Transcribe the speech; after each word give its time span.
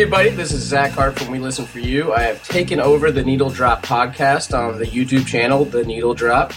everybody. 0.00 0.30
This 0.30 0.52
is 0.52 0.62
Zach 0.62 0.92
Hart 0.92 1.18
from 1.18 1.32
We 1.32 1.40
Listen 1.40 1.66
for 1.66 1.80
You. 1.80 2.12
I 2.12 2.22
have 2.22 2.40
taken 2.46 2.78
over 2.78 3.10
the 3.10 3.24
Needle 3.24 3.50
Drop 3.50 3.84
podcast 3.84 4.56
on 4.56 4.78
the 4.78 4.84
YouTube 4.84 5.26
channel, 5.26 5.64
The 5.64 5.82
Needle 5.82 6.14
Drop, 6.14 6.52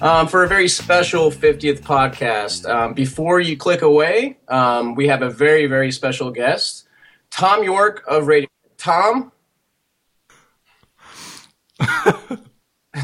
um, 0.00 0.28
for 0.28 0.44
a 0.44 0.48
very 0.48 0.68
special 0.68 1.32
50th 1.32 1.80
podcast. 1.80 2.72
Um, 2.72 2.94
before 2.94 3.40
you 3.40 3.56
click 3.56 3.82
away, 3.82 4.38
um, 4.46 4.94
we 4.94 5.08
have 5.08 5.22
a 5.22 5.28
very, 5.28 5.66
very 5.66 5.90
special 5.90 6.30
guest, 6.30 6.86
Thom 7.32 7.64
Yorke 7.64 8.04
of 8.06 8.28
Radio. 8.28 8.48
Tom? 8.76 9.32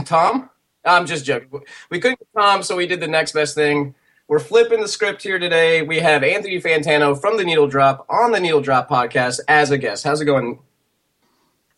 Tom? 0.04 0.50
I'm 0.84 1.04
just 1.04 1.24
joking. 1.24 1.62
We 1.90 1.98
couldn't 1.98 2.20
get 2.20 2.28
Tom, 2.36 2.62
so 2.62 2.76
we 2.76 2.86
did 2.86 3.00
the 3.00 3.08
next 3.08 3.32
best 3.32 3.56
thing. 3.56 3.96
We're 4.30 4.38
flipping 4.38 4.80
the 4.80 4.86
script 4.86 5.24
here 5.24 5.40
today. 5.40 5.82
We 5.82 5.98
have 5.98 6.22
Anthony 6.22 6.60
Fantano 6.60 7.20
from 7.20 7.36
the 7.36 7.42
Needle 7.42 7.66
Drop 7.66 8.06
on 8.08 8.30
the 8.30 8.38
Needle 8.38 8.60
Drop 8.60 8.88
podcast 8.88 9.40
as 9.48 9.72
a 9.72 9.76
guest. 9.76 10.04
How's 10.04 10.20
it 10.20 10.24
going? 10.24 10.60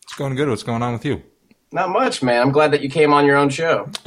It's 0.03 0.13
going 0.13 0.35
good. 0.35 0.47
What's 0.47 0.61
going 0.61 0.83
on 0.83 0.93
with 0.93 1.03
you? 1.03 1.23
Not 1.71 1.89
much, 1.89 2.21
man. 2.21 2.39
I'm 2.39 2.51
glad 2.51 2.69
that 2.69 2.81
you 2.81 2.91
came 2.91 3.11
on 3.11 3.25
your 3.25 3.37
own 3.37 3.49
show. 3.49 3.89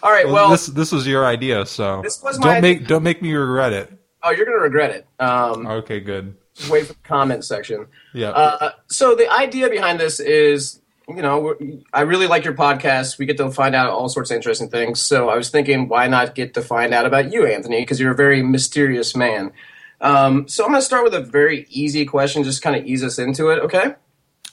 All 0.00 0.12
right. 0.12 0.26
Well, 0.26 0.34
well, 0.34 0.50
this 0.50 0.66
this 0.66 0.92
was 0.92 1.08
your 1.08 1.26
idea, 1.26 1.66
so 1.66 2.02
this 2.02 2.22
was 2.22 2.38
don't 2.38 2.52
idea. 2.52 2.62
make 2.62 2.86
don't 2.86 3.02
make 3.02 3.20
me 3.20 3.34
regret 3.34 3.72
it. 3.72 3.92
Oh, 4.22 4.30
you're 4.30 4.46
gonna 4.46 4.58
regret 4.58 4.92
it. 4.92 5.08
Um, 5.18 5.66
okay, 5.66 5.98
good. 5.98 6.36
Wait 6.70 6.86
for 6.86 6.92
the 6.92 6.98
comment 7.02 7.44
section. 7.44 7.84
Yeah. 8.14 8.28
Uh, 8.28 8.70
so 8.86 9.16
the 9.16 9.28
idea 9.28 9.68
behind 9.68 9.98
this 9.98 10.20
is 10.20 10.82
you 11.08 11.22
know, 11.22 11.56
I 11.92 12.00
really 12.02 12.26
like 12.26 12.44
your 12.44 12.54
podcast. 12.54 13.18
We 13.18 13.26
get 13.26 13.36
to 13.36 13.50
find 13.50 13.74
out 13.74 13.90
all 13.90 14.08
sorts 14.08 14.30
of 14.30 14.36
interesting 14.36 14.68
things. 14.68 15.00
So 15.00 15.28
I 15.28 15.36
was 15.36 15.50
thinking, 15.50 15.88
why 15.88 16.08
not 16.08 16.34
get 16.34 16.54
to 16.54 16.62
find 16.62 16.92
out 16.92 17.06
about 17.06 17.32
you, 17.32 17.46
Anthony? 17.46 17.82
Because 17.82 18.00
you're 18.00 18.12
a 18.12 18.16
very 18.16 18.42
mysterious 18.42 19.14
man. 19.14 19.52
Um, 20.00 20.48
so 20.48 20.64
I'm 20.64 20.70
going 20.70 20.80
to 20.80 20.84
start 20.84 21.04
with 21.04 21.14
a 21.14 21.20
very 21.20 21.66
easy 21.70 22.04
question, 22.04 22.42
just 22.42 22.60
kind 22.60 22.76
of 22.76 22.84
ease 22.84 23.04
us 23.04 23.18
into 23.18 23.50
it. 23.50 23.60
Okay. 23.60 23.94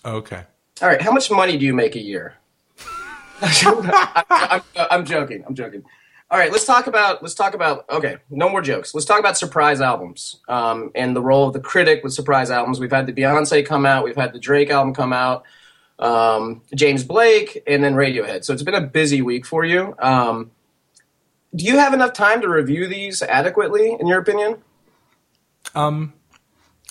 Okay. 0.06 0.44
All 0.82 0.88
right. 0.88 1.02
How 1.02 1.12
much 1.12 1.32
money 1.32 1.58
do 1.58 1.66
you 1.66 1.74
make 1.74 1.96
a 1.96 2.02
year? 2.02 2.36
I, 3.42 4.62
I'm, 4.76 4.88
I'm 4.92 5.06
joking. 5.06 5.44
I'm 5.48 5.56
joking. 5.56 5.84
All 6.32 6.40
right, 6.40 6.52
let's 6.52 6.66
talk 6.66 6.88
about 6.88 7.22
let's 7.22 7.36
talk 7.36 7.54
about 7.54 7.88
okay, 7.92 8.18
no 8.32 8.50
more 8.50 8.62
jokes. 8.62 8.96
Let's 8.96 9.06
talk 9.06 9.20
about 9.20 9.38
surprise 9.38 9.82
albums 9.82 10.40
um, 10.48 10.90
and 10.96 11.16
the 11.16 11.22
role 11.22 11.46
of 11.46 11.54
the 11.54 11.60
critic 11.60 12.04
with 12.04 12.12
surprise 12.12 12.50
albums. 12.50 12.80
We've 12.80 12.90
had 12.90 13.06
the 13.06 13.14
Beyonce 13.14 13.64
come 13.64 13.86
out, 13.86 14.04
we've 14.04 14.16
had 14.16 14.34
the 14.34 14.40
Drake 14.40 14.72
album 14.72 14.96
come 14.96 15.14
out 15.14 15.44
um, 16.00 16.62
James 16.76 17.04
Blake, 17.04 17.62
and 17.68 17.84
then 17.84 17.94
Radiohead. 17.94 18.44
So 18.44 18.54
it's 18.54 18.64
been 18.64 18.76
a 18.76 18.82
busy 18.82 19.22
week 19.22 19.46
for 19.46 19.64
you. 19.64 19.96
Um, 20.00 20.52
do 21.56 21.66
you 21.66 21.78
have 21.78 21.94
enough 21.94 22.14
time 22.14 22.42
to 22.42 22.50
review 22.50 22.88
these 22.88 23.22
adequately, 23.22 23.96
in 24.00 24.08
your 24.08 24.20
opinion? 24.20 24.58
Um, 25.76 26.14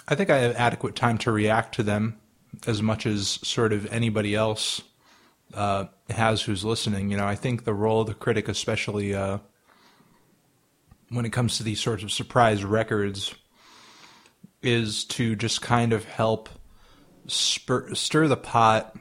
I 0.06 0.14
think 0.14 0.30
I 0.30 0.38
have 0.38 0.56
adequate 0.56 0.94
time 0.94 1.18
to 1.18 1.32
react 1.32 1.74
to 1.76 1.82
them 1.82 2.18
as 2.66 2.80
much 2.80 3.06
as 3.06 3.38
sort 3.42 3.72
of 3.72 3.86
anybody 3.92 4.34
else 4.34 4.82
uh, 5.54 5.86
has 6.10 6.42
who's 6.42 6.64
listening. 6.64 7.10
You 7.10 7.16
know, 7.16 7.26
I 7.26 7.34
think 7.34 7.64
the 7.64 7.74
role 7.74 8.02
of 8.02 8.06
the 8.06 8.14
critic, 8.14 8.48
especially 8.48 9.14
uh, 9.14 9.38
when 11.08 11.24
it 11.24 11.32
comes 11.32 11.56
to 11.56 11.64
these 11.64 11.80
sorts 11.80 12.02
of 12.02 12.12
surprise 12.12 12.64
records, 12.64 13.34
is 14.62 15.04
to 15.04 15.34
just 15.34 15.60
kind 15.60 15.92
of 15.92 16.04
help– 16.04 16.48
spur, 17.26 17.94
stir 17.94 18.28
the 18.28 18.36
pot, 18.36 18.96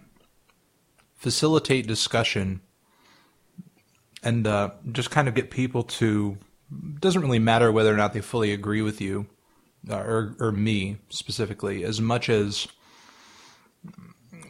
facilitate 1.15 1.87
discussion, 1.87 2.61
and 4.23 4.47
uh, 4.47 4.71
just 4.91 5.11
kind 5.11 5.27
of 5.27 5.33
get 5.33 5.51
people 5.51 5.83
to. 5.83 6.37
Doesn't 6.99 7.21
really 7.21 7.39
matter 7.39 7.71
whether 7.71 7.93
or 7.93 7.97
not 7.97 8.13
they 8.13 8.21
fully 8.21 8.53
agree 8.53 8.81
with 8.81 9.01
you, 9.01 9.27
uh, 9.89 9.97
or 9.97 10.35
or 10.39 10.51
me 10.51 10.97
specifically, 11.09 11.83
as 11.83 11.99
much 11.99 12.29
as 12.29 12.67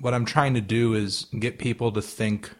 what 0.02 0.14
I'm 0.14 0.26
trying 0.26 0.54
to 0.56 0.62
do 0.62 0.94
is 0.94 1.28
get 1.38 1.60
people 1.60 1.92
to 1.92 2.02
think 2.02 2.52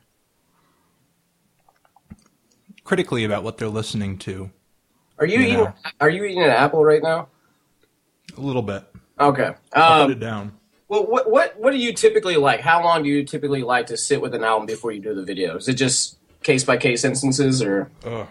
critically 2.84 3.24
about 3.24 3.44
what 3.44 3.58
they're 3.58 3.68
listening 3.68 4.18
to. 4.20 4.52
Are 5.18 5.26
you, 5.26 5.40
you 5.40 5.46
eating? 5.46 5.58
Know? 5.58 5.74
Are 6.00 6.10
you 6.10 6.24
eating 6.24 6.44
an 6.44 6.50
apple 6.50 6.84
right 6.84 7.02
now? 7.04 7.28
A 8.38 8.42
little 8.42 8.62
bit. 8.62 8.84
Okay. 9.20 9.46
Um, 9.46 9.56
I'll 9.74 10.06
put 10.06 10.12
it 10.12 10.20
down. 10.20 10.54
Well, 10.92 11.06
what 11.06 11.32
what 11.32 11.58
what 11.58 11.72
do 11.72 11.78
you 11.78 11.94
typically 11.94 12.36
like? 12.36 12.60
How 12.60 12.84
long 12.84 13.04
do 13.04 13.08
you 13.08 13.24
typically 13.24 13.64
like 13.64 13.88
to 13.88 13.96
sit 13.96 14.22
with 14.22 14.36
an 14.36 14.44
album 14.44 14.66
before 14.66 14.92
you 14.92 15.00
do 15.00 15.16
the 15.16 15.24
video? 15.24 15.56
Is 15.56 15.70
it 15.70 15.76
just 15.76 16.18
case 16.44 16.66
by 16.66 16.76
case 16.76 17.06
instances, 17.06 17.64
or? 17.64 17.90
Uh, 18.04 18.26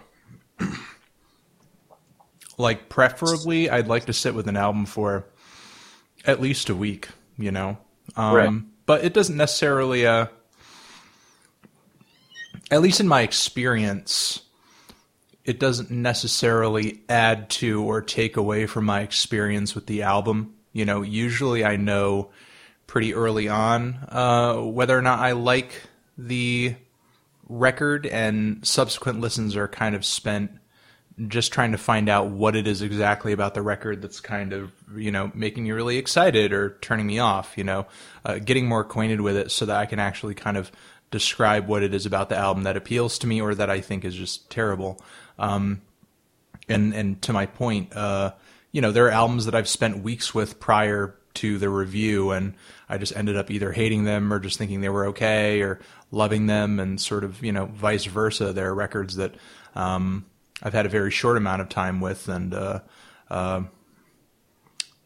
like 2.58 2.90
preferably, 2.90 3.70
I'd 3.70 3.88
like 3.88 4.04
to 4.04 4.12
sit 4.12 4.34
with 4.34 4.46
an 4.46 4.58
album 4.58 4.84
for 4.84 5.24
at 6.26 6.42
least 6.42 6.68
a 6.68 6.74
week. 6.74 7.08
You 7.38 7.50
know, 7.50 7.78
um, 8.14 8.36
right. 8.36 8.62
but 8.84 9.04
it 9.04 9.14
doesn't 9.14 9.38
necessarily. 9.38 10.06
Uh, 10.06 10.26
at 12.70 12.82
least 12.82 13.00
in 13.00 13.08
my 13.08 13.22
experience, 13.22 14.42
it 15.46 15.58
doesn't 15.58 15.90
necessarily 15.90 17.00
add 17.08 17.48
to 17.48 17.82
or 17.82 18.02
take 18.02 18.36
away 18.36 18.66
from 18.66 18.84
my 18.84 19.00
experience 19.00 19.74
with 19.74 19.86
the 19.86 20.02
album. 20.02 20.56
You 20.74 20.84
know, 20.84 21.00
usually 21.00 21.64
I 21.64 21.76
know 21.76 22.32
pretty 22.90 23.14
early 23.14 23.48
on 23.48 23.94
uh, 24.08 24.56
whether 24.56 24.98
or 24.98 25.00
not 25.00 25.20
I 25.20 25.30
like 25.30 25.80
the 26.18 26.74
record, 27.48 28.04
and 28.04 28.66
subsequent 28.66 29.20
listens 29.20 29.54
are 29.54 29.68
kind 29.68 29.94
of 29.94 30.04
spent 30.04 30.50
just 31.28 31.52
trying 31.52 31.70
to 31.70 31.78
find 31.78 32.08
out 32.08 32.30
what 32.30 32.56
it 32.56 32.66
is 32.66 32.82
exactly 32.82 33.30
about 33.30 33.54
the 33.54 33.62
record 33.62 34.02
that's 34.02 34.18
kind 34.18 34.52
of 34.52 34.72
you 34.96 35.12
know 35.12 35.30
making 35.34 35.62
me 35.62 35.70
really 35.70 35.98
excited 35.98 36.52
or 36.52 36.78
turning 36.80 37.06
me 37.06 37.18
off 37.18 37.56
you 37.56 37.62
know 37.62 37.86
uh, 38.24 38.38
getting 38.38 38.66
more 38.66 38.80
acquainted 38.80 39.20
with 39.20 39.36
it 39.36 39.50
so 39.50 39.66
that 39.66 39.76
i 39.76 39.84
can 39.84 39.98
actually 39.98 40.34
kind 40.34 40.56
of 40.56 40.72
describe 41.10 41.68
what 41.68 41.82
it 41.82 41.92
is 41.92 42.06
about 42.06 42.30
the 42.30 42.36
album 42.36 42.62
that 42.62 42.74
appeals 42.74 43.18
to 43.18 43.26
me 43.26 43.40
or 43.40 43.54
that 43.54 43.68
i 43.68 43.80
think 43.80 44.04
is 44.04 44.14
just 44.14 44.50
terrible. 44.50 45.00
Um, 45.38 45.82
and 46.68 46.94
and 46.94 47.20
to 47.22 47.32
my 47.34 47.46
point 47.46 47.94
uh, 47.94 48.32
you 48.72 48.80
know 48.80 48.90
there 48.90 49.06
are 49.06 49.10
albums 49.10 49.44
that 49.44 49.54
i've 49.54 49.68
spent 49.68 50.02
weeks 50.02 50.34
with 50.34 50.58
prior 50.58 51.14
to 51.34 51.58
the 51.58 51.68
review 51.68 52.30
and 52.30 52.54
I 52.90 52.98
just 52.98 53.16
ended 53.16 53.36
up 53.36 53.52
either 53.52 53.70
hating 53.70 54.02
them 54.02 54.32
or 54.32 54.40
just 54.40 54.58
thinking 54.58 54.80
they 54.80 54.88
were 54.88 55.06
okay 55.06 55.62
or 55.62 55.78
loving 56.10 56.46
them 56.46 56.80
and 56.80 57.00
sort 57.00 57.22
of, 57.22 57.40
you 57.42 57.52
know, 57.52 57.66
vice 57.66 58.04
versa. 58.04 58.52
There 58.52 58.68
are 58.68 58.74
records 58.74 59.14
that 59.14 59.36
um, 59.76 60.26
I've 60.60 60.72
had 60.72 60.86
a 60.86 60.88
very 60.90 61.12
short 61.12 61.36
amount 61.36 61.62
of 61.62 61.68
time 61.68 62.00
with 62.00 62.28
and, 62.28 62.52
uh, 62.52 62.80
uh, 63.30 63.62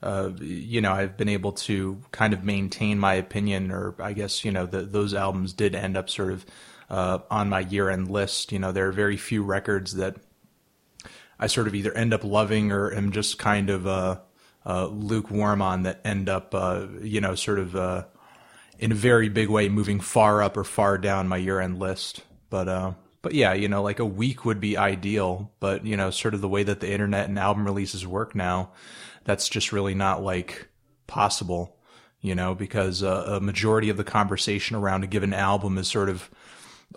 uh, 0.02 0.30
you 0.40 0.80
know, 0.80 0.92
I've 0.92 1.18
been 1.18 1.28
able 1.28 1.52
to 1.52 2.00
kind 2.10 2.32
of 2.32 2.42
maintain 2.42 2.98
my 2.98 3.14
opinion, 3.14 3.70
or 3.70 3.94
I 3.98 4.14
guess, 4.14 4.44
you 4.44 4.50
know, 4.50 4.64
the, 4.64 4.82
those 4.82 5.12
albums 5.12 5.52
did 5.52 5.74
end 5.74 5.96
up 5.96 6.08
sort 6.08 6.32
of 6.32 6.46
uh, 6.88 7.18
on 7.30 7.50
my 7.50 7.60
year 7.60 7.90
end 7.90 8.10
list. 8.10 8.50
You 8.50 8.60
know, 8.60 8.72
there 8.72 8.88
are 8.88 8.92
very 8.92 9.18
few 9.18 9.42
records 9.42 9.94
that 9.96 10.16
I 11.38 11.48
sort 11.48 11.66
of 11.66 11.74
either 11.74 11.92
end 11.92 12.14
up 12.14 12.24
loving 12.24 12.72
or 12.72 12.92
am 12.92 13.12
just 13.12 13.38
kind 13.38 13.68
of, 13.68 13.86
uh, 13.86 14.20
uh, 14.66 14.86
lukewarm 14.86 15.60
on 15.60 15.82
that 15.82 16.00
end 16.04 16.28
up, 16.28 16.54
uh, 16.54 16.86
you 17.02 17.20
know, 17.20 17.34
sort 17.34 17.58
of 17.58 17.76
uh, 17.76 18.04
in 18.78 18.92
a 18.92 18.94
very 18.94 19.28
big 19.28 19.48
way 19.48 19.68
moving 19.68 20.00
far 20.00 20.42
up 20.42 20.56
or 20.56 20.64
far 20.64 20.98
down 20.98 21.28
my 21.28 21.36
year 21.36 21.60
end 21.60 21.78
list. 21.78 22.22
But 22.50 22.68
uh, 22.68 22.92
but 23.22 23.34
yeah, 23.34 23.52
you 23.54 23.68
know, 23.68 23.82
like 23.82 23.98
a 23.98 24.04
week 24.04 24.44
would 24.44 24.60
be 24.60 24.76
ideal. 24.76 25.52
But 25.60 25.84
you 25.84 25.96
know, 25.96 26.10
sort 26.10 26.34
of 26.34 26.40
the 26.40 26.48
way 26.48 26.62
that 26.62 26.80
the 26.80 26.90
internet 26.90 27.28
and 27.28 27.38
album 27.38 27.64
releases 27.64 28.06
work 28.06 28.34
now, 28.34 28.70
that's 29.24 29.48
just 29.48 29.72
really 29.72 29.94
not 29.94 30.22
like 30.22 30.68
possible. 31.06 31.76
You 32.20 32.34
know, 32.34 32.54
because 32.54 33.02
uh, 33.02 33.24
a 33.36 33.40
majority 33.40 33.90
of 33.90 33.98
the 33.98 34.04
conversation 34.04 34.76
around 34.76 35.04
a 35.04 35.06
given 35.06 35.34
album 35.34 35.76
is 35.76 35.88
sort 35.88 36.08
of 36.08 36.30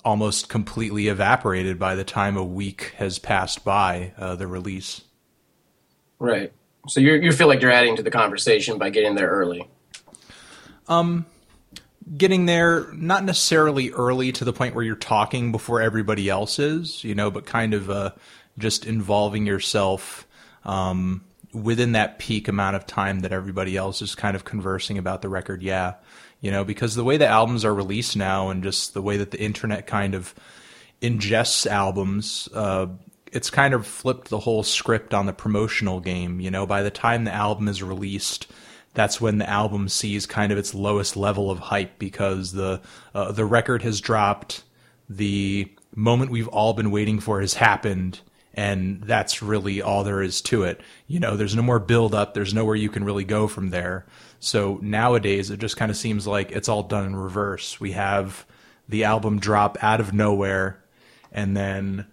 almost 0.05 0.47
completely 0.47 1.07
evaporated 1.07 1.77
by 1.77 1.95
the 1.95 2.03
time 2.03 2.37
a 2.37 2.43
week 2.43 2.93
has 2.97 3.19
passed 3.19 3.65
by 3.65 4.13
uh, 4.17 4.35
the 4.35 4.47
release. 4.47 5.01
Right. 6.19 6.53
So 6.87 6.99
you 6.99 7.13
you 7.13 7.31
feel 7.31 7.47
like 7.47 7.61
you're 7.61 7.71
adding 7.71 7.95
to 7.97 8.03
the 8.03 8.11
conversation 8.11 8.77
by 8.77 8.89
getting 8.89 9.15
there 9.15 9.29
early. 9.29 9.67
Um, 10.87 11.25
getting 12.15 12.45
there 12.45 12.91
not 12.93 13.23
necessarily 13.23 13.91
early 13.91 14.31
to 14.31 14.45
the 14.45 14.53
point 14.53 14.75
where 14.75 14.83
you're 14.83 14.95
talking 14.95 15.51
before 15.51 15.81
everybody 15.81 16.29
else 16.29 16.59
is, 16.59 17.03
you 17.03 17.15
know, 17.15 17.29
but 17.29 17.45
kind 17.45 17.73
of 17.73 17.89
uh, 17.89 18.11
just 18.57 18.85
involving 18.85 19.45
yourself 19.45 20.25
um, 20.63 21.25
within 21.53 21.93
that 21.93 22.19
peak 22.19 22.47
amount 22.47 22.75
of 22.75 22.85
time 22.85 23.19
that 23.21 23.33
everybody 23.33 23.75
else 23.75 24.01
is 24.01 24.15
kind 24.15 24.35
of 24.35 24.45
conversing 24.45 24.97
about 24.97 25.21
the 25.21 25.29
record. 25.29 25.61
Yeah, 25.61 25.95
you 26.39 26.51
know, 26.51 26.63
because 26.63 26.95
the 26.95 27.03
way 27.03 27.17
the 27.17 27.27
albums 27.27 27.65
are 27.65 27.73
released 27.73 28.15
now, 28.15 28.49
and 28.49 28.63
just 28.63 28.93
the 28.93 29.01
way 29.01 29.17
that 29.17 29.31
the 29.31 29.41
internet 29.41 29.87
kind 29.87 30.15
of 30.15 30.33
ingests 31.01 31.67
albums. 31.67 32.47
Uh, 32.53 32.87
it's 33.33 33.49
kind 33.49 33.73
of 33.73 33.85
flipped 33.85 34.29
the 34.29 34.39
whole 34.39 34.63
script 34.63 35.13
on 35.13 35.25
the 35.25 35.33
promotional 35.33 35.99
game. 35.99 36.39
You 36.39 36.51
know, 36.51 36.65
by 36.65 36.83
the 36.83 36.91
time 36.91 37.23
the 37.23 37.33
album 37.33 37.67
is 37.67 37.83
released, 37.83 38.47
that's 38.93 39.21
when 39.21 39.37
the 39.37 39.49
album 39.49 39.89
sees 39.89 40.25
kind 40.25 40.51
of 40.51 40.57
its 40.57 40.73
lowest 40.73 41.15
level 41.15 41.51
of 41.51 41.59
hype 41.59 41.99
because 41.99 42.51
the 42.51 42.81
uh, 43.13 43.31
the 43.31 43.45
record 43.45 43.83
has 43.83 44.01
dropped, 44.01 44.63
the 45.09 45.71
moment 45.95 46.31
we've 46.31 46.47
all 46.47 46.73
been 46.73 46.91
waiting 46.91 47.19
for 47.19 47.41
has 47.41 47.53
happened, 47.53 48.19
and 48.53 49.01
that's 49.03 49.41
really 49.41 49.81
all 49.81 50.03
there 50.03 50.21
is 50.21 50.41
to 50.41 50.63
it. 50.63 50.81
You 51.07 51.19
know, 51.19 51.37
there's 51.37 51.55
no 51.55 51.61
more 51.61 51.79
build 51.79 52.15
up. 52.15 52.33
There's 52.33 52.53
nowhere 52.53 52.75
you 52.75 52.89
can 52.89 53.03
really 53.03 53.23
go 53.23 53.47
from 53.47 53.69
there. 53.69 54.05
So 54.39 54.79
nowadays, 54.81 55.49
it 55.49 55.59
just 55.59 55.77
kind 55.77 55.91
of 55.91 55.97
seems 55.97 56.27
like 56.27 56.51
it's 56.51 56.69
all 56.69 56.83
done 56.83 57.05
in 57.05 57.15
reverse. 57.15 57.79
We 57.79 57.91
have 57.91 58.45
the 58.89 59.03
album 59.03 59.39
drop 59.39 59.77
out 59.81 59.99
of 59.99 60.13
nowhere, 60.13 60.83
and 61.31 61.55
then 61.55 62.07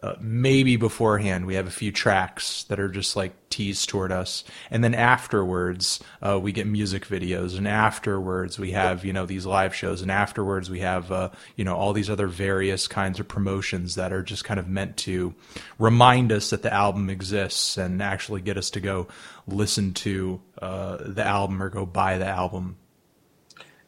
uh, 0.00 0.14
maybe 0.20 0.76
beforehand 0.76 1.44
we 1.44 1.56
have 1.56 1.66
a 1.66 1.72
few 1.72 1.90
tracks 1.90 2.62
that 2.64 2.78
are 2.78 2.88
just 2.88 3.16
like 3.16 3.32
teased 3.50 3.88
toward 3.88 4.12
us. 4.12 4.44
And 4.70 4.84
then 4.84 4.94
afterwards 4.94 5.98
uh, 6.22 6.38
we 6.40 6.52
get 6.52 6.68
music 6.68 7.06
videos. 7.06 7.58
And 7.58 7.66
afterwards 7.66 8.58
we 8.58 8.70
have 8.72 9.04
you 9.04 9.12
know 9.12 9.26
these 9.26 9.44
live 9.44 9.74
shows. 9.74 10.00
And 10.00 10.10
afterwards 10.10 10.70
we 10.70 10.80
have 10.80 11.10
uh, 11.10 11.30
you 11.56 11.64
know 11.64 11.74
all 11.74 11.92
these 11.92 12.10
other 12.10 12.28
various 12.28 12.86
kinds 12.86 13.18
of 13.18 13.26
promotions 13.26 13.96
that 13.96 14.12
are 14.12 14.22
just 14.22 14.44
kind 14.44 14.60
of 14.60 14.68
meant 14.68 14.96
to 14.98 15.34
remind 15.80 16.30
us 16.30 16.50
that 16.50 16.62
the 16.62 16.72
album 16.72 17.10
exists 17.10 17.76
and 17.76 18.00
actually 18.00 18.40
get 18.40 18.56
us 18.56 18.70
to 18.70 18.80
go 18.80 19.08
listen 19.48 19.94
to 19.94 20.40
uh, 20.62 20.98
the 21.00 21.24
album 21.24 21.60
or 21.60 21.70
go 21.70 21.84
buy 21.84 22.18
the 22.18 22.26
album. 22.26 22.76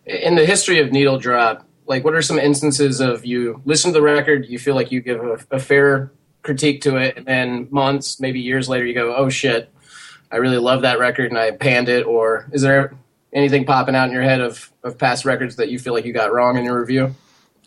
In 0.07 0.35
the 0.35 0.45
history 0.45 0.81
of 0.81 0.91
needle 0.91 1.19
drop 1.19 1.70
like 1.91 2.05
what 2.05 2.15
are 2.15 2.23
some 2.23 2.39
instances 2.39 3.01
of 3.01 3.27
you 3.27 3.61
listen 3.67 3.93
to 3.93 3.99
the 3.99 4.03
record 4.03 4.47
you 4.47 4.59
feel 4.59 4.77
like 4.77 4.93
you 4.93 5.01
give 5.01 5.21
a, 5.21 5.39
a, 5.51 5.59
fair 5.59 6.13
critique 6.43 6.81
to 6.81 6.97
it 6.97 7.17
and 7.17 7.27
then 7.27 7.69
months 7.71 8.21
maybe 8.21 8.41
years 8.41 8.69
later 8.69 8.87
you 8.87 8.95
go 8.95 9.15
oh 9.15 9.29
shit 9.29 9.71
i 10.31 10.37
really 10.37 10.57
love 10.57 10.83
that 10.83 11.01
record 11.01 11.31
and 11.31 11.39
i 11.39 11.51
panned 11.51 11.89
it 11.89 12.07
or 12.07 12.49
is 12.53 12.63
there 12.63 12.97
anything 13.33 13.67
popping 13.67 13.95
out 13.95 14.07
in 14.07 14.13
your 14.13 14.23
head 14.23 14.41
of, 14.41 14.73
of 14.85 14.97
past 14.97 15.25
records 15.25 15.57
that 15.57 15.69
you 15.69 15.79
feel 15.79 15.93
like 15.93 16.05
you 16.05 16.13
got 16.13 16.33
wrong 16.33 16.57
in 16.57 16.65
your 16.65 16.81
review 16.81 17.15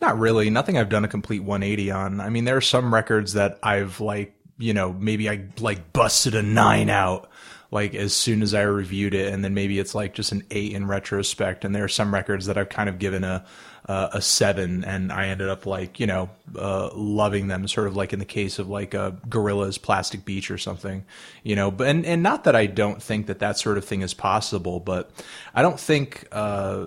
not 0.00 0.18
really 0.18 0.48
nothing 0.48 0.78
i've 0.78 0.88
done 0.88 1.04
a 1.04 1.08
complete 1.08 1.40
180 1.40 1.90
on 1.90 2.20
i 2.20 2.30
mean 2.30 2.44
there 2.44 2.56
are 2.56 2.62
some 2.62 2.92
records 2.92 3.34
that 3.34 3.58
i've 3.62 4.00
like 4.00 4.34
you 4.56 4.72
know 4.72 4.92
maybe 4.94 5.28
i 5.28 5.44
like 5.60 5.92
busted 5.92 6.34
a 6.34 6.42
nine 6.42 6.88
out 6.88 7.30
like 7.70 7.92
as 7.96 8.14
soon 8.14 8.40
as 8.40 8.54
I 8.54 8.62
reviewed 8.62 9.14
it, 9.14 9.34
and 9.34 9.44
then 9.44 9.52
maybe 9.52 9.80
it's 9.80 9.96
like 9.96 10.14
just 10.14 10.30
an 10.30 10.44
eight 10.52 10.74
in 10.74 10.86
retrospect. 10.86 11.64
And 11.64 11.74
there 11.74 11.82
are 11.82 11.88
some 11.88 12.14
records 12.14 12.46
that 12.46 12.56
I've 12.56 12.68
kind 12.68 12.88
of 12.88 13.00
given 13.00 13.24
a 13.24 13.44
uh, 13.86 14.08
a 14.14 14.22
seven, 14.22 14.82
and 14.84 15.12
I 15.12 15.26
ended 15.26 15.48
up 15.48 15.66
like 15.66 16.00
you 16.00 16.06
know 16.06 16.30
uh, 16.56 16.90
loving 16.94 17.48
them, 17.48 17.68
sort 17.68 17.86
of 17.86 17.96
like 17.96 18.12
in 18.12 18.18
the 18.18 18.24
case 18.24 18.58
of 18.58 18.68
like 18.68 18.94
a 18.94 19.18
Gorillaz 19.28 19.80
Plastic 19.80 20.24
Beach 20.24 20.50
or 20.50 20.56
something, 20.56 21.04
you 21.42 21.54
know. 21.54 21.70
But 21.70 21.88
and 21.88 22.06
and 22.06 22.22
not 22.22 22.44
that 22.44 22.56
I 22.56 22.66
don't 22.66 23.02
think 23.02 23.26
that 23.26 23.40
that 23.40 23.58
sort 23.58 23.76
of 23.76 23.84
thing 23.84 24.00
is 24.00 24.14
possible, 24.14 24.80
but 24.80 25.10
I 25.54 25.60
don't 25.60 25.78
think 25.78 26.26
uh, 26.32 26.86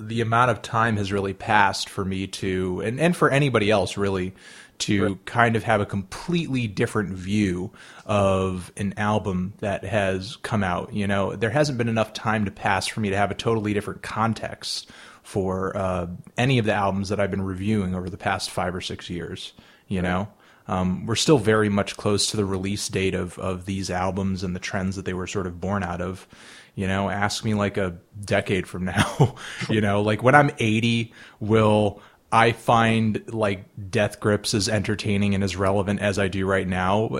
the 0.00 0.20
amount 0.22 0.50
of 0.50 0.62
time 0.62 0.96
has 0.96 1.12
really 1.12 1.34
passed 1.34 1.88
for 1.88 2.04
me 2.04 2.26
to, 2.26 2.80
and 2.80 2.98
and 2.98 3.16
for 3.16 3.30
anybody 3.30 3.70
else 3.70 3.96
really 3.96 4.34
to 4.78 5.04
right. 5.04 5.24
kind 5.24 5.56
of 5.56 5.62
have 5.62 5.80
a 5.80 5.86
completely 5.86 6.66
different 6.66 7.10
view 7.10 7.70
of 8.04 8.72
an 8.76 8.92
album 8.96 9.54
that 9.60 9.84
has 9.84 10.36
come 10.36 10.62
out. 10.62 10.92
You 10.92 11.06
know, 11.06 11.34
there 11.34 11.50
hasn't 11.50 11.78
been 11.78 11.88
enough 11.88 12.12
time 12.12 12.44
to 12.44 12.50
pass 12.50 12.86
for 12.86 13.00
me 13.00 13.10
to 13.10 13.16
have 13.16 13.30
a 13.30 13.34
totally 13.34 13.72
different 13.72 14.02
context 14.02 14.90
for 15.26 15.76
uh, 15.76 16.06
any 16.38 16.56
of 16.56 16.64
the 16.64 16.72
albums 16.72 17.08
that 17.08 17.18
I've 17.18 17.32
been 17.32 17.42
reviewing 17.42 17.96
over 17.96 18.08
the 18.08 18.16
past 18.16 18.48
five 18.48 18.76
or 18.76 18.80
six 18.80 19.10
years. 19.10 19.54
You 19.88 20.00
know, 20.00 20.28
um, 20.68 21.04
we're 21.04 21.16
still 21.16 21.38
very 21.38 21.68
much 21.68 21.96
close 21.96 22.30
to 22.30 22.36
the 22.36 22.44
release 22.44 22.88
date 22.88 23.14
of 23.14 23.36
of 23.40 23.66
these 23.66 23.90
albums 23.90 24.44
and 24.44 24.54
the 24.54 24.60
trends 24.60 24.94
that 24.94 25.04
they 25.04 25.14
were 25.14 25.26
sort 25.26 25.48
of 25.48 25.60
born 25.60 25.82
out 25.82 26.00
of. 26.00 26.28
You 26.76 26.86
know, 26.86 27.10
ask 27.10 27.44
me 27.44 27.54
like 27.54 27.76
a 27.76 27.96
decade 28.24 28.68
from 28.68 28.84
now. 28.96 29.34
you 29.68 29.80
know, 29.80 30.00
like 30.00 30.22
when 30.22 30.36
I'm 30.36 30.52
80, 30.58 31.12
will 31.40 32.00
I 32.30 32.52
find 32.52 33.24
like 33.26 33.64
Death 33.90 34.20
Grips 34.20 34.54
as 34.54 34.68
entertaining 34.68 35.34
and 35.34 35.42
as 35.42 35.56
relevant 35.56 36.00
as 36.00 36.20
I 36.20 36.28
do 36.28 36.46
right 36.46 36.68
now? 36.68 37.10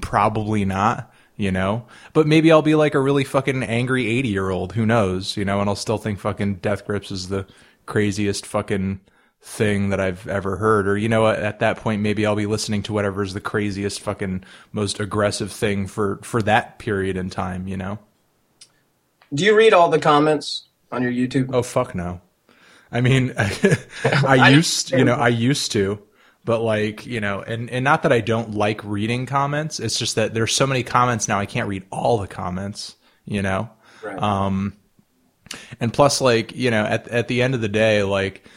Probably 0.00 0.64
not 0.64 1.12
you 1.36 1.52
know? 1.52 1.86
But 2.12 2.26
maybe 2.26 2.50
I'll 2.50 2.62
be 2.62 2.74
like 2.74 2.94
a 2.94 3.00
really 3.00 3.24
fucking 3.24 3.62
angry 3.62 4.06
80 4.06 4.28
year 4.28 4.50
old, 4.50 4.72
who 4.72 4.86
knows, 4.86 5.36
you 5.36 5.44
know, 5.44 5.60
and 5.60 5.68
I'll 5.68 5.76
still 5.76 5.98
think 5.98 6.18
fucking 6.18 6.56
Death 6.56 6.84
Grips 6.86 7.10
is 7.10 7.28
the 7.28 7.46
craziest 7.86 8.46
fucking 8.46 9.00
thing 9.40 9.90
that 9.90 10.00
I've 10.00 10.26
ever 10.26 10.56
heard. 10.56 10.88
Or, 10.88 10.96
you 10.96 11.08
know, 11.08 11.26
at 11.28 11.60
that 11.60 11.76
point, 11.78 12.02
maybe 12.02 12.26
I'll 12.26 12.36
be 12.36 12.46
listening 12.46 12.82
to 12.84 12.92
whatever 12.92 13.22
is 13.22 13.34
the 13.34 13.40
craziest 13.40 14.00
fucking 14.00 14.44
most 14.72 14.98
aggressive 14.98 15.52
thing 15.52 15.86
for, 15.86 16.18
for 16.22 16.42
that 16.42 16.78
period 16.78 17.16
in 17.16 17.30
time, 17.30 17.68
you 17.68 17.76
know? 17.76 17.98
Do 19.32 19.44
you 19.44 19.56
read 19.56 19.72
all 19.72 19.88
the 19.88 19.98
comments 19.98 20.64
on 20.90 21.02
your 21.02 21.12
YouTube? 21.12 21.50
Oh, 21.52 21.62
fuck 21.62 21.94
no. 21.94 22.20
I 22.90 23.00
mean, 23.00 23.34
I 24.04 24.50
used, 24.50 24.92
you 24.92 25.04
know, 25.04 25.14
I 25.14 25.28
used 25.28 25.72
to, 25.72 26.00
but 26.46 26.62
like 26.62 27.04
you 27.04 27.20
know 27.20 27.42
and 27.42 27.68
and 27.68 27.84
not 27.84 28.02
that 28.04 28.12
i 28.12 28.20
don't 28.20 28.52
like 28.52 28.82
reading 28.84 29.26
comments 29.26 29.78
it's 29.78 29.98
just 29.98 30.14
that 30.14 30.32
there's 30.32 30.54
so 30.54 30.66
many 30.66 30.82
comments 30.82 31.28
now 31.28 31.38
i 31.38 31.44
can't 31.44 31.68
read 31.68 31.84
all 31.90 32.16
the 32.16 32.26
comments 32.26 32.96
you 33.26 33.42
know 33.42 33.68
right. 34.02 34.18
um 34.22 34.74
and 35.80 35.92
plus 35.92 36.22
like 36.22 36.56
you 36.56 36.70
know 36.70 36.84
at 36.84 37.06
at 37.08 37.28
the 37.28 37.42
end 37.42 37.54
of 37.54 37.60
the 37.60 37.68
day 37.68 38.02
like 38.02 38.48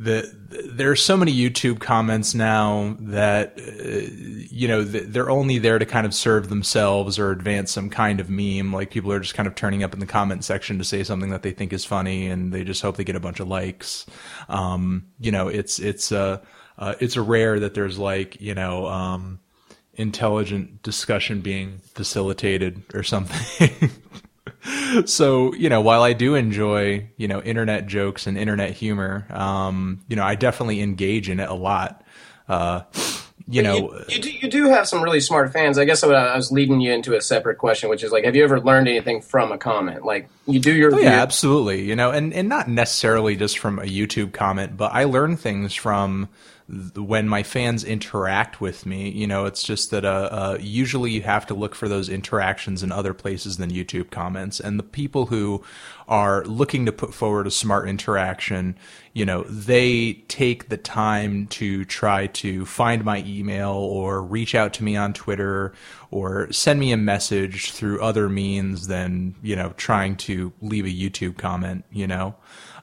the, 0.00 0.32
there's 0.70 1.04
so 1.04 1.16
many 1.16 1.34
YouTube 1.34 1.80
comments 1.80 2.32
now 2.32 2.96
that 3.00 3.58
uh, 3.58 4.06
you 4.48 4.68
know 4.68 4.84
they're 4.84 5.28
only 5.28 5.58
there 5.58 5.80
to 5.80 5.84
kind 5.84 6.06
of 6.06 6.14
serve 6.14 6.48
themselves 6.48 7.18
or 7.18 7.32
advance 7.32 7.72
some 7.72 7.90
kind 7.90 8.20
of 8.20 8.30
meme. 8.30 8.72
Like 8.72 8.92
people 8.92 9.10
are 9.12 9.18
just 9.18 9.34
kind 9.34 9.48
of 9.48 9.56
turning 9.56 9.82
up 9.82 9.92
in 9.92 9.98
the 9.98 10.06
comment 10.06 10.44
section 10.44 10.78
to 10.78 10.84
say 10.84 11.02
something 11.02 11.30
that 11.30 11.42
they 11.42 11.50
think 11.50 11.72
is 11.72 11.84
funny, 11.84 12.28
and 12.28 12.52
they 12.52 12.62
just 12.62 12.80
hope 12.80 12.96
they 12.96 13.02
get 13.02 13.16
a 13.16 13.20
bunch 13.20 13.40
of 13.40 13.48
likes. 13.48 14.06
Um, 14.48 15.08
you 15.18 15.32
know, 15.32 15.48
it's 15.48 15.80
it's 15.80 16.12
uh, 16.12 16.38
uh, 16.78 16.94
it's 17.00 17.16
rare 17.16 17.58
that 17.60 17.74
there's 17.74 17.98
like 17.98 18.40
you 18.40 18.54
know 18.54 18.86
um, 18.86 19.40
intelligent 19.94 20.82
discussion 20.82 21.40
being 21.40 21.80
facilitated 21.94 22.82
or 22.94 23.02
something. 23.02 23.90
so 25.04 25.52
you 25.54 25.68
know 25.68 25.80
while 25.80 26.02
i 26.02 26.12
do 26.12 26.34
enjoy 26.34 27.06
you 27.16 27.28
know 27.28 27.40
internet 27.42 27.86
jokes 27.86 28.26
and 28.26 28.36
internet 28.36 28.72
humor 28.72 29.26
um, 29.30 30.00
you 30.08 30.16
know 30.16 30.24
i 30.24 30.34
definitely 30.34 30.80
engage 30.80 31.28
in 31.28 31.40
it 31.40 31.48
a 31.48 31.54
lot. 31.54 32.02
Uh, 32.48 32.82
you 33.46 33.62
know 33.62 33.92
you, 34.08 34.16
you, 34.16 34.22
do, 34.22 34.30
you 34.30 34.50
do 34.50 34.68
have 34.68 34.86
some 34.86 35.02
really 35.02 35.20
smart 35.20 35.52
fans. 35.52 35.78
I 35.78 35.84
guess 35.84 36.02
i 36.04 36.36
was 36.36 36.52
leading 36.52 36.80
you 36.80 36.92
into 36.92 37.16
a 37.16 37.20
separate 37.20 37.58
question 37.58 37.88
which 37.88 38.02
is 38.02 38.12
like 38.12 38.24
have 38.24 38.36
you 38.36 38.44
ever 38.44 38.60
learned 38.60 38.88
anything 38.88 39.20
from 39.20 39.52
a 39.52 39.58
comment? 39.58 40.04
Like 40.04 40.28
you 40.46 40.60
do 40.60 40.74
your 40.74 40.94
oh, 40.94 40.98
yeah 40.98 41.22
absolutely. 41.22 41.82
You 41.82 41.96
know 41.96 42.10
and 42.10 42.32
and 42.32 42.48
not 42.48 42.68
necessarily 42.68 43.36
just 43.36 43.58
from 43.58 43.78
a 43.78 43.82
youtube 43.82 44.32
comment 44.32 44.76
but 44.76 44.92
i 44.92 45.04
learn 45.04 45.36
things 45.36 45.74
from 45.74 46.28
when 46.68 47.26
my 47.26 47.42
fans 47.42 47.82
interact 47.82 48.60
with 48.60 48.84
me, 48.84 49.08
you 49.08 49.26
know, 49.26 49.46
it's 49.46 49.62
just 49.62 49.90
that 49.90 50.04
uh, 50.04 50.28
uh, 50.30 50.58
usually 50.60 51.10
you 51.10 51.22
have 51.22 51.46
to 51.46 51.54
look 51.54 51.74
for 51.74 51.88
those 51.88 52.10
interactions 52.10 52.82
in 52.82 52.92
other 52.92 53.14
places 53.14 53.56
than 53.56 53.70
YouTube 53.70 54.10
comments. 54.10 54.60
And 54.60 54.78
the 54.78 54.82
people 54.82 55.26
who 55.26 55.64
are 56.08 56.44
looking 56.44 56.84
to 56.84 56.92
put 56.92 57.14
forward 57.14 57.46
a 57.46 57.50
smart 57.50 57.88
interaction, 57.88 58.76
you 59.14 59.24
know, 59.24 59.44
they 59.44 60.14
take 60.28 60.68
the 60.68 60.76
time 60.76 61.46
to 61.46 61.86
try 61.86 62.26
to 62.26 62.66
find 62.66 63.02
my 63.02 63.24
email 63.26 63.70
or 63.70 64.22
reach 64.22 64.54
out 64.54 64.74
to 64.74 64.84
me 64.84 64.94
on 64.94 65.14
Twitter 65.14 65.72
or 66.10 66.52
send 66.52 66.78
me 66.80 66.92
a 66.92 66.98
message 66.98 67.72
through 67.72 68.02
other 68.02 68.28
means 68.28 68.88
than, 68.88 69.34
you 69.42 69.56
know, 69.56 69.72
trying 69.78 70.16
to 70.16 70.52
leave 70.60 70.84
a 70.84 70.88
YouTube 70.88 71.38
comment, 71.38 71.86
you 71.90 72.06
know. 72.06 72.34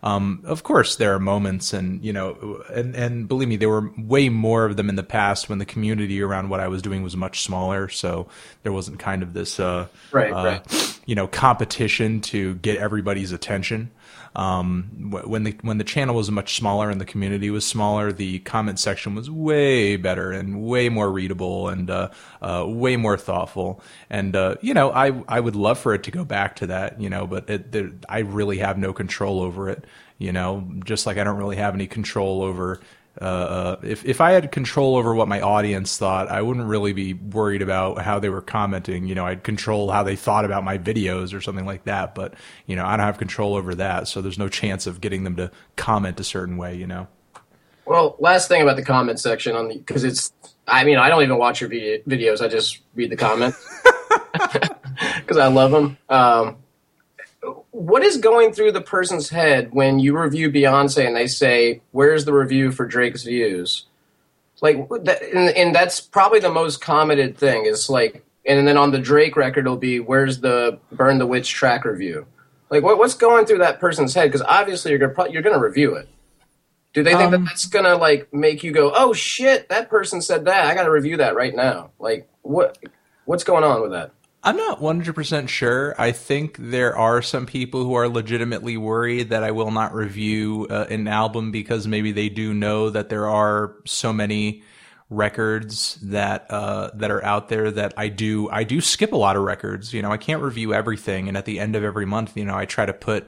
Um, 0.05 0.41
of 0.45 0.61
course, 0.61 0.97
there 0.97 1.15
are 1.15 1.19
moments, 1.19 1.73
and 1.73 2.03
you 2.05 2.13
know, 2.13 2.63
and 2.71 2.95
and 2.95 3.27
believe 3.27 3.47
me, 3.47 3.55
there 3.55 3.69
were 3.69 3.91
way 3.97 4.29
more 4.29 4.65
of 4.65 4.77
them 4.77 4.87
in 4.87 4.95
the 4.95 5.03
past 5.03 5.49
when 5.49 5.57
the 5.57 5.65
community 5.65 6.21
around 6.21 6.49
what 6.49 6.59
I 6.59 6.67
was 6.67 6.83
doing 6.83 7.01
was 7.01 7.17
much 7.17 7.41
smaller. 7.41 7.89
So 7.89 8.27
there 8.61 8.71
wasn't 8.71 8.99
kind 8.99 9.23
of 9.23 9.33
this, 9.33 9.59
uh, 9.59 9.87
right, 10.11 10.31
uh, 10.31 10.43
right. 10.45 10.99
you 11.07 11.15
know, 11.15 11.27
competition 11.27 12.21
to 12.21 12.53
get 12.55 12.77
everybody's 12.77 13.31
attention. 13.31 13.89
Um, 14.35 15.11
when 15.25 15.43
the 15.43 15.57
when 15.61 15.77
the 15.77 15.83
channel 15.83 16.15
was 16.15 16.29
much 16.29 16.55
smaller 16.57 16.89
and 16.89 16.99
the 16.99 17.05
community 17.05 17.49
was 17.49 17.65
smaller, 17.65 18.11
the 18.11 18.39
comment 18.39 18.79
section 18.79 19.15
was 19.15 19.29
way 19.29 19.95
better 19.95 20.31
and 20.31 20.61
way 20.63 20.89
more 20.89 21.11
readable 21.11 21.69
and 21.69 21.89
uh, 21.89 22.09
uh, 22.41 22.65
way 22.67 22.97
more 22.97 23.17
thoughtful. 23.17 23.81
And 24.09 24.35
uh, 24.35 24.55
you 24.61 24.73
know, 24.73 24.91
I 24.91 25.23
I 25.27 25.39
would 25.39 25.55
love 25.55 25.79
for 25.79 25.93
it 25.93 26.03
to 26.03 26.11
go 26.11 26.25
back 26.25 26.55
to 26.57 26.67
that, 26.67 26.99
you 26.99 27.09
know, 27.09 27.25
but 27.27 27.49
it, 27.49 27.71
there, 27.71 27.91
I 28.09 28.19
really 28.19 28.57
have 28.57 28.77
no 28.77 28.91
control 28.93 29.41
over 29.41 29.69
it. 29.69 29.85
You 30.17 30.31
know, 30.31 30.67
just 30.85 31.05
like 31.05 31.17
I 31.17 31.23
don't 31.23 31.37
really 31.37 31.57
have 31.57 31.73
any 31.73 31.87
control 31.87 32.41
over 32.41 32.79
uh, 33.21 33.25
uh, 33.25 33.75
if 33.83 34.03
if 34.03 34.19
I 34.19 34.31
had 34.31 34.51
control 34.51 34.97
over 34.97 35.15
what 35.15 35.27
my 35.27 35.39
audience 35.39 35.97
thought, 35.97 36.27
I 36.27 36.41
wouldn't 36.41 36.67
really 36.67 36.91
be 36.91 37.13
worried 37.13 37.61
about 37.61 38.01
how 38.01 38.19
they 38.19 38.29
were 38.29 38.41
commenting. 38.41 39.05
You 39.05 39.15
know, 39.15 39.25
I'd 39.25 39.43
control 39.43 39.89
how 39.89 40.03
they 40.03 40.15
thought 40.15 40.43
about 40.43 40.63
my 40.63 40.77
videos 40.77 41.33
or 41.33 41.39
something 41.39 41.65
like 41.65 41.85
that. 41.85 42.13
But 42.13 42.33
you 42.65 42.75
know, 42.75 42.85
I 42.85 42.97
don't 42.97 43.05
have 43.05 43.17
control 43.17 43.55
over 43.55 43.75
that, 43.75 44.07
so 44.07 44.21
there's 44.21 44.37
no 44.37 44.49
chance 44.49 44.85
of 44.85 44.99
getting 44.99 45.23
them 45.23 45.37
to 45.37 45.51
comment 45.77 46.19
a 46.19 46.23
certain 46.25 46.57
way. 46.57 46.75
You 46.75 46.87
know. 46.87 47.07
Well, 47.85 48.15
last 48.19 48.47
thing 48.47 48.61
about 48.61 48.75
the 48.75 48.83
comment 48.83 49.19
section 49.19 49.55
on 49.55 49.69
the 49.69 49.77
because 49.77 50.03
it's. 50.03 50.33
I 50.67 50.83
mean, 50.83 50.97
I 50.97 51.09
don't 51.09 51.21
even 51.21 51.37
watch 51.37 51.61
your 51.61 51.69
video, 51.69 51.99
videos. 52.07 52.43
I 52.43 52.47
just 52.47 52.81
read 52.95 53.11
the 53.11 53.15
comments 53.15 53.63
because 55.19 55.37
I 55.37 55.47
love 55.47 55.71
them. 55.71 55.97
Um, 56.09 56.57
what 57.75 58.03
is 58.03 58.15
going 58.15 58.53
through 58.53 58.71
the 58.71 58.81
person's 58.81 59.27
head 59.27 59.73
when 59.73 59.99
you 59.99 60.17
review 60.17 60.49
Beyonce 60.49 61.05
and 61.05 61.15
they 61.15 61.27
say, 61.27 61.81
"Where's 61.91 62.23
the 62.23 62.33
review 62.33 62.71
for 62.71 62.85
Drake's 62.85 63.23
Views?" 63.23 63.85
Like, 64.61 64.87
that, 65.03 65.21
and, 65.21 65.49
and 65.49 65.75
that's 65.75 65.99
probably 65.99 66.39
the 66.39 66.49
most 66.49 66.79
commented 66.79 67.37
thing 67.37 67.65
is 67.65 67.89
like, 67.89 68.23
and 68.45 68.65
then 68.65 68.77
on 68.77 68.91
the 68.91 68.99
Drake 68.99 69.35
record, 69.35 69.65
it'll 69.65 69.75
be 69.75 69.99
where's 69.99 70.39
the 70.39 70.79
Burn 70.93 71.17
the 71.17 71.27
Witch 71.27 71.51
track 71.51 71.83
review? 71.83 72.25
Like, 72.69 72.81
what, 72.81 72.97
what's 72.97 73.13
going 73.13 73.45
through 73.45 73.57
that 73.57 73.81
person's 73.81 74.13
head? 74.13 74.31
Because 74.31 74.41
obviously 74.47 74.91
you're 74.91 75.07
gonna 75.09 75.29
you're 75.29 75.41
gonna 75.41 75.59
review 75.59 75.95
it. 75.95 76.07
Do 76.93 77.03
they 77.03 77.11
think 77.11 77.23
Um, 77.23 77.31
that 77.31 77.49
that's 77.49 77.65
gonna 77.65 77.95
like 77.97 78.33
make 78.33 78.63
you 78.63 78.71
go, 78.71 78.93
oh 78.95 79.11
shit, 79.11 79.67
that 79.67 79.89
person 79.89 80.21
said 80.21 80.45
that? 80.45 80.65
I 80.65 80.75
got 80.75 80.83
to 80.83 80.91
review 80.91 81.17
that 81.17 81.35
right 81.35 81.53
now. 81.53 81.91
Like, 81.99 82.29
what 82.41 82.77
what's 83.25 83.43
going 83.43 83.65
on 83.65 83.81
with 83.81 83.91
that? 83.91 84.11
I'm 84.45 84.57
not 84.57 84.79
100% 84.79 85.49
sure. 85.49 85.95
I 85.97 86.11
think 86.11 86.57
there 86.59 86.95
are 86.95 87.23
some 87.23 87.47
people 87.47 87.83
who 87.83 87.95
are 87.95 88.07
legitimately 88.07 88.77
worried 88.77 89.29
that 89.31 89.43
I 89.43 89.49
will 89.49 89.71
not 89.71 89.95
review 89.95 90.67
uh, 90.69 90.85
an 90.87 91.07
album 91.07 91.49
because 91.49 91.87
maybe 91.87 92.11
they 92.11 92.29
do 92.29 92.53
know 92.53 92.91
that 92.91 93.09
there 93.09 93.27
are 93.27 93.73
so 93.85 94.13
many 94.13 94.61
records 95.09 95.97
that 96.03 96.45
uh, 96.51 96.91
that 96.93 97.09
are 97.09 97.23
out 97.23 97.49
there 97.49 97.71
that 97.71 97.93
I 97.97 98.07
do 98.07 98.47
I 98.51 98.63
do 98.63 98.81
skip 98.81 99.13
a 99.13 99.17
lot 99.17 99.35
of 99.35 99.41
records. 99.41 99.93
You 99.93 100.03
know, 100.03 100.11
I 100.11 100.17
can't 100.17 100.43
review 100.43 100.75
everything 100.75 101.27
and 101.27 101.37
at 101.37 101.45
the 101.45 101.59
end 101.59 101.75
of 101.75 101.83
every 101.83 102.05
month, 102.05 102.37
you 102.37 102.45
know, 102.45 102.55
I 102.55 102.65
try 102.65 102.85
to 102.85 102.93
put 102.93 103.27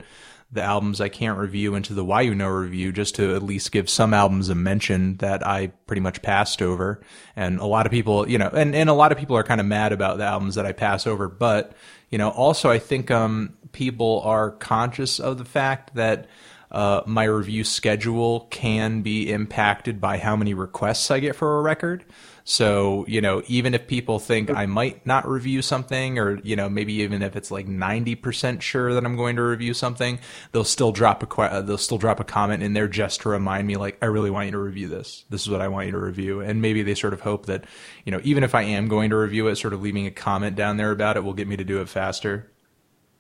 the 0.52 0.64
albums 0.64 1.02
I 1.02 1.10
can't 1.10 1.38
review 1.38 1.76
into 1.76 1.94
the 1.94 2.06
Y 2.06 2.22
U 2.22 2.36
NO 2.36 2.48
review 2.48 2.94
just 2.94 3.16
to 3.16 3.36
at 3.36 3.44
least 3.44 3.72
give 3.72 3.90
some 3.90 4.14
albums 4.14 4.48
a 4.50 4.56
mention 4.56 5.18
that 5.18 5.46
I 5.46 5.68
pretty 5.88 6.00
much 6.00 6.22
passed 6.22 6.62
over. 6.62 7.02
And 7.36 7.60
a 7.60 7.66
lot 7.66 7.86
of 7.86 7.92
people, 7.92 8.30
you 8.30 8.38
know, 8.38 8.50
and, 8.54 8.74
and 8.74 8.90
a 8.90 8.94
lot 8.94 9.12
of 9.12 9.18
people 9.18 9.36
are 9.36 9.44
kind 9.44 9.60
of 9.60 9.68
mad 9.68 9.92
about 9.92 10.18
the 10.18 10.24
albums 10.24 10.56
that 10.56 10.66
I 10.66 10.72
pass 10.72 11.06
over. 11.06 11.28
But, 11.28 11.74
you 12.10 12.18
know, 12.18 12.30
also 12.30 12.70
I 12.70 12.80
think, 12.80 13.12
um, 13.12 13.58
people 13.74 14.22
are 14.24 14.52
conscious 14.52 15.20
of 15.20 15.38
the 15.38 15.46
fact 15.46 15.96
that, 15.96 16.28
uh, 16.72 17.02
my 17.06 17.24
review 17.24 17.64
schedule 17.64 18.42
can 18.50 19.02
be 19.02 19.32
impacted 19.32 20.02
by 20.02 20.18
how 20.18 20.36
many 20.36 20.54
requests 20.54 21.12
I 21.12 21.20
get 21.20 21.36
for 21.36 21.60
a 21.60 21.62
record. 21.62 22.04
So, 22.50 23.04
you 23.10 23.20
know, 23.20 23.44
even 23.48 23.74
if 23.74 23.88
people 23.88 24.20
think 24.20 24.50
I 24.50 24.68
might 24.68 25.06
not 25.06 25.28
review 25.28 25.62
something, 25.62 26.18
or, 26.18 26.40
you 26.44 26.56
know, 26.56 26.70
maybe 26.70 26.94
even 26.94 27.22
if 27.22 27.36
it's 27.36 27.52
like 27.52 27.68
90% 27.68 28.62
sure 28.62 28.94
that 28.94 29.04
I'm 29.04 29.18
going 29.18 29.36
to 29.36 29.42
review 29.42 29.74
something, 29.74 30.18
they'll 30.54 30.64
still 30.64 30.94
drop 30.94 31.22
a, 31.22 31.26
que- 31.26 31.44
uh, 31.44 31.60
they'll 31.60 31.78
still 31.78 31.98
drop 31.98 32.22
a 32.22 32.24
comment 32.24 32.64
in 32.64 32.72
there 32.72 32.88
just 32.88 33.20
to 33.24 33.30
remind 33.30 33.68
me, 33.68 33.76
like, 33.76 33.98
I 34.02 34.06
really 34.06 34.30
want 34.30 34.46
you 34.46 34.54
to 34.54 34.60
review 34.60 34.88
this. 34.88 35.26
This 35.30 35.42
is 35.42 35.50
what 35.50 35.60
I 35.60 35.68
want 35.68 35.88
you 35.88 35.92
to 35.92 36.00
review. 36.00 36.40
And 36.40 36.62
maybe 36.62 36.84
they 36.84 36.96
sort 36.96 37.12
of 37.12 37.20
hope 37.20 37.48
that, 37.48 37.66
you 38.06 38.14
know, 38.14 38.22
even 38.24 38.46
if 38.46 38.56
I 38.56 38.62
am 38.62 38.88
going 38.88 39.10
to 39.10 39.18
review 39.18 39.50
it, 39.50 39.58
sort 39.58 39.74
of 39.74 39.82
leaving 39.82 40.08
a 40.08 40.12
comment 40.12 40.56
down 40.56 40.78
there 40.78 40.92
about 40.92 41.18
it 41.18 41.26
will 41.26 41.34
get 41.34 41.50
me 41.50 41.58
to 41.58 41.66
do 41.66 41.82
it 41.82 41.90
faster. 41.90 42.50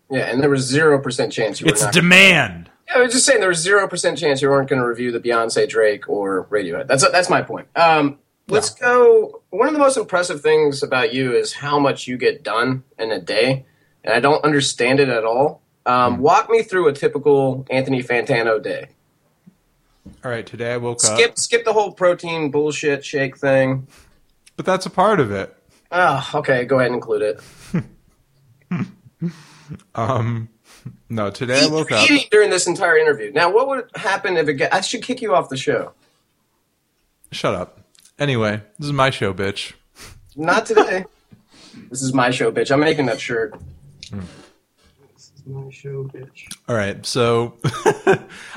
Yeah, 0.09 0.31
and 0.31 0.41
there 0.41 0.49
was 0.49 0.61
zero 0.65 1.01
percent 1.01 1.33
chance 1.33 1.59
you 1.59 1.67
It's 1.67 1.83
not. 1.83 1.91
demand. 1.91 2.71
Yeah, 2.87 2.99
I 2.99 3.01
was 3.01 3.11
just 3.11 3.25
saying 3.25 3.41
there 3.41 3.49
was 3.49 3.59
zero 3.59 3.89
percent 3.89 4.17
chance 4.17 4.41
you 4.41 4.47
weren't 4.47 4.69
going 4.69 4.81
to 4.81 4.87
review 4.87 5.11
the 5.11 5.19
Beyonce, 5.19 5.67
Drake, 5.67 6.07
or 6.07 6.45
Radiohead. 6.45 6.87
That's 6.87 7.05
that's 7.11 7.29
my 7.29 7.41
point. 7.41 7.67
Um, 7.75 8.19
let's 8.47 8.69
go. 8.71 9.41
One 9.49 9.67
of 9.67 9.73
the 9.73 9.79
most 9.79 9.97
impressive 9.97 10.41
things 10.41 10.83
about 10.83 11.13
you 11.13 11.33
is 11.35 11.53
how 11.53 11.79
much 11.79 12.07
you 12.07 12.17
get 12.17 12.43
done 12.43 12.83
in 12.97 13.11
a 13.11 13.19
day, 13.19 13.65
and 14.03 14.13
I 14.13 14.19
don't 14.19 14.43
understand 14.43 14.99
it 14.99 15.09
at 15.09 15.23
all. 15.25 15.61
Um, 15.85 16.19
Walk 16.19 16.49
me 16.49 16.63
through 16.63 16.87
a 16.89 16.93
typical 16.93 17.65
Anthony 17.69 18.03
Fantano 18.03 18.61
day. 18.61 18.89
All 20.23 20.31
right, 20.31 20.45
today 20.45 20.73
I 20.73 20.77
woke 20.77 21.03
up. 21.03 21.17
Skip 21.17 21.37
skip 21.37 21.65
the 21.65 21.73
whole 21.73 21.91
protein 21.91 22.51
bullshit 22.51 23.03
shake 23.05 23.37
thing. 23.37 23.87
But 24.55 24.65
that's 24.65 24.85
a 24.85 24.89
part 24.89 25.19
of 25.19 25.31
it. 25.31 25.55
Oh, 25.91 26.29
okay, 26.35 26.65
go 26.65 26.79
ahead 26.79 26.87
and 26.91 26.95
include 26.95 27.21
it. 27.21 27.41
Um, 29.95 30.49
no, 31.09 31.29
today 31.29 31.63
I 31.63 31.67
woke 31.67 31.91
up. 31.91 32.09
eating 32.09 32.27
during 32.31 32.49
this 32.49 32.67
entire 32.67 32.97
interview. 32.97 33.31
Now, 33.33 33.51
what 33.51 33.67
would 33.67 33.89
happen 33.95 34.37
if 34.37 34.47
it 34.47 34.53
get? 34.53 34.73
I 34.73 34.81
should 34.81 35.01
kick 35.01 35.21
you 35.21 35.33
off 35.35 35.49
the 35.49 35.57
show. 35.57 35.93
Shut 37.31 37.55
up. 37.55 37.76
Anyway, 38.19 38.61
this 38.79 38.87
is 38.87 38.93
my 38.93 39.09
show, 39.09 39.33
bitch. 39.33 39.73
Not 40.35 40.65
today. 40.65 41.05
this 41.89 42.01
is 42.01 42.13
my 42.13 42.31
show, 42.31 42.51
bitch. 42.51 42.71
I'm 42.71 42.79
making 42.79 43.05
that 43.07 43.19
shirt. 43.19 43.59
Hmm. 44.09 44.21
This 45.13 45.31
is 45.35 45.45
my 45.45 45.69
show, 45.71 46.03
bitch. 46.05 46.47
All 46.67 46.75
right, 46.75 47.05
so 47.05 47.57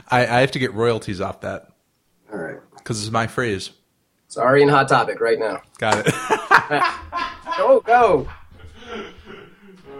I, 0.08 0.20
I 0.26 0.40
have 0.40 0.50
to 0.52 0.58
get 0.58 0.72
royalties 0.74 1.20
off 1.20 1.42
that 1.42 1.68
All 2.32 2.38
right. 2.38 2.58
because 2.78 3.02
it's 3.02 3.10
my 3.12 3.26
phrase. 3.26 3.70
Sorry, 4.28 4.62
and 4.62 4.70
hot 4.70 4.88
topic 4.88 5.20
right 5.20 5.38
now. 5.38 5.60
Got 5.78 6.06
it. 6.06 6.14
Go, 7.58 7.80
go. 7.80 8.28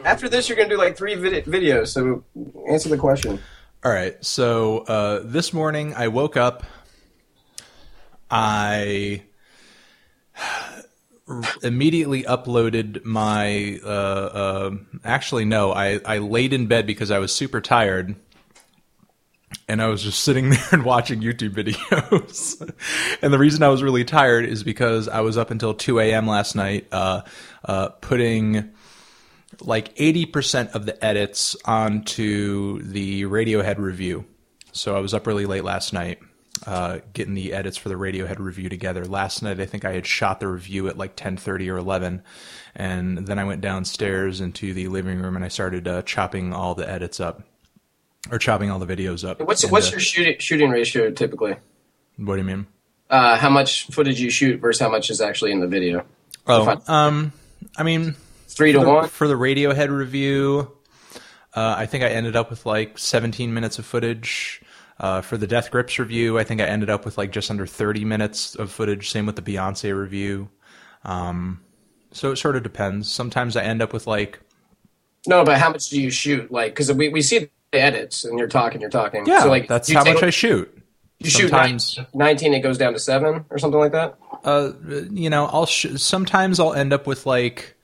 After 0.05 0.29
this, 0.31 0.49
you're 0.49 0.57
gonna 0.57 0.69
do 0.71 0.79
like 0.79 0.97
three 0.97 1.15
vid- 1.17 1.45
videos. 1.45 1.89
So 1.89 2.25
answer 2.71 2.89
the 2.89 2.97
question. 2.97 3.39
All 3.85 3.93
right, 3.93 4.23
so 4.25 4.79
uh, 4.81 5.21
this 5.25 5.53
morning 5.53 5.93
I 5.95 6.09
woke 6.09 6.37
up. 6.39 6.63
I 8.31 9.25
immediately 11.63 12.23
uploaded 12.25 13.05
my. 13.05 13.79
Uh, 13.85 13.89
uh, 13.89 14.71
actually, 15.05 15.45
no, 15.45 15.73
I, 15.73 16.01
I 16.05 16.19
laid 16.19 16.53
in 16.53 16.67
bed 16.67 16.87
because 16.87 17.11
I 17.11 17.19
was 17.19 17.35
super 17.35 17.61
tired. 17.61 18.17
And 19.69 19.81
I 19.81 19.87
was 19.87 20.03
just 20.03 20.23
sitting 20.23 20.51
there 20.51 20.69
and 20.73 20.85
watching 20.85 21.21
YouTube 21.21 21.55
videos. 21.55 22.61
and 23.23 23.33
the 23.33 23.39
reason 23.39 23.63
I 23.63 23.69
was 23.69 23.83
really 23.83 24.05
tired 24.05 24.45
is 24.45 24.63
because 24.63 25.09
I 25.09 25.21
was 25.21 25.37
up 25.37 25.51
until 25.51 25.75
2 25.75 26.01
a.m. 26.01 26.27
last 26.27 26.55
night 26.55 26.87
uh, 26.93 27.23
uh, 27.65 27.89
putting 27.89 28.73
like 29.61 29.95
80% 29.97 30.73
of 30.73 30.87
the 30.87 31.05
edits 31.05 31.57
onto 31.65 32.83
the 32.83 33.25
Radiohead 33.25 33.79
review. 33.79 34.25
So 34.73 34.97
I 34.97 35.01
was 35.01 35.15
up 35.15 35.27
really 35.27 35.47
late 35.47 35.65
last 35.65 35.93
night 35.93 36.21
uh, 36.67 36.99
getting 37.13 37.35
the 37.35 37.53
edits 37.53 37.77
for 37.77 37.89
the 37.89 37.95
Radiohead 37.95 38.39
review 38.39 38.69
together. 38.69 39.05
Last 39.05 39.43
night 39.43 39.61
I 39.61 39.67
think 39.67 39.85
I 39.85 39.93
had 39.93 40.07
shot 40.07 40.41
the 40.41 40.49
review 40.49 40.89
at 40.89 40.99
like 40.99 41.17
10:30 41.17 41.69
or 41.73 41.77
11 41.79 42.23
and 42.75 43.27
then 43.27 43.39
I 43.39 43.45
went 43.45 43.61
downstairs 43.61 44.41
into 44.41 44.75
the 44.75 44.89
living 44.89 45.21
room 45.21 45.37
and 45.37 45.45
I 45.45 45.49
started 45.49 45.89
uh, 45.89 46.03
chopping 46.03 46.53
all 46.53 46.75
the 46.75 46.89
edits 46.89 47.21
up 47.21 47.43
or 48.31 48.39
chopping 48.39 48.71
all 48.71 48.79
the 48.79 48.87
videos 48.87 49.29
up. 49.29 49.41
What's 49.41 49.63
And, 49.63 49.73
what's 49.73 49.89
uh, 49.89 49.93
your 49.93 50.01
shooting 50.01 50.37
shooting 50.39 50.71
ratio 50.71 51.11
typically? 51.11 51.57
What 52.17 52.35
do 52.35 52.39
you 52.39 52.47
mean? 52.47 52.67
Uh, 53.09 53.37
how 53.37 53.51
much 53.51 53.87
footage 53.87 54.21
you 54.21 54.31
shoot 54.31 54.61
versus 54.61 54.81
how 54.81 54.91
much 54.91 55.11
is 55.11 55.21
actually 55.21 55.53
in 55.53 55.61
the 55.61 55.67
video? 55.67 56.05
Oh, 56.47 56.81
um 56.87 57.33
I 57.77 57.83
mean 57.83 58.15
Three 58.49 58.73
to 58.73 58.81
for 58.81 58.85
the, 58.85 58.91
one. 58.91 59.09
for 59.09 59.29
the 59.29 59.35
Radiohead 59.35 59.89
review. 59.97 60.73
Uh, 61.55 61.75
I 61.79 61.87
think 61.87 62.05
I 62.05 62.09
ended 62.09 62.37
up 62.37 62.51
with 62.51 62.67
like 62.67 62.99
17 62.99 63.53
minutes 63.53 63.79
of 63.79 63.87
footage. 63.87 64.61
Uh, 65.01 65.23
for 65.23 65.39
the 65.39 65.47
Death 65.47 65.71
Grips 65.71 65.99
review, 65.99 66.39
I 66.39 66.45
think 66.45 66.61
I 66.61 66.65
ended 66.67 66.91
up 66.91 67.07
with 67.07 67.17
like 67.17 67.33
just 67.33 67.51
under 67.51 67.67
30 67.67 68.05
minutes 68.05 68.55
of 68.55 68.71
footage. 68.71 69.09
Same 69.11 69.25
with 69.25 69.35
the 69.35 69.41
Beyonce 69.43 69.99
review. 69.99 70.51
Um, 71.07 71.63
so 72.13 72.31
it 72.33 72.37
sort 72.37 72.55
of 72.55 72.63
depends. 72.63 73.11
Sometimes 73.11 73.57
I 73.57 73.63
end 73.63 73.81
up 73.81 73.95
with 73.95 74.07
like 74.07 74.41
No, 75.27 75.43
but 75.43 75.59
how 75.59 75.71
much 75.71 75.89
do 75.89 75.99
you 75.99 76.11
shoot? 76.11 76.53
Like, 76.53 76.73
because 76.73 76.93
we, 76.93 77.09
we 77.09 77.23
see 77.23 77.49
the 77.73 77.81
edits, 77.81 78.25
and 78.25 78.39
you're 78.39 78.47
talking, 78.49 78.83
you're 78.83 78.91
talking. 78.91 79.25
yeah, 79.27 79.41
so, 79.45 79.49
like, 79.49 79.69
that's 79.69 79.91
how 79.91 80.03
take- 80.05 80.15
much 80.17 80.23
I 80.23 80.31
shoot. 80.31 80.77
You 81.19 81.31
shoot 81.31 81.49
sometimes- 81.51 81.97
19, 81.97 82.19
19, 82.19 82.55
it 82.55 82.61
goes 82.61 82.77
down 82.77 82.93
to 82.93 82.99
seven 82.99 83.45
or 83.49 83.59
something 83.59 83.81
like 83.81 83.93
that. 83.93 84.19
uh, 84.45 84.73
you 85.11 85.31
know, 85.31 85.47
I'll 85.47 85.67
sh- 85.67 85.97
sometimes 85.97 86.61
I'll 86.61 86.75
end 86.75 86.93
up 86.93 87.07
with 87.07 87.25
like 87.25 87.75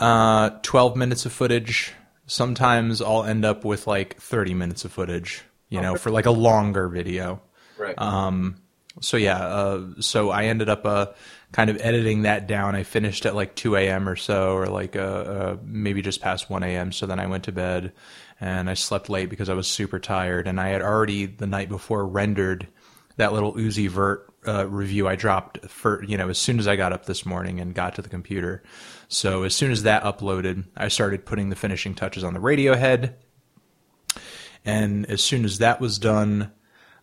uh, 0.00 0.50
12 0.62 0.96
minutes 0.96 1.26
of 1.26 1.32
footage. 1.32 1.92
Sometimes 2.26 3.02
I'll 3.02 3.24
end 3.24 3.44
up 3.44 3.64
with 3.64 3.86
like 3.86 4.20
30 4.20 4.54
minutes 4.54 4.84
of 4.84 4.92
footage, 4.92 5.42
you 5.68 5.80
know, 5.80 5.96
for 5.96 6.10
like 6.10 6.26
a 6.26 6.30
longer 6.30 6.88
video. 6.88 7.42
Right. 7.78 7.94
Um, 7.98 8.56
so 9.00 9.16
yeah, 9.16 9.38
uh, 9.38 9.86
so 10.00 10.30
I 10.30 10.44
ended 10.44 10.68
up 10.68 10.86
uh, 10.86 11.06
kind 11.52 11.68
of 11.68 11.78
editing 11.80 12.22
that 12.22 12.46
down. 12.46 12.76
I 12.76 12.84
finished 12.84 13.26
at 13.26 13.34
like 13.34 13.54
2 13.56 13.76
a.m. 13.76 14.08
or 14.08 14.16
so, 14.16 14.54
or 14.54 14.66
like 14.66 14.96
uh, 14.96 15.00
uh, 15.00 15.56
maybe 15.64 16.00
just 16.00 16.20
past 16.20 16.48
1 16.48 16.62
a.m. 16.62 16.92
So 16.92 17.06
then 17.06 17.18
I 17.18 17.26
went 17.26 17.44
to 17.44 17.52
bed 17.52 17.92
and 18.40 18.70
I 18.70 18.74
slept 18.74 19.08
late 19.08 19.30
because 19.30 19.48
I 19.48 19.54
was 19.54 19.66
super 19.66 19.98
tired. 19.98 20.46
And 20.46 20.60
I 20.60 20.68
had 20.68 20.82
already 20.82 21.26
the 21.26 21.46
night 21.46 21.68
before 21.68 22.06
rendered 22.06 22.68
that 23.16 23.32
little 23.32 23.54
Uzi 23.54 23.88
Vert 23.88 24.32
uh, 24.46 24.68
review 24.68 25.08
I 25.08 25.16
dropped 25.16 25.64
for 25.66 26.04
you 26.04 26.16
know 26.18 26.28
as 26.28 26.38
soon 26.38 26.58
as 26.58 26.68
I 26.68 26.76
got 26.76 26.92
up 26.92 27.06
this 27.06 27.24
morning 27.24 27.60
and 27.60 27.74
got 27.74 27.94
to 27.96 28.02
the 28.02 28.08
computer. 28.08 28.62
So 29.08 29.42
as 29.42 29.54
soon 29.54 29.70
as 29.72 29.82
that 29.84 30.02
uploaded, 30.02 30.64
I 30.76 30.88
started 30.88 31.26
putting 31.26 31.50
the 31.50 31.56
finishing 31.56 31.94
touches 31.94 32.24
on 32.24 32.34
the 32.34 32.40
Radiohead. 32.40 33.14
And 34.64 35.06
as 35.06 35.22
soon 35.22 35.44
as 35.44 35.58
that 35.58 35.80
was 35.80 35.98
done, 35.98 36.50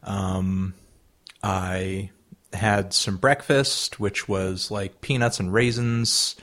um, 0.04 0.74
I 1.44 2.10
had 2.54 2.94
some 2.94 3.18
breakfast, 3.18 4.00
which 4.00 4.28
was 4.28 4.72
like 4.72 5.02
peanuts 5.02 5.40
and 5.40 5.54
raisins, 5.54 6.36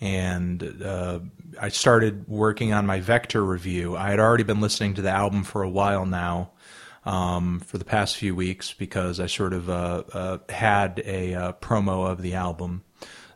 and 0.00 0.82
uh, 0.82 1.20
I 1.60 1.68
started 1.68 2.28
working 2.28 2.72
on 2.72 2.86
my 2.86 3.00
Vektor 3.00 3.46
review. 3.46 3.96
I 3.96 4.10
had 4.10 4.20
already 4.20 4.44
been 4.44 4.60
listening 4.60 4.94
to 4.94 5.02
the 5.02 5.10
album 5.10 5.44
for 5.44 5.62
a 5.62 5.70
while 5.70 6.04
now, 6.04 6.50
um, 7.04 7.60
for 7.60 7.78
the 7.78 7.84
past 7.84 8.16
few 8.16 8.34
weeks, 8.34 8.72
because 8.72 9.20
I 9.20 9.26
sort 9.26 9.52
of 9.52 9.70
uh, 9.70 10.02
uh, 10.12 10.38
had 10.48 11.02
a 11.04 11.34
uh, 11.34 11.52
promo 11.52 12.10
of 12.10 12.20
the 12.20 12.34
album. 12.34 12.82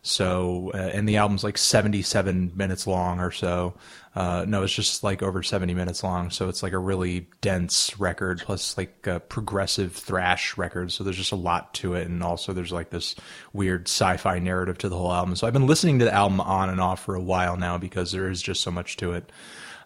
So, 0.08 0.70
uh, 0.72 0.78
and 0.78 1.06
the 1.06 1.18
album's 1.18 1.44
like 1.44 1.58
77 1.58 2.52
minutes 2.56 2.86
long 2.86 3.20
or 3.20 3.30
so. 3.30 3.74
Uh, 4.16 4.46
no, 4.48 4.62
it's 4.62 4.72
just 4.72 5.04
like 5.04 5.22
over 5.22 5.42
70 5.42 5.74
minutes 5.74 6.02
long. 6.02 6.30
So 6.30 6.48
it's 6.48 6.62
like 6.62 6.72
a 6.72 6.78
really 6.78 7.28
dense 7.42 8.00
record 8.00 8.40
plus 8.42 8.78
like 8.78 9.06
a 9.06 9.20
progressive 9.20 9.92
thrash 9.92 10.56
record. 10.56 10.92
So 10.92 11.04
there's 11.04 11.18
just 11.18 11.32
a 11.32 11.36
lot 11.36 11.74
to 11.74 11.92
it. 11.92 12.06
And 12.06 12.22
also 12.22 12.54
there's 12.54 12.72
like 12.72 12.88
this 12.88 13.16
weird 13.52 13.86
sci-fi 13.86 14.38
narrative 14.38 14.78
to 14.78 14.88
the 14.88 14.96
whole 14.96 15.12
album. 15.12 15.36
So 15.36 15.46
I've 15.46 15.52
been 15.52 15.66
listening 15.66 15.98
to 15.98 16.06
the 16.06 16.14
album 16.14 16.40
on 16.40 16.70
and 16.70 16.80
off 16.80 17.04
for 17.04 17.14
a 17.14 17.22
while 17.22 17.58
now 17.58 17.76
because 17.76 18.10
there 18.10 18.30
is 18.30 18.40
just 18.40 18.62
so 18.62 18.70
much 18.70 18.96
to 18.96 19.12
it. 19.12 19.30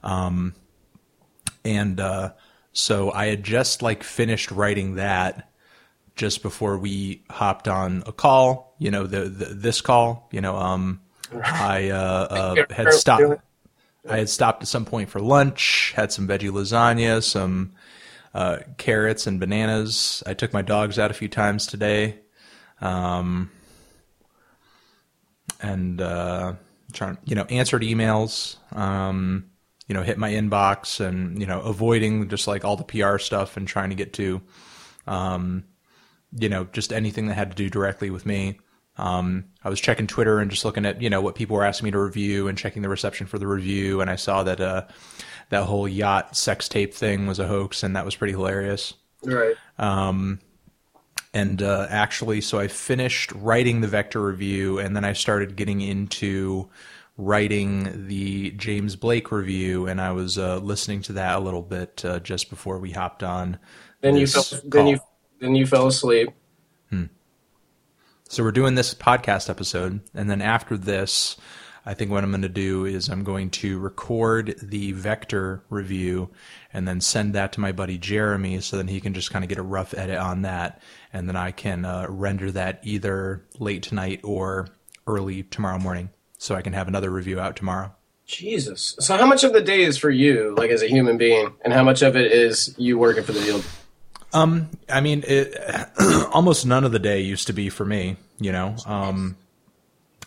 Um, 0.05 0.55
and, 1.65 1.99
uh, 1.99 2.33
so 2.73 3.13
I 3.13 3.27
had 3.27 3.43
just 3.43 3.83
like 3.83 4.05
finished 4.05 4.53
writing 4.53 4.95
that 4.95 5.53
just 6.15 6.43
before 6.43 6.79
we 6.79 7.25
hopped 7.31 7.69
on 7.69 8.03
a 8.07 8.13
call, 8.13 8.72
you 8.83 8.91
know, 8.91 9.07
the, 9.07 9.29
the 9.29 9.45
this 9.47 9.81
call, 9.81 10.29
you 10.33 10.41
know, 10.41 10.57
um, 10.57 11.01
I, 11.33 11.91
uh, 11.91 12.57
uh 12.69 12.75
had 12.75 12.93
stopped 12.93 13.41
I 14.09 14.19
had 14.19 14.29
stopped 14.29 14.63
at 14.63 14.69
some 14.69 14.85
point 14.85 15.09
for 15.09 15.21
lunch, 15.21 15.93
had 15.95 16.13
some 16.13 16.27
veggie 16.27 16.51
lasagna, 16.51 17.23
some 17.23 17.73
uh, 18.35 18.59
carrots 18.77 19.27
and 19.27 19.39
bananas. 19.39 20.23
I 20.27 20.35
took 20.35 20.53
my 20.53 20.63
dogs 20.63 20.99
out 20.99 21.11
a 21.11 21.15
few 21.15 21.29
times 21.29 21.67
today, 21.67 22.19
um, 22.81 23.51
and 25.61 26.01
uh, 26.01 26.55
trying, 26.93 27.19
you 27.25 27.37
know, 27.37 27.45
answered 27.45 27.83
emails. 27.83 28.57
Um, 28.77 29.47
you 29.87 29.95
know, 29.95 30.03
hit 30.03 30.17
my 30.19 30.33
inbox 30.33 31.05
and 31.05 31.39
you 31.39 31.47
know, 31.47 31.61
avoiding 31.61 32.29
just 32.29 32.49
like 32.49 32.65
all 32.65 32.77
the 32.77 32.85
PR 32.85 33.19
stuff 33.19 33.57
and 33.57 33.69
trying 33.69 33.91
to 33.91 33.97
get 33.97 34.15
to, 34.15 34.41
um, 35.07 35.65
you 36.37 36.49
know, 36.49 36.65
just 36.73 36.93
anything 36.93 37.27
that 37.27 37.35
had 37.35 37.51
to 37.51 37.57
do 37.57 37.69
directly 37.69 38.11
with 38.11 38.27
me. 38.27 38.59
Um, 38.99 39.47
I 39.65 39.71
was 39.71 39.81
checking 39.81 40.07
Twitter 40.07 40.39
and 40.39 40.51
just 40.51 40.65
looking 40.65 40.85
at 40.85 41.01
you 41.01 41.09
know 41.09 41.21
what 41.21 41.35
people 41.35 41.57
were 41.57 41.65
asking 41.65 41.87
me 41.87 41.91
to 41.93 41.99
review 41.99 42.49
and 42.49 42.59
checking 42.59 42.83
the 42.83 42.89
reception 42.89 43.27
for 43.27 43.39
the 43.39 43.47
review, 43.47 44.01
and 44.01 44.11
I 44.11 44.17
saw 44.17 44.43
that 44.43 44.61
uh, 44.61 44.87
that 45.49 45.65
whole 45.65 45.89
yacht 45.89 46.37
sex 46.37 46.69
tape 46.69 46.93
thing 46.93 47.27
was 47.27 47.39
a 47.39 47.47
hoax, 47.47 47.83
and 47.83 47.97
that 47.97 48.05
was 48.05 48.17
pretty 48.17 48.33
hilarious. 48.33 48.95
Right. 49.25 49.55
Um, 49.79 50.41
and 51.35 51.63
uh, 51.63 51.87
actually, 51.89 52.43
so 52.43 52.59
I 52.59 52.69
finished 52.69 53.33
writing 53.33 53.81
the 53.81 53.89
Vektor 53.89 54.25
review, 54.25 54.79
and 54.79 54.95
then 54.95 55.05
I 55.05 55.15
started 55.15 55.57
getting 55.57 55.81
into 55.81 56.69
writing 57.17 58.07
the 58.09 58.51
James 58.53 58.97
Blake 58.97 59.33
review, 59.33 59.87
and 59.87 60.01
I 60.01 60.13
was 60.13 60.37
uh, 60.37 60.59
listening 60.59 61.03
to 61.03 61.15
that 61.15 61.37
a 61.37 61.41
little 61.41 61.63
bit 61.63 62.05
uh, 62.05 62.21
just 62.21 62.51
before 62.51 62.79
we 62.79 62.91
hopped 62.91 63.23
on. 63.23 63.59
Then 64.03 64.17
you 64.17 64.27
fell, 64.27 64.45
then 64.65 64.87
you 64.89 65.01
then 65.41 65.55
you 65.55 65.67
fell 65.67 65.87
asleep. 65.87 66.31
So 68.33 68.43
we're 68.43 68.53
doing 68.53 68.77
this 68.77 68.95
podcast 68.95 69.51
episode, 69.51 70.01
and 70.15 70.31
then 70.31 70.41
after 70.41 70.79
this, 70.79 71.37
I 71.85 71.93
think 71.93 72.11
what 72.11 72.25
I'm 72.25 72.31
going 72.31 72.41
to 72.41 72.49
do 72.49 72.87
is 72.87 73.11
I'm 73.11 73.25
going 73.25 73.51
to 73.51 73.79
record 73.79 74.55
the 74.63 74.95
Vektor 74.95 75.61
review 75.69 76.31
and 76.73 76.89
then 76.89 77.03
send 77.03 77.35
that 77.35 77.53
to 77.53 77.61
my 77.61 77.73
buddy 77.73 77.99
Jeremy 77.99 78.63
so 78.63 78.79
that 78.79 78.89
he 78.89 79.03
can 79.03 79.13
just 79.13 79.31
kind 79.31 79.45
of 79.45 79.51
get 79.51 79.59
a 79.59 79.63
rough 79.63 79.93
edit 79.93 80.17
on 80.17 80.41
that. 80.43 80.81
And 81.13 81.29
then 81.29 81.37
I 81.37 81.51
can 81.51 81.85
uh, 81.85 82.07
render 82.09 82.51
that 82.53 82.81
either 82.85 83.45
late 83.59 83.83
tonight 83.83 84.21
or 84.25 84.69
early 85.07 85.43
tomorrow 85.43 85.79
morning 85.79 86.09
so 86.39 86.55
I 86.55 86.63
can 86.63 86.73
have 86.73 86.89
another 86.89 87.11
review 87.11 87.39
out 87.39 87.55
tomorrow. 87.55 87.93
Jesus. 88.25 88.97
So 88.99 89.15
how 89.19 89.27
much 89.27 89.45
of 89.45 89.53
the 89.53 89.61
day 89.61 89.83
is 89.83 89.99
for 89.99 90.09
you, 90.09 90.55
like 90.57 90.71
as 90.71 90.81
a 90.81 90.89
human 90.89 91.19
being, 91.19 91.53
and 91.67 91.75
how 91.75 91.85
much 91.85 92.01
of 92.01 92.17
it 92.17 92.33
is 92.33 92.75
you 92.79 92.97
working 92.97 93.25
for 93.25 93.33
the 93.33 93.41
deal? 93.41 93.63
Um, 94.33 94.71
I 94.89 95.01
mean, 95.01 95.25
it, 95.27 95.55
almost 96.33 96.67
none 96.67 96.85
of 96.85 96.93
the 96.93 96.99
day 96.99 97.21
used 97.21 97.47
to 97.49 97.53
be 97.53 97.69
for 97.69 97.85
me. 97.85 98.17
You 98.39 98.53
know, 98.53 98.77
um, 98.87 99.37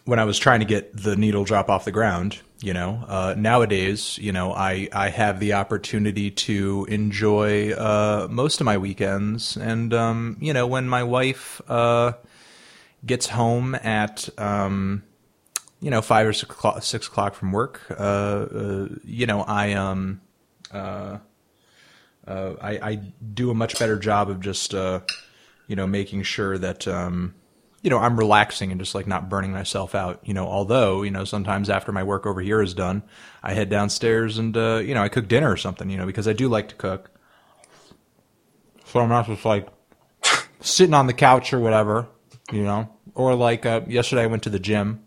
when 0.05 0.19
I 0.19 0.23
was 0.23 0.37
trying 0.37 0.59
to 0.59 0.65
get 0.65 0.95
the 0.95 1.15
needle 1.15 1.43
drop 1.43 1.69
off 1.69 1.85
the 1.85 1.91
ground. 1.91 2.39
You 2.61 2.73
know, 2.73 3.03
uh, 3.07 3.35
nowadays, 3.37 4.17
you 4.17 4.31
know, 4.31 4.53
I 4.53 4.87
I 4.93 5.09
have 5.09 5.39
the 5.39 5.53
opportunity 5.53 6.31
to 6.31 6.85
enjoy 6.89 7.73
uh, 7.73 8.27
most 8.29 8.61
of 8.61 8.65
my 8.65 8.77
weekends, 8.77 9.57
and 9.57 9.93
um, 9.93 10.37
you 10.39 10.53
know, 10.53 10.65
when 10.65 10.87
my 10.87 11.03
wife 11.03 11.61
uh, 11.67 12.13
gets 13.05 13.27
home 13.27 13.75
at 13.75 14.29
um, 14.39 15.03
you 15.81 15.91
know 15.91 16.01
five 16.01 16.27
or 16.27 16.33
six 16.33 16.49
o'clock, 16.49 16.81
six 16.81 17.07
o'clock 17.07 17.35
from 17.35 17.51
work, 17.51 17.81
uh, 17.91 17.93
uh, 17.93 18.87
you 19.03 19.25
know, 19.25 19.41
I 19.41 19.73
um. 19.73 20.21
Uh, 20.71 21.19
uh, 22.27 22.53
I, 22.61 22.71
I, 22.89 22.95
do 23.33 23.51
a 23.51 23.53
much 23.53 23.77
better 23.77 23.97
job 23.97 24.29
of 24.29 24.39
just 24.39 24.73
uh, 24.73 25.01
you 25.67 25.75
know 25.75 25.85
making 25.85 26.23
sure 26.23 26.57
that 26.57 26.87
um, 26.87 27.35
you 27.81 27.89
know 27.89 27.99
I'm 27.99 28.17
relaxing 28.17 28.71
and 28.71 28.79
just 28.79 28.95
like 28.95 29.05
not 29.05 29.29
burning 29.29 29.51
myself 29.51 29.93
out. 29.93 30.21
You 30.23 30.33
know, 30.33 30.47
although 30.47 31.03
you 31.03 31.11
know 31.11 31.23
sometimes 31.23 31.69
after 31.69 31.91
my 31.91 32.03
work 32.03 32.25
over 32.25 32.41
here 32.41 32.61
is 32.61 32.73
done, 32.73 33.03
I 33.43 33.53
head 33.53 33.69
downstairs 33.69 34.37
and 34.37 34.55
uh, 34.57 34.77
you 34.77 34.93
know 34.93 35.03
I 35.03 35.09
cook 35.09 35.27
dinner 35.27 35.51
or 35.51 35.57
something. 35.57 35.89
You 35.89 35.97
know, 35.97 36.05
because 36.05 36.27
I 36.27 36.33
do 36.33 36.47
like 36.47 36.69
to 36.69 36.75
cook, 36.75 37.11
so 38.85 38.99
I'm 38.99 39.09
not 39.09 39.27
just 39.27 39.45
like 39.45 39.67
sitting 40.61 40.95
on 40.95 41.07
the 41.07 41.13
couch 41.13 41.53
or 41.53 41.59
whatever. 41.59 42.07
You 42.51 42.63
know, 42.63 42.89
or 43.13 43.35
like 43.35 43.65
uh, 43.65 43.81
yesterday 43.87 44.23
I 44.23 44.27
went 44.27 44.43
to 44.43 44.49
the 44.49 44.59
gym. 44.59 45.03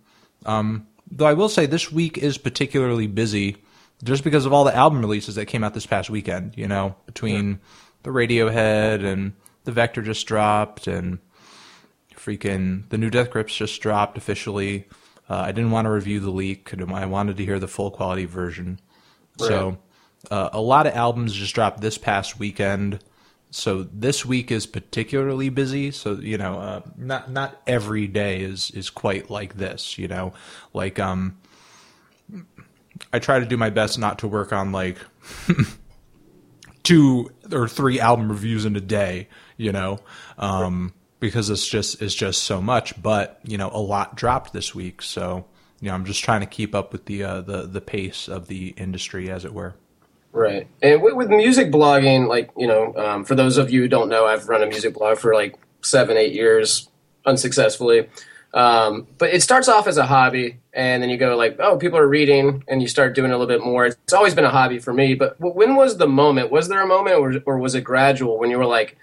Um, 0.47 0.87
though 1.11 1.27
I 1.27 1.35
will 1.35 1.49
say 1.49 1.67
this 1.67 1.91
week 1.91 2.17
is 2.17 2.39
particularly 2.39 3.09
busy 3.09 3.57
just 4.05 4.25
because 4.25 4.47
of 4.47 4.53
all 4.53 4.65
the 4.65 4.75
album 4.75 5.01
releases 5.01 5.35
that 5.35 5.47
came 5.47 5.65
out 5.65 5.75
this 5.75 5.87
past 5.87 6.11
weekend, 6.11 6.57
you 6.57 6.69
know, 6.69 6.95
between 7.07 7.51
yeah. 7.51 7.57
the 8.05 8.11
Radiohead 8.11 9.05
and 9.05 9.33
the 9.65 9.73
Vektor 9.73 10.05
just 10.05 10.27
dropped 10.27 10.87
and 10.87 11.19
freaking 12.15 12.89
the 12.91 12.99
new 12.99 13.11
Death 13.11 13.31
Grips 13.31 13.57
just 13.57 13.81
dropped 13.81 14.19
officially. 14.19 14.87
Uh, 15.29 15.37
I 15.37 15.53
didn't 15.53 15.71
want 15.71 15.87
to 15.87 15.91
review 15.91 16.21
the 16.21 16.31
leak. 16.31 16.73
I 16.75 17.07
wanted 17.07 17.37
to 17.37 17.45
hear 17.45 17.59
the 17.59 17.69
full 17.69 17.91
quality 17.91 18.25
version. 18.25 18.81
Right. 19.39 19.49
So 19.49 19.79
uh, 20.31 20.51
a 20.53 20.61
lot 20.61 20.87
of 20.87 20.95
albums 20.95 21.35
just 21.35 21.55
dropped 21.55 21.81
this 21.81 21.99
past 21.99 22.39
weekend. 22.39 23.01
So 23.51 23.83
this 23.83 24.25
week 24.25 24.51
is 24.51 24.67
particularly 24.67 25.49
busy. 25.49 25.91
So 25.91 26.15
you 26.15 26.39
know, 26.39 26.59
uh, 26.59 26.83
not 26.97 27.31
not 27.31 27.61
every 27.67 28.07
day 28.07 28.41
is 28.41 28.71
is 28.73 28.91
quite 28.91 29.31
like 29.31 29.57
this. 29.57 29.99
You 29.99 30.09
know, 30.09 30.33
like 30.73 30.99
um, 30.99 31.39
I 33.13 33.19
try 33.19 33.39
to 33.39 33.47
do 33.47 33.57
my 33.57 33.71
best 33.71 33.99
not 33.99 34.21
to 34.21 34.29
work 34.29 34.53
on 34.53 34.73
like 34.73 34.99
two 36.83 37.31
or 37.53 37.69
three 37.69 38.01
album 38.01 38.31
reviews 38.31 38.65
in 38.65 38.77
a 38.77 38.81
day, 38.81 39.29
you 39.57 39.73
know, 39.73 39.99
um, 40.39 40.93
because 41.21 41.51
it's 41.51 41.67
just 41.67 42.01
it's 42.03 42.15
just 42.15 42.45
so 42.45 42.61
much. 42.61 43.01
But 43.01 43.41
you 43.45 43.59
know, 43.59 43.71
a 43.73 43.81
lot 43.81 44.17
dropped 44.17 44.53
this 44.53 44.75
week, 44.75 45.03
so 45.03 45.45
you 45.81 45.89
know, 45.89 45.95
I'm 45.95 46.05
just 46.05 46.25
trying 46.25 46.41
to 46.41 46.47
keep 46.47 46.75
up 46.75 46.93
with 46.93 47.07
the 47.07 47.25
uh, 47.25 47.41
the 47.43 47.63
the 47.67 47.81
pace 47.81 48.29
of 48.29 48.49
the 48.49 48.69
industry, 48.77 49.31
as 49.31 49.45
it 49.45 49.53
were. 49.53 49.75
Right, 50.33 50.69
and 50.83 51.03
with, 51.03 51.29
music 51.29 51.71
blogging, 51.71 52.29
like 52.29 52.51
you 52.57 52.67
know, 52.67 52.95
um, 52.97 53.25
for 53.25 53.35
those 53.35 53.57
of 53.57 53.71
you 53.71 53.83
who 53.83 53.89
don't 53.89 54.09
know, 54.09 54.27
I've 54.27 54.49
run 54.49 54.63
a 54.63 54.67
music 54.67 54.95
blog 54.95 55.19
for 55.19 55.35
like 55.35 55.57
seven, 55.83 56.17
eight 56.17 56.33
years 56.33 56.89
unsuccessfully. 57.25 58.09
Um, 58.55 59.07
but 59.19 59.33
it 59.33 59.43
starts 59.43 59.69
off 59.69 59.87
as 59.87 59.99
a 59.99 60.07
hobby, 60.07 60.59
and 60.73 61.03
then 61.03 61.11
you 61.11 61.19
go 61.19 61.37
like, 61.37 61.57
oh, 61.61 61.77
people 61.77 61.99
are 61.99 62.09
reading, 62.09 62.65
and 62.67 62.81
you 62.81 62.89
start 62.89 63.15
doing 63.15 63.31
a 63.31 63.39
little 63.39 63.47
bit 63.47 63.65
more. 63.65 63.87
It's 63.87 64.13
always 64.13 64.35
been 64.35 64.45
a 64.45 64.51
hobby 64.51 64.79
for 64.79 64.93
me. 64.93 65.15
But 65.15 65.37
when 65.39 65.77
was 65.77 65.99
the 65.99 66.09
moment? 66.09 66.51
Was 66.51 66.69
there 66.69 66.83
a 66.83 66.87
moment, 66.87 67.17
or, 67.17 67.35
or 67.45 67.59
was 67.59 67.75
it 67.75 67.83
gradual 67.83 68.39
when 68.39 68.51
you 68.51 68.59
were 68.59 68.67
like, 68.67 68.97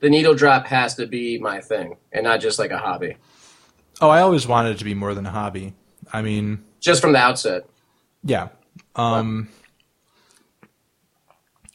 the 0.00 0.10
needle 0.10 0.34
drop 0.34 0.66
has 0.66 0.94
to 0.96 1.06
be 1.06 1.38
my 1.38 1.60
thing, 1.60 1.96
and 2.12 2.24
not 2.24 2.40
just 2.40 2.58
like 2.58 2.70
a 2.70 2.78
hobby? 2.78 3.16
Oh, 4.00 4.08
I 4.08 4.22
always 4.22 4.46
wanted 4.46 4.72
it 4.72 4.78
to 4.78 4.84
be 4.84 4.94
more 4.94 5.14
than 5.14 5.26
a 5.26 5.30
hobby. 5.30 5.74
I 6.12 6.22
mean, 6.22 6.64
just 6.80 7.00
from 7.00 7.12
the 7.12 7.18
outset. 7.18 7.66
Yeah. 8.24 8.48
Um, 8.96 9.48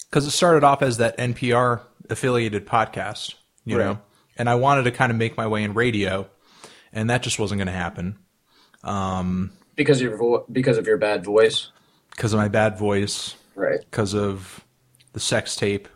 because 0.09 0.27
it 0.27 0.31
started 0.31 0.63
off 0.63 0.81
as 0.81 0.97
that 0.97 1.17
NPR 1.17 1.81
affiliated 2.09 2.65
podcast, 2.65 3.35
you 3.63 3.77
right. 3.77 3.85
know, 3.85 3.99
and 4.37 4.49
I 4.49 4.55
wanted 4.55 4.83
to 4.83 4.91
kind 4.91 5.11
of 5.11 5.17
make 5.17 5.37
my 5.37 5.47
way 5.47 5.63
in 5.63 5.73
radio 5.73 6.27
and 6.95 7.09
that 7.09 7.21
just 7.21 7.37
wasn't 7.37 7.59
going 7.59 7.67
to 7.67 7.73
happen. 7.73 8.17
Um, 8.83 9.51
because 9.75 9.97
of 10.01 10.07
your 10.07 10.17
vo- 10.17 10.45
because 10.51 10.77
of 10.77 10.87
your 10.87 10.97
bad 10.97 11.23
voice. 11.23 11.69
Because 12.11 12.33
of 12.33 12.39
my 12.39 12.47
bad 12.47 12.79
voice. 12.79 13.35
Right. 13.53 13.79
Because 13.81 14.15
of 14.15 14.65
the 15.13 15.19
sex 15.19 15.55
tape. 15.55 15.87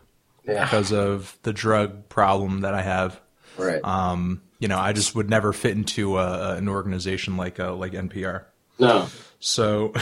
Yeah. 0.46 0.64
Because 0.64 0.92
of 0.92 1.36
the 1.42 1.52
drug 1.52 2.08
problem 2.08 2.60
that 2.60 2.74
I 2.74 2.82
have. 2.82 3.20
Right. 3.56 3.82
Um, 3.82 4.42
you 4.58 4.68
know, 4.68 4.78
I 4.78 4.92
just 4.92 5.14
would 5.14 5.30
never 5.30 5.52
fit 5.52 5.72
into 5.72 6.18
a, 6.18 6.56
an 6.56 6.68
organization 6.68 7.36
like 7.36 7.58
uh, 7.58 7.74
like 7.74 7.92
NPR. 7.92 8.44
No. 8.78 9.08
So. 9.40 9.94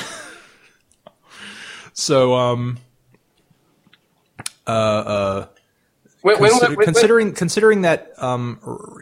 so 1.92 2.34
um. 2.34 2.78
Uh. 4.66 4.70
uh 4.70 5.46
when, 6.20 6.40
when, 6.40 6.52
when, 6.58 6.76
considering 6.76 7.32
considering 7.32 7.82
that 7.82 8.12
um, 8.18 8.58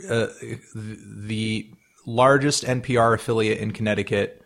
uh, 0.08 0.26
the 0.74 1.66
largest 2.06 2.64
NPR 2.64 3.14
affiliate 3.14 3.58
in 3.58 3.72
Connecticut 3.72 4.42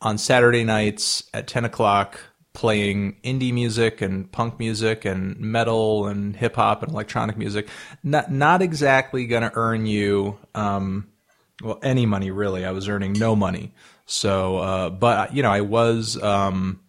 on 0.00 0.18
Saturday 0.18 0.64
nights 0.64 1.24
at 1.34 1.46
10 1.46 1.64
o'clock 1.64 2.20
playing 2.54 3.16
indie 3.24 3.52
music 3.52 4.00
and 4.00 4.30
punk 4.30 4.58
music 4.58 5.04
and 5.04 5.38
metal 5.38 6.06
and 6.06 6.36
hip 6.36 6.56
hop 6.56 6.82
and 6.82 6.92
electronic 6.92 7.36
music. 7.36 7.68
Not, 8.02 8.30
not 8.30 8.62
exactly 8.62 9.26
going 9.26 9.42
to 9.42 9.52
earn 9.54 9.86
you, 9.86 10.38
um, 10.54 11.08
well, 11.62 11.78
any 11.82 12.06
money 12.06 12.30
really. 12.30 12.64
I 12.64 12.72
was 12.72 12.88
earning 12.88 13.12
no 13.14 13.36
money. 13.36 13.72
So, 14.06 14.58
uh, 14.58 14.90
but 14.90 15.34
you 15.34 15.42
know, 15.42 15.50
I 15.50 15.60
was, 15.60 16.20
um, 16.22 16.80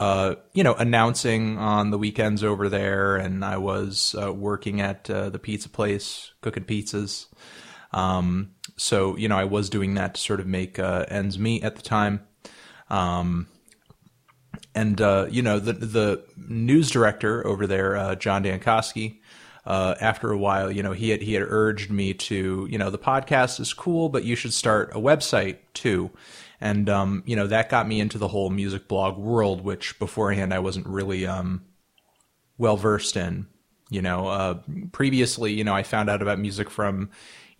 uh, 0.00 0.36
you 0.52 0.64
know, 0.64 0.74
announcing 0.74 1.58
on 1.58 1.90
the 1.90 1.98
weekends 1.98 2.42
over 2.42 2.68
there, 2.68 3.16
and 3.16 3.44
I 3.44 3.58
was 3.58 4.16
uh, 4.20 4.32
working 4.32 4.80
at 4.80 5.08
uh, 5.08 5.30
the 5.30 5.38
pizza 5.38 5.68
place, 5.68 6.32
cooking 6.40 6.64
pizzas. 6.64 7.26
Um, 7.92 8.54
so, 8.76 9.16
you 9.16 9.28
know, 9.28 9.38
I 9.38 9.44
was 9.44 9.70
doing 9.70 9.94
that 9.94 10.14
to 10.14 10.20
sort 10.20 10.40
of 10.40 10.46
make 10.46 10.78
uh, 10.78 11.06
ends 11.08 11.38
meet 11.38 11.64
at 11.64 11.76
the 11.76 11.82
time. 11.82 12.26
Um, 12.90 13.48
and 14.74 15.00
uh, 15.00 15.26
you 15.30 15.42
know, 15.42 15.58
the 15.58 15.72
the 15.72 16.24
news 16.36 16.90
director 16.90 17.46
over 17.46 17.66
there, 17.66 17.96
uh, 17.96 18.14
John 18.14 18.44
Dankosky, 18.44 19.20
uh, 19.66 19.94
after 20.00 20.32
a 20.32 20.38
while, 20.38 20.70
you 20.70 20.82
know, 20.82 20.92
he 20.92 21.10
had 21.10 21.22
he 21.22 21.34
had 21.34 21.42
urged 21.42 21.90
me 21.90 22.14
to, 22.14 22.66
you 22.70 22.78
know, 22.78 22.90
the 22.90 22.98
podcast 22.98 23.60
is 23.60 23.72
cool, 23.72 24.08
but 24.08 24.24
you 24.24 24.34
should 24.34 24.52
start 24.52 24.90
a 24.94 24.98
website 24.98 25.58
too. 25.74 26.10
And 26.60 26.88
um, 26.88 27.22
you 27.26 27.36
know, 27.36 27.46
that 27.46 27.68
got 27.68 27.86
me 27.86 28.00
into 28.00 28.18
the 28.18 28.28
whole 28.28 28.50
music 28.50 28.88
blog 28.88 29.18
world, 29.18 29.62
which 29.62 29.98
beforehand 29.98 30.54
I 30.54 30.60
wasn't 30.60 30.86
really 30.86 31.26
um, 31.26 31.64
well 32.56 32.76
versed 32.76 33.16
in. 33.16 33.46
You 33.90 34.00
know, 34.00 34.26
uh, 34.28 34.60
previously, 34.92 35.52
you 35.52 35.64
know, 35.64 35.74
I 35.74 35.82
found 35.82 36.08
out 36.08 36.22
about 36.22 36.38
music 36.38 36.70
from 36.70 37.10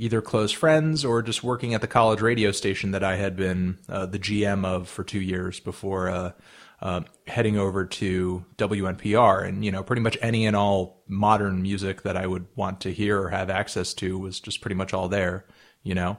either 0.03 0.21
close 0.21 0.51
friends 0.51 1.05
or 1.05 1.23
just 1.23 1.45
working 1.45 1.75
at 1.75 1.81
the 1.81 1.87
college 1.87 2.21
radio 2.21 2.51
station 2.51 2.91
that 2.91 3.05
I 3.05 3.15
had 3.15 3.37
been 3.37 3.79
uh, 3.88 4.07
the 4.07 4.19
GM 4.19 4.67
of 4.67 4.88
for 4.88 5.05
two 5.05 5.21
years 5.21 5.61
before 5.61 6.09
uh, 6.11 6.33
uh, 6.81 7.03
heading 7.29 7.57
over 7.57 7.85
to 7.85 8.45
WNPR. 8.57 9.47
And, 9.47 9.65
you 9.65 9.71
know, 9.71 9.85
pretty 9.85 10.03
much 10.03 10.19
any 10.21 10.45
and 10.45 10.57
all 10.57 11.05
modern 11.07 11.62
music 11.62 12.03
that 12.03 12.17
I 12.17 12.27
would 12.27 12.47
want 12.57 12.81
to 12.81 12.93
hear 12.93 13.23
or 13.23 13.29
have 13.29 13.49
access 13.49 13.95
to 13.95 14.19
was 14.19 14.41
just 14.41 14.61
pretty 14.61 14.75
much 14.75 14.93
all 14.93 15.09
there, 15.09 15.47
you 15.85 15.95
know? 15.95 16.19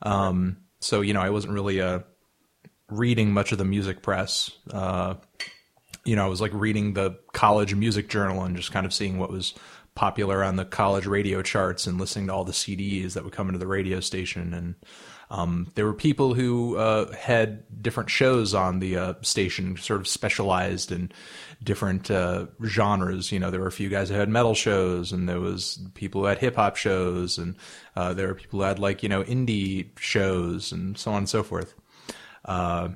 Um, 0.00 0.56
so, 0.80 1.02
you 1.02 1.12
know, 1.12 1.20
I 1.20 1.28
wasn't 1.28 1.52
really 1.52 1.82
uh, 1.82 1.98
reading 2.88 3.34
much 3.34 3.52
of 3.52 3.58
the 3.58 3.64
music 3.66 4.00
press. 4.00 4.52
Uh, 4.72 5.16
you 6.06 6.16
know, 6.16 6.24
I 6.24 6.28
was 6.28 6.40
like 6.40 6.52
reading 6.54 6.94
the 6.94 7.18
college 7.34 7.74
music 7.74 8.08
journal 8.08 8.42
and 8.42 8.56
just 8.56 8.72
kind 8.72 8.86
of 8.86 8.94
seeing 8.94 9.18
what 9.18 9.30
was 9.30 9.52
popular 9.98 10.44
on 10.44 10.54
the 10.54 10.64
college 10.64 11.06
radio 11.06 11.42
charts 11.42 11.88
and 11.88 11.98
listening 11.98 12.28
to 12.28 12.32
all 12.32 12.44
the 12.44 12.52
CDs 12.52 13.14
that 13.14 13.24
would 13.24 13.32
come 13.32 13.48
into 13.48 13.58
the 13.58 13.66
radio 13.66 13.98
station. 13.98 14.54
And 14.54 14.76
um, 15.28 15.72
there 15.74 15.84
were 15.84 15.92
people 15.92 16.34
who 16.34 16.76
uh, 16.76 17.12
had 17.16 17.64
different 17.82 18.08
shows 18.08 18.54
on 18.54 18.78
the 18.78 18.96
uh, 18.96 19.14
station, 19.22 19.76
sort 19.76 20.00
of 20.00 20.06
specialized 20.06 20.92
in 20.92 21.10
different 21.64 22.12
uh, 22.12 22.46
genres. 22.64 23.32
You 23.32 23.40
know, 23.40 23.50
there 23.50 23.58
were 23.58 23.66
a 23.66 23.72
few 23.72 23.88
guys 23.88 24.08
who 24.08 24.14
had 24.14 24.28
metal 24.28 24.54
shows, 24.54 25.10
and 25.10 25.28
there 25.28 25.40
was 25.40 25.80
people 25.94 26.20
who 26.20 26.28
had 26.28 26.38
hip 26.38 26.54
hop 26.54 26.76
shows, 26.76 27.36
and 27.36 27.56
uh, 27.96 28.14
there 28.14 28.28
were 28.28 28.34
people 28.34 28.60
who 28.60 28.66
had 28.66 28.78
like 28.78 29.02
you 29.02 29.08
know 29.08 29.24
indie 29.24 29.98
shows, 29.98 30.70
and 30.70 30.96
so 30.96 31.10
on 31.10 31.18
and 31.18 31.28
so 31.28 31.42
forth. 31.42 31.74
Uh, 32.44 32.90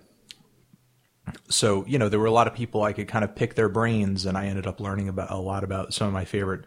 so 1.49 1.85
you 1.87 1.99
know 1.99 2.09
there 2.09 2.21
were 2.21 2.27
a 2.27 2.33
lot 2.33 2.47
of 2.47 2.55
people 2.55 2.85
I 2.85 2.93
could 2.93 3.09
kind 3.09 3.25
of 3.25 3.35
pick 3.35 3.57
their 3.57 3.69
brains, 3.69 4.25
and 4.25 4.39
I 4.39 4.47
ended 4.47 4.69
up 4.69 4.79
learning 4.79 5.09
about 5.09 5.33
a 5.33 5.37
lot 5.37 5.65
about 5.65 5.93
some 5.93 6.07
of 6.07 6.15
my 6.15 6.25
favorite 6.25 6.65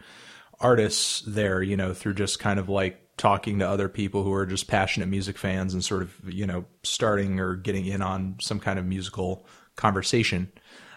artists 0.60 1.22
there. 1.22 1.62
You 1.62 1.78
know 1.78 1.94
through 1.94 2.16
just 2.16 2.40
kind 2.40 2.60
of 2.60 2.70
like 2.70 3.02
talking 3.18 3.60
to 3.60 3.68
other 3.68 3.88
people 3.88 4.24
who 4.24 4.34
are 4.34 4.46
just 4.46 4.68
passionate 4.68 5.08
music 5.08 5.38
fans 5.38 5.74
and 5.74 5.84
sort 5.84 6.02
of 6.02 6.14
you 6.26 6.46
know 6.46 6.66
starting 6.84 7.40
or 7.40 7.56
getting 7.56 7.86
in 7.86 8.02
on 8.02 8.38
some 8.42 8.60
kind 8.60 8.80
of 8.80 8.86
musical 8.86 9.46
conversation. 9.76 10.52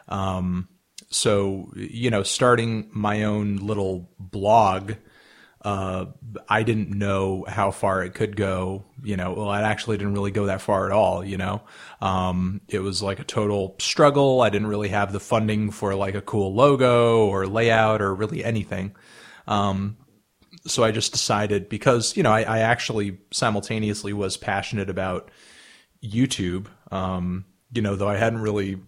Um, 0.08 0.68
so 1.10 1.72
you 1.76 2.10
know 2.10 2.22
starting 2.22 2.88
my 2.92 3.24
own 3.24 3.56
little 3.56 4.10
blog 4.18 4.94
uh, 5.62 6.06
I 6.48 6.62
didn't 6.62 6.90
know 6.90 7.44
how 7.48 7.72
far 7.72 8.04
it 8.04 8.14
could 8.14 8.36
go. 8.36 8.84
You 9.02 9.16
know, 9.16 9.32
well, 9.32 9.52
it 9.52 9.62
actually 9.62 9.98
didn't 9.98 10.14
really 10.14 10.30
go 10.30 10.46
that 10.46 10.60
far 10.60 10.86
at 10.86 10.92
all. 10.92 11.24
You 11.24 11.36
know, 11.36 11.62
um, 12.00 12.60
it 12.68 12.78
was 12.78 13.02
like 13.02 13.18
a 13.18 13.24
total 13.24 13.74
struggle. 13.80 14.40
I 14.40 14.50
didn't 14.50 14.68
really 14.68 14.88
have 14.88 15.12
the 15.12 15.20
funding 15.20 15.70
for 15.70 15.94
like 15.94 16.14
a 16.14 16.20
cool 16.20 16.54
logo 16.54 17.26
or 17.26 17.46
layout 17.46 18.00
or 18.00 18.14
really 18.14 18.44
anything. 18.44 18.94
Um, 19.48 19.96
so 20.66 20.84
I 20.84 20.92
just 20.92 21.12
decided 21.12 21.68
because 21.68 22.16
you 22.16 22.22
know 22.22 22.32
I, 22.32 22.42
I 22.42 22.58
actually 22.60 23.18
simultaneously 23.32 24.12
was 24.12 24.36
passionate 24.36 24.88
about 24.88 25.30
YouTube. 26.02 26.66
Um, 26.92 27.44
you 27.72 27.82
know, 27.82 27.96
though 27.96 28.08
I 28.08 28.16
hadn't 28.16 28.40
really 28.40 28.78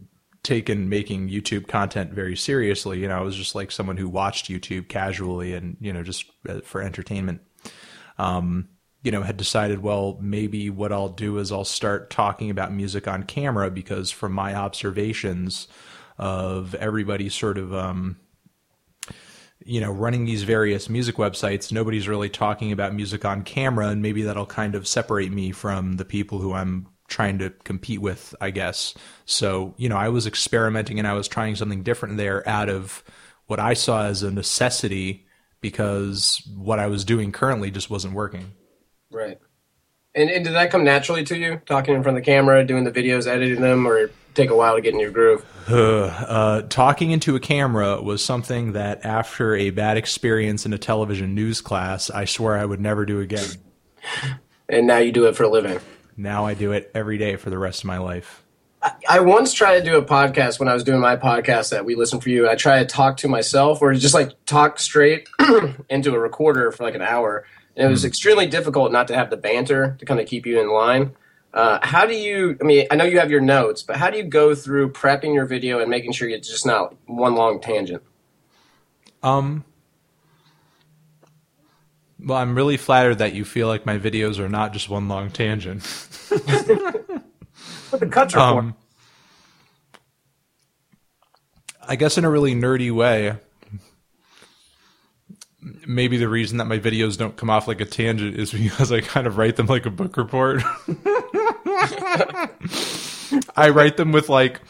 taken 0.42 0.88
making 0.88 1.28
YouTube 1.28 1.68
content 1.68 2.12
very 2.12 2.36
seriously. 2.36 3.00
You 3.00 3.08
know, 3.08 3.18
I 3.18 3.22
was 3.22 3.36
just 3.36 3.54
like 3.54 3.70
someone 3.70 3.96
who 3.96 4.08
watched 4.08 4.48
YouTube 4.48 4.88
casually 4.88 5.52
and, 5.54 5.76
you 5.80 5.92
know, 5.92 6.02
just 6.02 6.24
uh, 6.48 6.60
for 6.60 6.82
entertainment. 6.82 7.42
Um, 8.18 8.68
you 9.02 9.10
know, 9.10 9.22
had 9.22 9.36
decided, 9.36 9.82
well, 9.82 10.18
maybe 10.20 10.68
what 10.68 10.92
I'll 10.92 11.08
do 11.08 11.38
is 11.38 11.52
I'll 11.52 11.64
start 11.64 12.10
talking 12.10 12.50
about 12.50 12.72
music 12.72 13.08
on 13.08 13.22
camera 13.22 13.70
because 13.70 14.10
from 14.10 14.32
my 14.32 14.54
observations 14.54 15.68
of 16.18 16.74
everybody 16.74 17.28
sort 17.30 17.56
of, 17.56 17.72
um, 17.72 18.18
you 19.64 19.80
know, 19.80 19.92
running 19.92 20.24
these 20.24 20.42
various 20.42 20.88
music 20.88 21.16
websites, 21.16 21.70
nobody's 21.70 22.08
really 22.08 22.28
talking 22.28 22.72
about 22.72 22.94
music 22.94 23.24
on 23.24 23.42
camera, 23.42 23.88
and 23.88 24.02
maybe 24.02 24.22
that'll 24.22 24.46
kind 24.46 24.74
of 24.74 24.86
separate 24.86 25.32
me 25.32 25.52
from 25.52 25.96
the 25.96 26.04
people 26.04 26.38
who 26.38 26.52
I'm 26.52 26.86
trying 27.08 27.38
to 27.38 27.50
compete 27.64 28.00
with, 28.00 28.34
I 28.40 28.50
guess. 28.50 28.94
So, 29.26 29.74
you 29.76 29.88
know, 29.88 29.96
I 29.96 30.08
was 30.08 30.26
experimenting 30.26 30.98
and 30.98 31.08
I 31.08 31.14
was 31.14 31.28
trying 31.28 31.56
something 31.56 31.82
different 31.82 32.16
there 32.16 32.48
out 32.48 32.68
of 32.68 33.02
what 33.46 33.60
I 33.60 33.74
saw 33.74 34.04
as 34.04 34.22
a 34.22 34.30
necessity 34.30 35.26
because 35.60 36.40
what 36.56 36.78
I 36.78 36.86
was 36.86 37.04
doing 37.04 37.32
currently 37.32 37.70
just 37.70 37.90
wasn't 37.90 38.14
working. 38.14 38.52
Right. 39.10 39.38
And, 40.14 40.30
and 40.30 40.44
did 40.44 40.54
that 40.54 40.70
come 40.70 40.84
naturally 40.84 41.24
to 41.24 41.36
you, 41.36 41.60
talking 41.66 41.94
in 41.94 42.02
front 42.02 42.16
of 42.16 42.24
the 42.24 42.30
camera, 42.30 42.64
doing 42.64 42.84
the 42.84 42.92
videos, 42.92 43.26
editing 43.26 43.60
them, 43.60 43.86
or 43.86 44.10
take 44.34 44.50
a 44.50 44.56
while 44.56 44.74
to 44.74 44.80
get 44.80 44.94
in 44.94 45.00
your 45.00 45.10
groove? 45.10 45.44
Uh, 45.68 46.62
talking 46.62 47.10
into 47.10 47.36
a 47.36 47.40
camera 47.40 48.02
was 48.02 48.24
something 48.24 48.72
that 48.72 49.04
after 49.04 49.54
a 49.54 49.70
bad 49.70 49.96
experience 49.96 50.66
in 50.66 50.72
a 50.72 50.78
television 50.78 51.34
news 51.34 51.60
class, 51.60 52.10
I 52.10 52.24
swear 52.24 52.58
I 52.58 52.64
would 52.64 52.80
never 52.80 53.06
do 53.06 53.20
again. 53.20 53.48
and 54.68 54.86
now 54.86 54.98
you 54.98 55.12
do 55.12 55.26
it 55.26 55.36
for 55.36 55.44
a 55.44 55.48
living. 55.48 55.78
Now 56.16 56.46
I 56.46 56.54
do 56.54 56.72
it 56.72 56.90
every 56.94 57.18
day 57.18 57.36
for 57.36 57.50
the 57.50 57.58
rest 57.58 57.80
of 57.80 57.86
my 57.86 57.98
life. 57.98 58.42
I 59.08 59.20
once 59.20 59.52
tried 59.52 59.78
to 59.78 59.84
do 59.84 59.98
a 59.98 60.04
podcast 60.04 60.58
when 60.58 60.68
I 60.68 60.74
was 60.74 60.84
doing 60.84 61.00
my 61.00 61.16
podcast 61.16 61.70
that 61.70 61.84
we 61.84 61.96
listen 61.96 62.18
for 62.20 62.30
you. 62.30 62.48
I 62.48 62.54
tried 62.54 62.80
to 62.80 62.86
talk 62.86 63.18
to 63.18 63.28
myself 63.28 63.82
or 63.82 63.92
just 63.92 64.14
like 64.14 64.32
talk 64.46 64.78
straight 64.78 65.28
into 65.90 66.14
a 66.14 66.18
recorder 66.18 66.72
for 66.72 66.84
like 66.84 66.94
an 66.94 67.02
hour. 67.02 67.44
And 67.76 67.86
it 67.86 67.90
was 67.90 68.04
mm. 68.04 68.08
extremely 68.08 68.46
difficult 68.46 68.90
not 68.90 69.08
to 69.08 69.14
have 69.14 69.28
the 69.28 69.36
banter 69.36 69.96
to 69.98 70.06
kind 70.06 70.18
of 70.18 70.26
keep 70.26 70.46
you 70.46 70.60
in 70.60 70.70
line. 70.70 71.14
Uh, 71.52 71.78
how 71.82 72.06
do 72.06 72.14
you, 72.14 72.56
I 72.60 72.64
mean, 72.64 72.86
I 72.90 72.96
know 72.96 73.04
you 73.04 73.18
have 73.18 73.30
your 73.30 73.40
notes, 73.40 73.82
but 73.82 73.96
how 73.96 74.10
do 74.10 74.16
you 74.16 74.22
go 74.22 74.54
through 74.54 74.92
prepping 74.92 75.34
your 75.34 75.46
video 75.46 75.80
and 75.80 75.90
making 75.90 76.12
sure 76.12 76.28
it's 76.28 76.48
just 76.48 76.64
not 76.64 76.94
one 77.06 77.34
long 77.34 77.60
tangent? 77.60 78.02
Um, 79.22 79.64
well, 82.18 82.38
I'm 82.38 82.54
really 82.54 82.76
flattered 82.76 83.16
that 83.16 83.34
you 83.34 83.44
feel 83.44 83.66
like 83.66 83.84
my 83.84 83.98
videos 83.98 84.38
are 84.38 84.48
not 84.48 84.72
just 84.72 84.88
one 84.88 85.08
long 85.08 85.30
tangent. 85.30 85.82
what 87.90 88.00
the 88.00 88.08
cuts 88.08 88.34
are 88.34 88.58
um, 88.58 88.76
I 91.86 91.96
guess 91.96 92.16
in 92.16 92.24
a 92.24 92.30
really 92.30 92.54
nerdy 92.54 92.92
way, 92.92 93.36
maybe 95.86 96.16
the 96.18 96.28
reason 96.28 96.58
that 96.58 96.66
my 96.66 96.78
videos 96.78 97.18
don't 97.18 97.36
come 97.36 97.50
off 97.50 97.66
like 97.66 97.80
a 97.80 97.84
tangent 97.84 98.36
is 98.36 98.52
because 98.52 98.92
I 98.92 99.00
kind 99.00 99.26
of 99.26 99.38
write 99.38 99.56
them 99.56 99.66
like 99.66 99.86
a 99.86 99.90
book 99.90 100.16
report. 100.16 100.62
I 103.56 103.70
write 103.70 103.96
them 103.96 104.12
with 104.12 104.28
like 104.28 104.60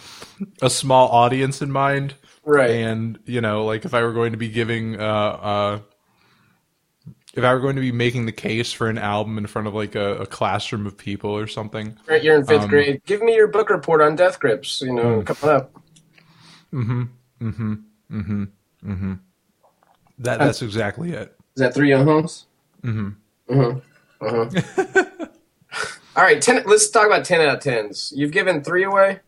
a 0.62 0.70
small 0.70 1.08
audience 1.08 1.62
in 1.62 1.70
mind. 1.70 2.14
Right. 2.44 2.70
And, 2.70 3.18
you 3.26 3.40
know, 3.40 3.64
like 3.64 3.84
if 3.84 3.94
I 3.94 4.02
were 4.02 4.12
going 4.12 4.32
to 4.32 4.38
be 4.38 4.48
giving 4.48 5.00
uh, 5.00 5.04
uh, 5.04 5.78
if 7.34 7.44
I 7.44 7.54
were 7.54 7.60
going 7.60 7.76
to 7.76 7.82
be 7.82 7.92
making 7.92 8.26
the 8.26 8.32
case 8.32 8.72
for 8.72 8.88
an 8.88 8.98
album 8.98 9.38
in 9.38 9.46
front 9.46 9.68
of 9.68 9.74
like 9.74 9.94
a, 9.94 10.16
a 10.16 10.26
classroom 10.26 10.86
of 10.86 10.96
people 10.96 11.30
or 11.30 11.46
something. 11.46 11.96
Right, 12.06 12.22
you're 12.22 12.36
in 12.36 12.44
fifth 12.44 12.62
um, 12.62 12.68
grade. 12.68 13.02
Give 13.06 13.22
me 13.22 13.34
your 13.34 13.46
book 13.46 13.70
report 13.70 14.00
on 14.00 14.16
Death 14.16 14.40
Grips. 14.40 14.80
You 14.80 14.92
know, 14.92 15.22
mm. 15.22 15.26
coming 15.26 15.56
up. 15.56 15.72
Mm-hmm. 16.72 17.02
Mm-hmm. 17.40 17.74
Mm-hmm. 18.12 18.44
Mm-hmm. 18.84 19.12
That 20.18 20.38
that's 20.38 20.62
exactly 20.62 21.12
it. 21.12 21.36
Is 21.54 21.62
that 21.62 21.74
three 21.74 21.92
uh-huhs? 21.92 22.44
Mm-hmm. 22.82 23.54
Mm-hmm. 23.54 23.78
Uh-huh. 24.26 25.04
All 26.16 26.22
right, 26.22 26.40
ten. 26.40 26.62
Let's 26.66 26.90
talk 26.90 27.06
about 27.06 27.24
ten 27.24 27.40
out 27.40 27.56
of 27.56 27.60
tens. 27.62 28.12
You've 28.14 28.32
given 28.32 28.62
three 28.62 28.84
away 28.84 29.20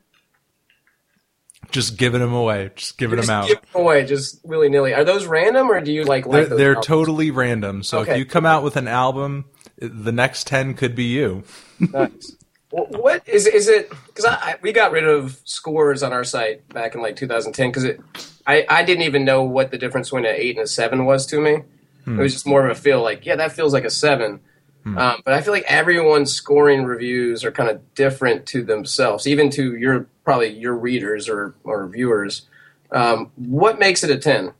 just 1.73 1.97
giving 1.97 2.21
them 2.21 2.33
away, 2.33 2.71
just 2.77 2.99
giving 2.99 3.17
just 3.17 3.27
them 3.27 3.37
out. 3.37 3.49
Give 3.49 3.61
them 3.61 3.83
away, 3.83 4.05
just 4.05 4.45
willy 4.45 4.69
nilly. 4.69 4.95
Are 4.95 5.05
those 5.05 5.27
random, 5.27 5.71
or 5.71 5.81
do 5.81 5.93
you 5.93 6.05
like? 6.05 6.29
They're, 6.29 6.47
they're 6.47 6.75
totally 6.77 7.31
random. 7.31 7.83
So 7.83 8.01
okay. 8.01 8.13
if 8.13 8.19
you 8.19 8.25
come 8.27 8.47
out 8.47 8.63
with 8.63 8.77
an 8.77 8.87
album, 8.87 9.47
the 9.79 10.13
next 10.13 10.47
ten 10.47 10.75
could 10.75 10.95
be 10.95 11.05
you. 11.05 11.43
nice. 11.81 12.37
What 12.71 13.27
is 13.29 13.47
is 13.47 13.69
it? 13.69 13.91
Because 14.07 14.25
I, 14.25 14.35
I, 14.35 14.55
we 14.63 14.73
got 14.73 14.93
rid 14.93 15.05
of 15.05 15.39
scores 15.45 16.03
on 16.03 16.13
our 16.13 16.25
site 16.25 16.67
back 16.71 16.95
in 16.95 17.03
like 17.03 17.17
2010 17.17 17.69
because 17.69 17.85
it 17.85 18.01
I, 18.47 18.65
I 18.67 18.83
didn't 18.83 19.05
even 19.05 19.27
know 19.27 19.43
what 19.43 19.71
the 19.71 19.77
difference 19.77 20.09
between 20.09 20.25
an 20.25 20.35
eight 20.35 20.57
and 20.57 20.65
a 20.65 20.67
seven 20.67 21.05
was 21.05 21.27
to 21.27 21.41
me. 21.41 21.65
Hmm. 22.07 22.19
It 22.19 22.23
was 22.23 22.33
just 22.33 22.47
more 22.47 22.65
of 22.65 22.71
a 22.71 22.81
feel 22.81 23.03
like 23.03 23.27
yeah 23.27 23.37
that 23.37 23.53
feels 23.53 23.75
like 23.75 23.85
a 23.85 23.91
seven. 23.91 24.41
Hmm. 24.85 24.99
Um, 24.99 25.23
but 25.25 25.35
I 25.35 25.41
feel 25.43 25.53
like 25.53 25.65
everyone's 25.69 26.33
scoring 26.33 26.85
reviews 26.85 27.45
are 27.45 27.53
kind 27.53 27.71
of 27.71 27.95
different 27.95 28.47
to 28.47 28.65
themselves, 28.65 29.27
even 29.27 29.49
to 29.51 29.77
your 29.77 30.07
probably 30.25 30.49
your 30.49 30.75
readers 30.75 31.29
or 31.29 31.55
or 31.65 31.87
viewers. 31.89 32.43
Um, 32.91 33.31
what 33.37 33.79
makes 33.79 34.03
it 34.03 34.11
a 34.11 34.19
ten? 34.19 34.53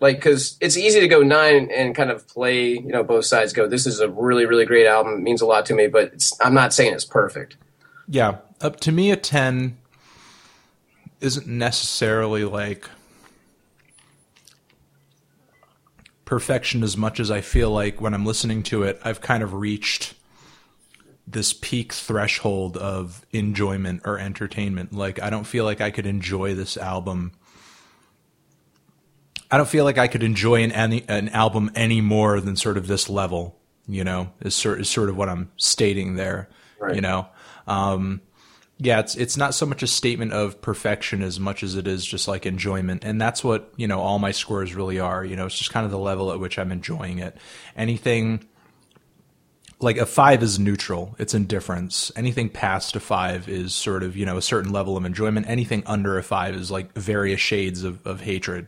Like, 0.00 0.16
because 0.16 0.56
it's 0.60 0.76
easy 0.76 0.98
to 0.98 1.06
go 1.06 1.22
nine 1.22 1.70
and 1.72 1.94
kind 1.94 2.10
of 2.10 2.26
play, 2.26 2.70
you 2.70 2.88
know, 2.88 3.04
both 3.04 3.24
sides. 3.24 3.52
Go, 3.52 3.68
this 3.68 3.86
is 3.86 4.00
a 4.00 4.08
really 4.10 4.46
really 4.46 4.66
great 4.66 4.86
album, 4.86 5.14
it 5.14 5.20
means 5.20 5.40
a 5.40 5.46
lot 5.46 5.64
to 5.66 5.74
me, 5.74 5.86
but 5.86 6.30
I'm 6.40 6.54
not 6.54 6.72
saying 6.72 6.92
it's 6.92 7.04
perfect. 7.04 7.56
Yeah, 8.08 8.38
up 8.60 8.80
to 8.80 8.90
me 8.90 9.12
a 9.12 9.16
ten 9.16 9.78
isn't 11.20 11.46
necessarily 11.46 12.44
like 12.44 12.88
perfection 16.32 16.82
as 16.82 16.96
much 16.96 17.20
as 17.20 17.30
I 17.30 17.42
feel 17.42 17.70
like 17.70 18.00
when 18.00 18.14
I'm 18.14 18.24
listening 18.24 18.62
to 18.62 18.84
it, 18.84 18.98
I've 19.04 19.20
kind 19.20 19.42
of 19.42 19.52
reached 19.52 20.14
this 21.26 21.52
peak 21.52 21.92
threshold 21.92 22.78
of 22.78 23.26
enjoyment 23.32 24.00
or 24.06 24.18
entertainment. 24.18 24.94
Like, 24.94 25.20
I 25.20 25.28
don't 25.28 25.44
feel 25.44 25.66
like 25.66 25.82
I 25.82 25.90
could 25.90 26.06
enjoy 26.06 26.54
this 26.54 26.78
album. 26.78 27.32
I 29.50 29.58
don't 29.58 29.68
feel 29.68 29.84
like 29.84 29.98
I 29.98 30.08
could 30.08 30.22
enjoy 30.22 30.62
an 30.62 30.72
any, 30.72 31.04
an 31.06 31.28
album 31.28 31.70
any 31.74 32.00
more 32.00 32.40
than 32.40 32.56
sort 32.56 32.78
of 32.78 32.86
this 32.86 33.10
level. 33.10 33.58
You 33.86 34.02
know, 34.02 34.32
is 34.40 34.54
sort 34.54 34.80
is 34.80 34.88
sort 34.88 35.10
of 35.10 35.18
what 35.18 35.28
I'm 35.28 35.52
stating 35.58 36.14
there. 36.14 36.48
Right. 36.80 36.94
You 36.94 37.02
know, 37.02 37.26
um, 37.66 38.22
yeah, 38.82 38.98
it's 38.98 39.14
it's 39.14 39.36
not 39.36 39.54
so 39.54 39.64
much 39.64 39.84
a 39.84 39.86
statement 39.86 40.32
of 40.32 40.60
perfection 40.60 41.22
as 41.22 41.38
much 41.38 41.62
as 41.62 41.76
it 41.76 41.86
is 41.86 42.04
just 42.04 42.26
like 42.26 42.46
enjoyment, 42.46 43.04
and 43.04 43.20
that's 43.20 43.44
what 43.44 43.72
you 43.76 43.86
know 43.86 44.00
all 44.00 44.18
my 44.18 44.32
scores 44.32 44.74
really 44.74 44.98
are. 44.98 45.24
You 45.24 45.36
know, 45.36 45.46
it's 45.46 45.56
just 45.56 45.70
kind 45.70 45.84
of 45.86 45.92
the 45.92 45.98
level 45.98 46.32
at 46.32 46.40
which 46.40 46.58
I'm 46.58 46.72
enjoying 46.72 47.20
it. 47.20 47.36
Anything 47.76 48.44
like 49.78 49.98
a 49.98 50.06
five 50.06 50.42
is 50.42 50.58
neutral; 50.58 51.14
it's 51.20 51.32
indifference. 51.32 52.10
Anything 52.16 52.48
past 52.48 52.96
a 52.96 53.00
five 53.00 53.48
is 53.48 53.72
sort 53.72 54.02
of 54.02 54.16
you 54.16 54.26
know 54.26 54.36
a 54.36 54.42
certain 54.42 54.72
level 54.72 54.96
of 54.96 55.04
enjoyment. 55.04 55.48
Anything 55.48 55.84
under 55.86 56.18
a 56.18 56.22
five 56.24 56.56
is 56.56 56.70
like 56.70 56.92
various 56.94 57.40
shades 57.40 57.84
of 57.84 58.04
of 58.04 58.20
hatred. 58.20 58.66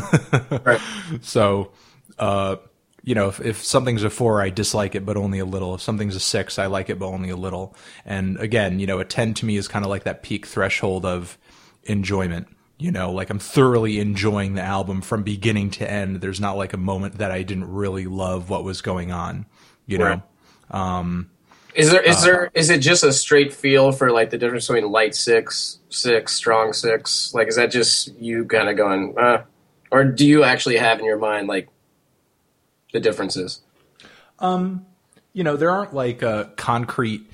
right. 0.64 0.80
So. 1.20 1.72
uh 2.18 2.56
you 3.04 3.14
know, 3.14 3.28
if, 3.28 3.40
if 3.40 3.62
something's 3.62 4.04
a 4.04 4.10
four, 4.10 4.40
I 4.40 4.50
dislike 4.50 4.94
it, 4.94 5.04
but 5.04 5.16
only 5.16 5.40
a 5.40 5.44
little. 5.44 5.74
If 5.74 5.80
something's 5.82 6.14
a 6.14 6.20
six, 6.20 6.58
I 6.58 6.66
like 6.66 6.88
it, 6.88 6.98
but 6.98 7.06
only 7.06 7.30
a 7.30 7.36
little. 7.36 7.74
And 8.04 8.38
again, 8.38 8.78
you 8.78 8.86
know, 8.86 9.00
a 9.00 9.04
10 9.04 9.34
to 9.34 9.46
me 9.46 9.56
is 9.56 9.66
kind 9.66 9.84
of 9.84 9.90
like 9.90 10.04
that 10.04 10.22
peak 10.22 10.46
threshold 10.46 11.04
of 11.04 11.36
enjoyment. 11.84 12.48
You 12.78 12.90
know, 12.90 13.12
like 13.12 13.30
I'm 13.30 13.38
thoroughly 13.38 14.00
enjoying 14.00 14.54
the 14.54 14.62
album 14.62 15.02
from 15.02 15.22
beginning 15.22 15.70
to 15.72 15.88
end. 15.88 16.20
There's 16.20 16.40
not 16.40 16.56
like 16.56 16.72
a 16.72 16.78
moment 16.78 17.18
that 17.18 17.30
I 17.30 17.42
didn't 17.42 17.72
really 17.72 18.06
love 18.06 18.50
what 18.50 18.64
was 18.64 18.82
going 18.82 19.12
on, 19.12 19.46
you 19.86 19.98
know? 19.98 20.04
Right. 20.04 20.22
Um, 20.70 21.30
is 21.74 21.90
there 21.90 22.02
is 22.02 22.18
uh, 22.18 22.24
there 22.24 22.50
is 22.54 22.70
it 22.70 22.80
just 22.80 23.02
a 23.02 23.12
straight 23.12 23.52
feel 23.52 23.92
for 23.92 24.10
like 24.10 24.30
the 24.30 24.38
difference 24.38 24.66
between 24.66 24.90
light 24.90 25.14
six, 25.14 25.78
six, 25.88 26.34
strong 26.34 26.72
six? 26.72 27.32
Like, 27.34 27.48
is 27.48 27.56
that 27.56 27.70
just 27.70 28.14
you 28.16 28.44
kind 28.44 28.68
of 28.68 28.76
going, 28.76 29.14
uh, 29.16 29.44
or 29.90 30.04
do 30.04 30.26
you 30.26 30.44
actually 30.44 30.76
have 30.76 30.98
in 30.98 31.04
your 31.04 31.18
mind 31.18 31.48
like 31.48 31.68
the 32.92 33.00
differences? 33.00 33.60
Um, 34.38 34.86
you 35.32 35.44
know, 35.44 35.56
there 35.56 35.70
aren't 35.70 35.94
like 35.94 36.22
a 36.22 36.52
concrete, 36.56 37.30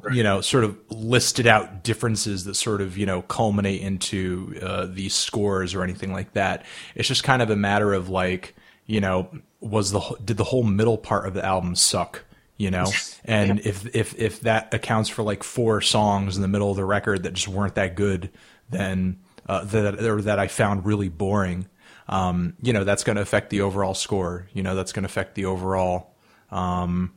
right. 0.00 0.14
you 0.14 0.22
know, 0.22 0.40
sort 0.40 0.64
of 0.64 0.78
listed 0.90 1.46
out 1.46 1.82
differences 1.82 2.44
that 2.44 2.54
sort 2.54 2.80
of 2.80 2.96
you 2.96 3.06
know 3.06 3.22
culminate 3.22 3.80
into 3.80 4.58
uh, 4.62 4.86
these 4.86 5.14
scores 5.14 5.74
or 5.74 5.82
anything 5.82 6.12
like 6.12 6.32
that. 6.34 6.64
It's 6.94 7.08
just 7.08 7.24
kind 7.24 7.42
of 7.42 7.50
a 7.50 7.56
matter 7.56 7.92
of 7.92 8.08
like, 8.08 8.54
you 8.86 9.00
know, 9.00 9.28
was 9.60 9.90
the 9.90 10.00
did 10.24 10.36
the 10.36 10.44
whole 10.44 10.62
middle 10.62 10.98
part 10.98 11.26
of 11.26 11.34
the 11.34 11.44
album 11.44 11.74
suck? 11.74 12.24
You 12.56 12.70
know, 12.70 12.86
and 13.24 13.58
yeah. 13.58 13.68
if 13.70 13.94
if 13.94 14.18
if 14.18 14.40
that 14.40 14.72
accounts 14.72 15.08
for 15.08 15.22
like 15.22 15.42
four 15.42 15.80
songs 15.80 16.36
in 16.36 16.42
the 16.42 16.48
middle 16.48 16.70
of 16.70 16.76
the 16.76 16.84
record 16.84 17.24
that 17.24 17.32
just 17.32 17.48
weren't 17.48 17.74
that 17.74 17.96
good, 17.96 18.30
then 18.70 19.18
uh, 19.48 19.64
that 19.64 20.02
or 20.04 20.22
that 20.22 20.38
I 20.38 20.46
found 20.48 20.86
really 20.86 21.08
boring, 21.08 21.66
um, 22.08 22.54
you 22.62 22.72
know, 22.72 22.84
that's 22.84 23.04
going 23.04 23.16
to 23.16 23.22
affect 23.22 23.50
the 23.50 23.60
overall 23.60 23.94
score. 23.94 24.48
You 24.52 24.62
know, 24.62 24.74
that's 24.74 24.92
going 24.92 25.04
to 25.04 25.06
affect 25.06 25.34
the 25.34 25.44
overall, 25.44 26.14
um, 26.50 27.12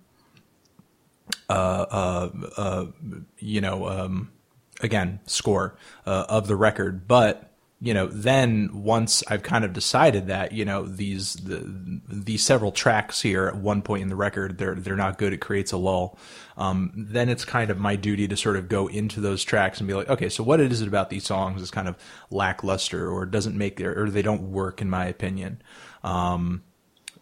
uh, 1.50 1.54
uh, 1.54 2.30
uh, 2.58 2.86
you 3.40 3.62
know, 3.62 3.88
um, 3.88 4.32
again, 4.82 5.20
score 5.26 5.78
uh, 6.06 6.26
of 6.30 6.48
the 6.48 6.56
record. 6.56 7.08
But 7.08 7.52
you 7.82 7.94
know, 7.94 8.08
then 8.08 8.70
once 8.74 9.22
I've 9.28 9.44
kind 9.44 9.66
of 9.66 9.74
decided 9.74 10.28
that, 10.28 10.54
you 10.54 10.64
know, 10.64 10.86
these 10.86 11.34
the, 11.34 12.02
these 12.08 12.44
several 12.44 12.72
tracks 12.72 13.22
here 13.22 13.48
at 13.48 13.58
one 13.58 13.82
point 13.82 14.02
in 14.02 14.10
the 14.10 14.16
record, 14.16 14.58
they're 14.58 14.76
they're 14.76 14.96
not 14.96 15.18
good. 15.18 15.34
It 15.34 15.42
creates 15.42 15.72
a 15.72 15.78
lull. 15.78 16.18
Um, 16.58 16.94
then 16.96 17.28
it's 17.28 17.44
kind 17.44 17.70
of 17.70 17.78
my 17.78 17.98
duty 17.98 18.28
to 18.30 18.38
sort 18.38 18.56
of 18.56 18.70
go 18.70 18.88
into 18.88 19.20
those 19.20 19.44
tracks 19.44 19.80
and 19.80 19.88
be 19.88 19.94
like, 19.94 20.10
okay, 20.10 20.30
so 20.30 20.42
what 20.42 20.62
is 20.62 20.82
it 20.82 20.88
about 20.88 21.10
these 21.10 21.26
songs 21.26 21.62
is 21.62 21.70
kind 21.70 21.90
of 21.90 21.98
lackluster 22.32 23.10
or 23.10 23.26
doesn't 23.26 23.58
make 23.58 23.76
their, 23.76 24.02
or 24.02 24.10
they 24.10 24.22
don't 24.22 24.52
work 24.52 24.82
in 24.82 24.90
my 24.90 25.06
opinion. 25.06 25.62
Um, 26.02 26.64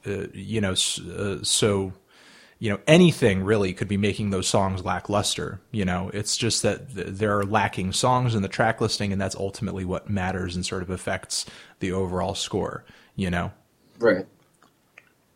uh, 0.06 0.28
you 0.34 0.62
know, 0.62 0.74
uh, 0.74 1.38
so 1.42 1.94
you 2.64 2.70
know 2.70 2.80
anything 2.88 3.44
really 3.44 3.74
could 3.74 3.90
be 3.90 3.98
making 3.98 4.30
those 4.30 4.48
songs 4.48 4.86
lackluster 4.86 5.60
you 5.72 5.84
know? 5.84 6.10
It's 6.14 6.38
just 6.38 6.64
that 6.64 6.96
th- 6.96 7.08
there 7.08 7.38
are 7.38 7.44
lacking 7.44 7.92
songs 7.92 8.36
in 8.36 8.42
the 8.42 8.48
track 8.48 8.80
listing 8.80 9.12
and 9.12 9.22
that's 9.22 9.36
ultimately 9.36 9.84
what 9.84 10.10
matters 10.10 10.56
and 10.56 10.66
sort 10.66 10.82
of 10.82 10.90
affects 10.90 11.46
the 11.82 11.92
overall 11.92 12.36
score 12.36 12.86
you 13.18 13.30
know? 13.30 13.52
Right. 14.00 14.26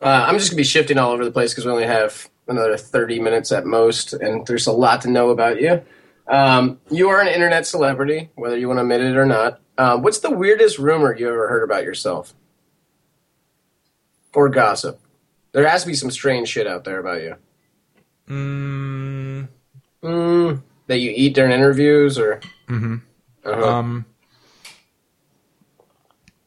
Uh, 0.02 0.26
i'm 0.26 0.38
just 0.38 0.52
gonna 0.52 0.58
be 0.58 0.64
shifting 0.64 0.98
all 0.98 1.12
over 1.12 1.26
the 1.26 1.32
place 1.32 1.52
because 1.52 1.66
we 1.66 1.72
only 1.72 1.86
have 1.86 2.30
another 2.48 2.78
30 2.78 3.20
minutes 3.20 3.52
at 3.52 3.66
most 3.66 4.14
and 4.14 4.48
there's 4.48 4.68
a 4.68 4.72
lot 4.72 5.02
to 5.02 5.10
know 5.10 5.30
about 5.30 5.62
you. 5.62 5.82
Um, 6.30 6.80
you 6.90 7.10
are 7.10 7.20
an 7.20 7.28
internet 7.28 7.68
celebrity 7.68 8.30
whether 8.36 8.58
you 8.58 8.70
want 8.70 8.78
to 8.78 8.84
admit 8.84 9.02
it 9.02 9.18
or 9.18 9.26
not. 9.26 9.60
Uh, 9.78 9.98
what's 9.98 10.20
the 10.20 10.32
weirdest 10.32 10.80
rumor 10.80 11.14
you 11.14 11.28
ever 11.28 11.50
heard 11.50 11.64
about 11.64 11.84
yourself? 11.84 12.34
Or 14.34 14.48
gossip 14.48 15.02
there 15.52 15.68
has 15.68 15.84
to 15.84 15.88
be 15.88 15.96
some 15.96 16.12
strange 16.12 16.48
shit 16.48 16.68
out 16.68 16.84
there 16.84 17.00
about 17.00 17.22
you. 17.22 17.36
Mm. 18.30 19.48
Mm, 20.04 20.62
that 20.88 21.00
you 21.00 21.12
eat 21.16 21.34
during 21.34 21.52
interviews, 21.52 22.20
or 22.20 22.42
mm-hmm. 22.68 22.98
uh-huh. 23.46 23.68
um, 23.68 24.06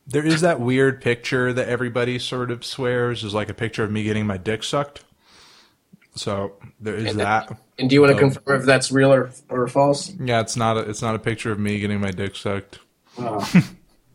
there 0.07 0.25
is 0.25 0.41
that 0.43 0.61
weird 0.61 1.01
picture 1.01 1.53
that 1.53 1.69
everybody 1.69 2.19
sort 2.19 2.51
of 2.51 2.65
swears 2.65 3.25
is 3.25 3.35
like 3.35 3.49
a 3.49 3.55
picture 3.55 3.85
of 3.85 3.91
me 3.91 4.03
getting 4.03 4.27
my 4.27 4.37
dick 4.37 4.63
sucked. 4.63 5.05
So 6.15 6.55
there 6.81 6.97
is 6.97 7.11
and 7.13 7.21
that. 7.21 7.57
and 7.79 7.89
do 7.89 7.95
you 7.95 8.01
want 8.01 8.13
to 8.15 8.19
confirm 8.19 8.61
if 8.61 8.67
that's 8.67 8.91
real 8.91 9.13
or, 9.13 9.31
or 9.49 9.67
false? 9.69 10.13
Yeah, 10.19 10.41
it's 10.41 10.57
not. 10.57 10.77
A, 10.77 10.81
it's 10.81 11.03
not 11.03 11.15
a 11.15 11.19
picture 11.19 11.53
of 11.53 11.59
me 11.59 11.79
getting 11.79 12.01
my 12.01 12.11
dick 12.11 12.35
sucked. 12.35 12.81
Oh. 13.19 13.65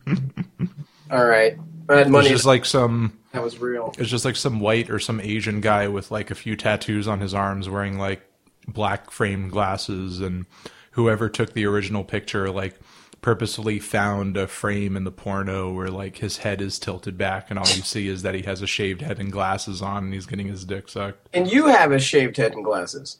All 1.10 1.24
right. 1.24 1.56
Bad 1.86 2.10
money. 2.10 2.26
It's 2.26 2.34
just 2.34 2.46
like 2.46 2.64
some 2.64 3.18
that 3.36 3.44
was 3.44 3.60
real. 3.60 3.94
It's 3.98 4.10
just 4.10 4.24
like 4.24 4.36
some 4.36 4.60
white 4.60 4.88
or 4.88 4.98
some 4.98 5.20
Asian 5.20 5.60
guy 5.60 5.88
with 5.88 6.10
like 6.10 6.30
a 6.30 6.34
few 6.34 6.56
tattoos 6.56 7.06
on 7.06 7.20
his 7.20 7.34
arms, 7.34 7.68
wearing 7.68 7.98
like 7.98 8.22
black 8.66 9.10
framed 9.10 9.52
glasses, 9.52 10.20
and 10.20 10.46
whoever 10.92 11.28
took 11.28 11.52
the 11.52 11.66
original 11.66 12.02
picture 12.02 12.50
like 12.50 12.78
purposefully 13.20 13.78
found 13.78 14.36
a 14.36 14.46
frame 14.46 14.96
in 14.96 15.04
the 15.04 15.10
porno 15.10 15.70
where 15.72 15.90
like 15.90 16.18
his 16.18 16.38
head 16.38 16.62
is 16.62 16.78
tilted 16.78 17.18
back 17.18 17.50
and 17.50 17.58
all 17.58 17.66
you 17.66 17.82
see 17.82 18.08
is 18.08 18.22
that 18.22 18.34
he 18.34 18.42
has 18.42 18.62
a 18.62 18.66
shaved 18.66 19.02
head 19.02 19.18
and 19.18 19.32
glasses 19.32 19.82
on 19.82 20.04
and 20.04 20.14
he's 20.14 20.26
getting 20.26 20.46
his 20.46 20.64
dick 20.64 20.88
sucked. 20.88 21.28
And 21.34 21.50
you 21.50 21.66
have 21.66 21.92
a 21.92 21.98
shaved 21.98 22.36
head 22.36 22.52
and 22.52 22.64
glasses. 22.64 23.18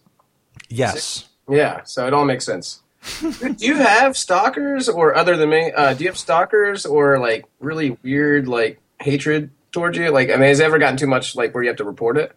Yes. 0.69 1.29
Yeah, 1.49 1.83
so 1.85 2.07
it 2.07 2.15
all 2.15 2.25
makes 2.25 2.47
sense. 2.47 2.83
do 3.21 3.55
you 3.59 3.77
have 3.77 4.17
stalkers 4.17 4.89
or 4.89 5.15
other 5.15 5.37
than 5.37 5.51
me? 5.51 5.73
Uh, 5.73 5.93
do 5.93 6.05
you 6.05 6.11
have 6.11 6.19
stalkers 6.19 6.87
or 6.87 7.19
like 7.19 7.45
really 7.61 7.99
weird 8.03 8.49
like 8.49 8.81
hatred 9.01 9.51
towards 9.77 9.99
you? 9.99 10.11
Like, 10.11 10.31
I 10.31 10.33
mean, 10.33 10.49
has 10.49 10.59
it 10.59 10.65
ever 10.65 10.79
gotten 10.79 10.97
too 10.97 11.07
much 11.07 11.37
like 11.37 11.55
where 11.55 11.63
you 11.63 11.69
have 11.69 11.77
to 11.77 11.85
report 11.85 12.17
it? 12.17 12.35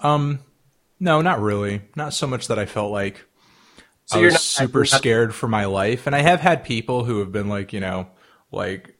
Um, 0.00 0.40
no, 0.98 1.22
not 1.22 1.40
really. 1.40 1.82
Not 1.94 2.12
so 2.12 2.26
much 2.26 2.48
that 2.48 2.58
I 2.58 2.66
felt 2.66 2.90
like 2.90 3.24
so 4.06 4.18
I 4.18 4.24
was 4.24 4.34
not, 4.34 4.40
super 4.40 4.80
not, 4.80 4.88
scared 4.88 5.34
for 5.34 5.46
my 5.46 5.66
life. 5.66 6.06
And 6.06 6.16
I 6.16 6.22
have 6.22 6.40
had 6.40 6.64
people 6.64 7.04
who 7.04 7.20
have 7.20 7.30
been 7.30 7.48
like, 7.48 7.72
you 7.72 7.78
know, 7.78 8.08
like 8.50 8.96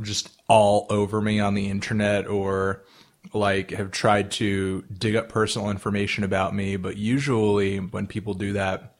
just 0.00 0.30
all 0.48 0.86
over 0.88 1.20
me 1.20 1.40
on 1.40 1.54
the 1.54 1.68
internet 1.68 2.28
or 2.28 2.84
like 3.32 3.72
have 3.72 3.90
tried 3.90 4.30
to 4.32 4.84
dig 4.96 5.16
up 5.16 5.28
personal 5.28 5.68
information 5.70 6.22
about 6.22 6.54
me. 6.54 6.76
But 6.76 6.96
usually 6.96 7.78
when 7.78 8.06
people 8.06 8.34
do 8.34 8.52
that, 8.52 8.94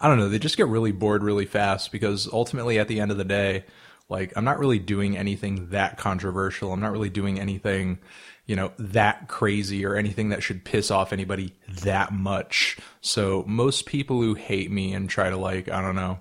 I 0.00 0.08
don't 0.08 0.18
know, 0.18 0.30
they 0.30 0.38
just 0.38 0.56
get 0.56 0.68
really 0.68 0.92
bored 0.92 1.22
really 1.22 1.46
fast 1.46 1.92
because 1.92 2.26
ultimately 2.32 2.78
at 2.78 2.88
the 2.88 3.00
end 3.00 3.10
of 3.10 3.18
the 3.18 3.24
day, 3.24 3.64
like 4.08 4.32
I'm 4.36 4.44
not 4.44 4.58
really 4.58 4.78
doing 4.78 5.16
anything 5.16 5.70
that 5.70 5.98
controversial. 5.98 6.72
I'm 6.72 6.80
not 6.80 6.92
really 6.92 7.10
doing 7.10 7.40
anything, 7.40 7.98
you 8.46 8.56
know, 8.56 8.72
that 8.78 9.28
crazy 9.28 9.84
or 9.84 9.96
anything 9.96 10.28
that 10.28 10.42
should 10.42 10.64
piss 10.64 10.90
off 10.90 11.12
anybody 11.12 11.52
that 11.82 12.12
much. 12.12 12.78
So 13.00 13.44
most 13.46 13.86
people 13.86 14.20
who 14.20 14.34
hate 14.34 14.70
me 14.70 14.92
and 14.92 15.08
try 15.10 15.30
to 15.30 15.36
like, 15.36 15.68
I 15.68 15.80
don't 15.80 15.96
know, 15.96 16.20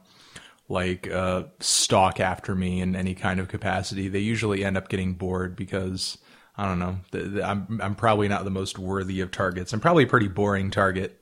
like 0.67 1.07
uh 1.09 1.43
stalk 1.59 2.19
after 2.19 2.55
me 2.55 2.81
in 2.81 2.95
any 2.95 3.13
kind 3.13 3.39
of 3.39 3.47
capacity, 3.47 4.07
they 4.07 4.19
usually 4.19 4.65
end 4.65 4.77
up 4.77 4.89
getting 4.89 5.13
bored 5.13 5.55
because 5.55 6.17
I 6.57 6.65
don't 6.65 6.79
know. 6.79 6.97
The, 7.11 7.19
the, 7.19 7.43
I'm 7.43 7.79
I'm 7.83 7.95
probably 7.95 8.27
not 8.27 8.45
the 8.45 8.49
most 8.49 8.79
worthy 8.79 9.21
of 9.21 9.31
targets. 9.31 9.73
I'm 9.73 9.79
probably 9.79 10.05
a 10.05 10.07
pretty 10.07 10.27
boring 10.27 10.71
target. 10.71 11.21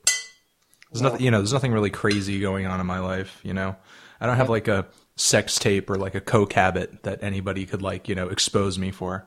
There's 0.92 1.02
nothing, 1.02 1.22
you 1.22 1.30
know. 1.30 1.38
There's 1.38 1.52
nothing 1.52 1.72
really 1.72 1.90
crazy 1.90 2.38
going 2.40 2.66
on 2.66 2.80
in 2.80 2.86
my 2.86 3.00
life. 3.00 3.40
You 3.42 3.52
know, 3.52 3.74
I 4.20 4.26
don't 4.26 4.36
have 4.36 4.48
like 4.48 4.68
a 4.68 4.86
sex 5.16 5.58
tape 5.58 5.88
or 5.88 5.96
like 5.96 6.14
a 6.14 6.20
coke 6.20 6.54
habit 6.54 7.02
that 7.04 7.22
anybody 7.22 7.66
could 7.66 7.82
like 7.82 8.08
you 8.08 8.14
know 8.14 8.28
expose 8.28 8.78
me 8.78 8.90
for. 8.90 9.26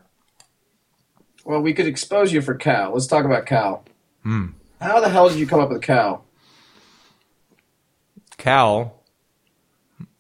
Well, 1.46 1.62
we 1.62 1.74
could 1.74 1.88
expose 1.88 2.34
you 2.34 2.42
for 2.42 2.56
Cal. 2.56 2.92
Let's 2.92 3.08
talk 3.08 3.24
about 3.24 3.46
Cal. 3.46 3.86
Hmm. 4.24 4.48
How 4.82 5.00
the 5.00 5.10
hell 5.10 5.30
did 5.30 5.40
you 5.40 5.48
come 5.48 5.62
up 5.62 5.70
with 5.70 5.82
Cal? 5.82 6.26
Cal 8.38 9.02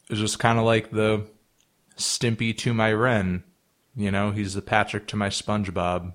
is 0.09 0.19
just 0.19 0.39
kind 0.39 0.57
of 0.57 0.65
like 0.65 0.91
the 0.91 1.27
Stimpy 1.97 2.57
to 2.59 2.73
my 2.73 2.93
Ren. 2.93 3.43
You 3.95 4.11
know, 4.11 4.31
he's 4.31 4.53
the 4.53 4.61
Patrick 4.61 5.07
to 5.07 5.15
my 5.15 5.29
SpongeBob. 5.29 6.13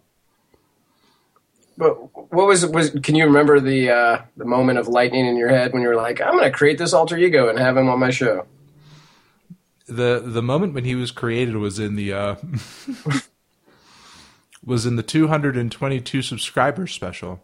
But 1.76 1.94
what 2.32 2.46
was 2.46 2.64
was? 2.66 2.90
Can 3.02 3.14
you 3.14 3.24
remember 3.24 3.58
the 3.60 3.90
uh, 3.90 4.22
the 4.36 4.44
moment 4.44 4.78
of 4.78 4.88
lightning 4.88 5.26
in 5.26 5.36
your 5.36 5.48
head 5.48 5.72
when 5.72 5.82
you 5.82 5.88
were 5.88 5.96
like, 5.96 6.20
"I'm 6.20 6.32
going 6.32 6.44
to 6.44 6.50
create 6.50 6.78
this 6.78 6.92
alter 6.92 7.16
ego 7.16 7.48
and 7.48 7.58
have 7.58 7.76
him 7.76 7.88
on 7.88 7.98
my 7.98 8.10
show"? 8.10 8.46
The 9.92 10.22
the 10.24 10.42
moment 10.42 10.74
when 10.74 10.84
he 10.84 10.94
was 10.94 11.10
created 11.10 11.56
was 11.56 11.78
in 11.78 11.96
the 11.96 12.12
uh, 12.12 12.36
was 14.64 14.86
in 14.86 14.96
the 14.96 15.02
222 15.02 16.22
subscribers 16.22 16.92
special. 16.92 17.42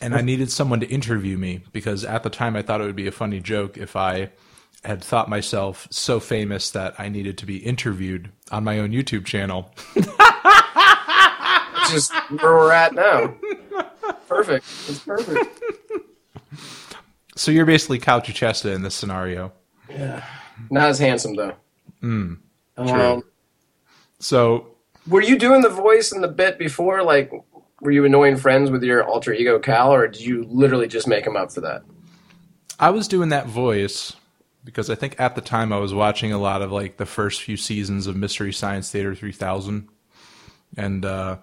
And 0.00 0.14
I 0.14 0.20
needed 0.20 0.50
someone 0.50 0.80
to 0.80 0.86
interview 0.86 1.36
me 1.36 1.64
because 1.72 2.04
at 2.04 2.22
the 2.22 2.30
time 2.30 2.54
I 2.54 2.62
thought 2.62 2.80
it 2.80 2.84
would 2.84 2.96
be 2.96 3.08
a 3.08 3.12
funny 3.12 3.40
joke 3.40 3.76
if 3.76 3.96
I 3.96 4.30
had 4.84 5.02
thought 5.02 5.28
myself 5.28 5.88
so 5.90 6.20
famous 6.20 6.70
that 6.70 6.94
I 6.98 7.08
needed 7.08 7.36
to 7.38 7.46
be 7.46 7.56
interviewed 7.58 8.30
on 8.50 8.62
my 8.64 8.78
own 8.78 8.90
YouTube 8.92 9.24
channel. 9.24 9.74
Just 11.90 12.12
where 12.40 12.54
we're 12.54 12.72
at 12.72 12.94
now. 12.94 13.34
Perfect. 14.28 14.66
It's 14.88 15.00
perfect. 15.00 15.60
So 17.34 17.50
you're 17.50 17.66
basically 17.66 17.98
Cal 17.98 18.20
Chuchesta 18.20 18.74
in 18.74 18.82
this 18.82 18.94
scenario. 18.94 19.52
Yeah. 19.98 20.24
Not 20.70 20.88
as 20.88 20.98
handsome 20.98 21.34
though. 21.34 21.54
Mm, 22.02 22.38
Um, 22.76 23.24
so 24.20 24.68
were 25.08 25.22
you 25.22 25.38
doing 25.38 25.62
the 25.62 25.68
voice 25.68 26.12
and 26.12 26.22
the 26.22 26.28
bit 26.28 26.58
before? 26.58 27.02
Like, 27.02 27.32
were 27.80 27.90
you 27.90 28.04
annoying 28.04 28.36
friends 28.36 28.70
with 28.70 28.82
your 28.82 29.02
alter 29.04 29.32
ego 29.32 29.58
Cal, 29.58 29.92
or 29.92 30.06
did 30.06 30.20
you 30.20 30.44
literally 30.44 30.86
just 30.86 31.08
make 31.08 31.26
him 31.26 31.36
up 31.36 31.52
for 31.52 31.60
that? 31.62 31.82
I 32.78 32.90
was 32.90 33.08
doing 33.08 33.30
that 33.30 33.46
voice 33.46 34.14
because 34.64 34.90
I 34.90 34.94
think 34.94 35.16
at 35.18 35.34
the 35.34 35.40
time 35.40 35.72
I 35.72 35.78
was 35.78 35.92
watching 35.94 36.32
a 36.32 36.38
lot 36.38 36.62
of 36.62 36.70
like 36.70 36.96
the 36.96 37.06
first 37.06 37.42
few 37.42 37.56
seasons 37.56 38.06
of 38.06 38.14
Mystery 38.16 38.52
Science 38.52 38.90
Theater 38.90 39.14
3000 39.14 39.88
and 40.76 41.04
uh, 41.04 41.38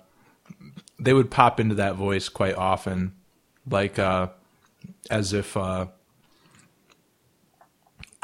they 0.99 1.13
would 1.13 1.31
pop 1.31 1.59
into 1.59 1.75
that 1.75 1.95
voice 1.95 2.29
quite 2.29 2.55
often 2.55 3.13
like 3.69 3.97
uh, 3.97 4.27
as 5.09 5.33
if 5.33 5.57
uh, 5.57 5.87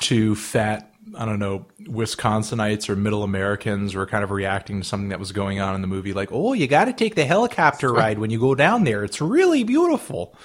two 0.02 0.36
fat 0.36 0.94
I 1.18 1.26
don't 1.26 1.40
know 1.40 1.66
Wisconsinites 1.82 2.90
or 2.90 2.96
Middle 2.96 3.24
Americans 3.24 3.96
were 3.96 4.06
kind 4.06 4.24
of 4.24 4.32
reacting 4.32 4.82
to 4.82 4.88
something 4.88 5.10
that 5.10 5.20
was 5.20 5.32
going 5.32 5.60
on 5.60 5.76
in 5.76 5.82
the 5.82 5.88
movie 5.88 6.14
like 6.14 6.32
oh 6.32 6.54
you 6.54 6.68
got 6.68 6.86
to 6.86 6.94
take 6.94 7.16
the 7.16 7.26
helicopter 7.26 7.94
ride 7.94 8.20
when 8.20 8.30
you 8.30 8.40
go 8.40 8.56
down 8.56 8.84
there. 8.84 9.04
It's 9.04 9.22
really 9.22 9.64
beautiful. 9.64 10.36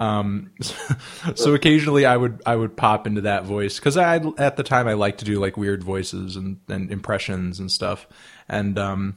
Um, 0.00 0.52
so 1.34 1.54
occasionally 1.54 2.06
I 2.06 2.16
would 2.16 2.42
I 2.46 2.56
would 2.56 2.76
pop 2.76 3.06
into 3.06 3.22
that 3.22 3.44
voice 3.44 3.78
because 3.78 3.96
I 3.96 4.16
at 4.38 4.56
the 4.56 4.62
time 4.62 4.88
I 4.88 4.94
liked 4.94 5.18
to 5.20 5.24
do 5.24 5.40
like 5.40 5.56
weird 5.56 5.82
voices 5.82 6.36
and, 6.36 6.58
and 6.68 6.90
impressions 6.90 7.60
and 7.60 7.70
stuff. 7.70 8.06
And 8.48 8.78
um, 8.78 9.16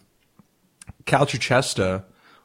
Cal 1.06 1.26
Chuchesta 1.26 2.04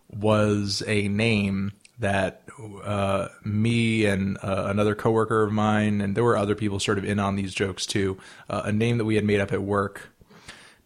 was 0.08 0.82
a 0.86 1.08
name 1.08 1.72
that 1.98 2.42
uh, 2.84 3.28
me 3.44 4.06
and 4.06 4.38
uh, 4.42 4.64
another 4.68 4.94
coworker 4.94 5.42
of 5.42 5.52
mine, 5.52 6.00
and 6.00 6.16
there 6.16 6.24
were 6.24 6.36
other 6.36 6.54
people 6.54 6.80
sort 6.80 6.98
of 6.98 7.04
in 7.04 7.18
on 7.18 7.36
these 7.36 7.54
jokes 7.54 7.86
too. 7.86 8.18
Uh, 8.48 8.62
a 8.64 8.72
name 8.72 8.98
that 8.98 9.04
we 9.04 9.14
had 9.14 9.24
made 9.24 9.40
up 9.40 9.52
at 9.52 9.62
work 9.62 10.08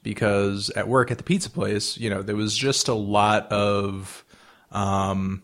because 0.02 0.70
at 0.70 0.88
work 0.88 1.10
at 1.10 1.18
the 1.18 1.24
pizza 1.24 1.50
place, 1.50 1.96
you 1.98 2.10
know, 2.10 2.22
there 2.22 2.36
was 2.36 2.56
just 2.56 2.88
a 2.88 2.94
lot 2.94 3.50
of 3.50 4.24
um, 4.70 5.42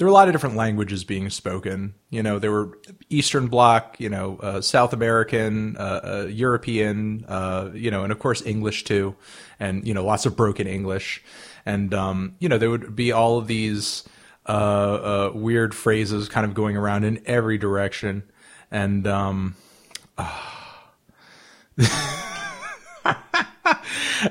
there 0.00 0.06
were 0.06 0.10
a 0.10 0.14
lot 0.14 0.28
of 0.28 0.32
different 0.32 0.56
languages 0.56 1.04
being 1.04 1.28
spoken. 1.28 1.92
You 2.08 2.22
know, 2.22 2.38
there 2.38 2.50
were 2.50 2.78
Eastern 3.10 3.48
Bloc, 3.48 3.96
you 4.00 4.08
know, 4.08 4.38
uh, 4.42 4.62
South 4.62 4.94
American, 4.94 5.76
uh, 5.76 6.00
uh, 6.02 6.26
European, 6.26 7.26
uh, 7.28 7.68
you 7.74 7.90
know, 7.90 8.02
and 8.02 8.10
of 8.10 8.18
course 8.18 8.40
English 8.46 8.84
too, 8.84 9.14
and 9.58 9.86
you 9.86 9.92
know, 9.92 10.02
lots 10.02 10.24
of 10.24 10.36
broken 10.36 10.66
English, 10.66 11.22
and 11.64 11.94
um, 11.94 12.34
you 12.38 12.48
know, 12.48 12.58
there 12.58 12.70
would 12.70 12.96
be 12.96 13.12
all 13.12 13.38
of 13.38 13.46
these 13.46 14.04
uh, 14.46 14.52
uh, 14.52 15.32
weird 15.34 15.74
phrases 15.74 16.28
kind 16.28 16.44
of 16.44 16.54
going 16.54 16.76
around 16.76 17.04
in 17.04 17.22
every 17.26 17.58
direction, 17.58 18.24
and 18.70 19.06
um, 19.06 19.56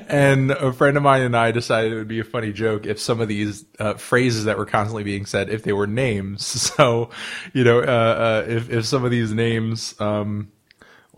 and 0.08 0.50
a 0.50 0.72
friend 0.72 0.96
of 0.96 1.02
mine 1.02 1.22
and 1.22 1.36
I 1.36 1.50
decided 1.50 1.92
it 1.92 1.96
would 1.96 2.08
be 2.08 2.20
a 2.20 2.24
funny 2.24 2.52
joke 2.52 2.86
if 2.86 3.00
some 3.00 3.20
of 3.20 3.28
these 3.28 3.64
uh, 3.78 3.94
phrases 3.94 4.44
that 4.44 4.58
were 4.58 4.66
constantly 4.66 5.04
being 5.04 5.26
said, 5.26 5.48
if 5.48 5.62
they 5.62 5.72
were 5.72 5.86
names. 5.86 6.70
So, 6.80 7.10
you 7.52 7.64
know, 7.64 7.80
uh, 7.80 7.82
uh, 7.82 8.44
if 8.48 8.70
if 8.70 8.86
some 8.86 9.04
of 9.04 9.10
these 9.10 9.32
names, 9.32 9.94
um, 10.00 10.50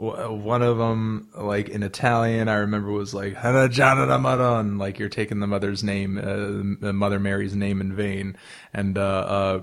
one 0.03 0.63
of 0.63 0.79
them, 0.79 1.29
like 1.35 1.69
in 1.69 1.83
Italian, 1.83 2.49
I 2.49 2.55
remember 2.55 2.91
was 2.91 3.15
like 3.15 3.35
"Hana 3.35 3.69
Jana 3.69 4.07
da 4.07 4.19
Maron," 4.19 4.79
like 4.79 4.99
you're 4.99 5.09
taking 5.09 5.41
the 5.41 5.47
mother's 5.47 5.85
name, 5.85 6.19
uh, 6.19 6.85
the 6.85 6.93
Mother 6.93 7.21
Mary's 7.21 7.55
name 7.55 7.81
in 7.81 7.95
vain, 7.95 8.37
and 8.73 8.99
uh, 8.99 9.01
uh, 9.01 9.61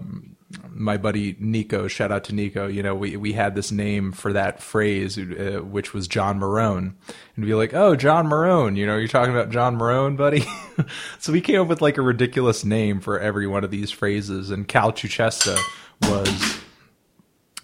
my 0.71 0.97
buddy 0.97 1.36
Nico, 1.39 1.88
shout 1.88 2.12
out 2.12 2.23
to 2.25 2.36
Nico, 2.36 2.67
you 2.67 2.82
know, 2.82 2.95
we, 2.95 3.15
we 3.17 3.34
had 3.34 3.54
this 3.54 3.71
name 3.71 4.12
for 4.12 4.34
that 4.34 4.62
phrase, 4.62 5.17
uh, 5.17 5.62
which 5.63 5.93
was 5.93 6.08
John 6.08 6.39
Marone. 6.39 6.95
And 7.36 7.45
be 7.45 7.54
like, 7.54 7.73
oh, 7.73 7.95
John 7.95 8.28
Marone, 8.28 8.75
you 8.75 8.86
know, 8.86 8.97
you're 8.97 9.08
talking 9.08 9.34
about 9.34 9.52
John 9.52 9.78
Marone, 9.78 10.17
buddy? 10.17 10.43
so 11.19 11.32
we 11.32 11.41
came 11.41 11.62
up 11.62 11.67
with 11.67 11.82
like 11.82 11.97
a 11.97 12.02
ridiculous 12.02 12.65
name 12.65 12.99
for 12.99 13.19
every 13.19 13.45
one 13.45 13.63
of 13.63 13.71
these 13.71 13.91
phrases. 13.91 14.49
And 14.49 14.67
Cal 14.67 14.91
Chuchesta 14.91 15.58
was 16.04 16.60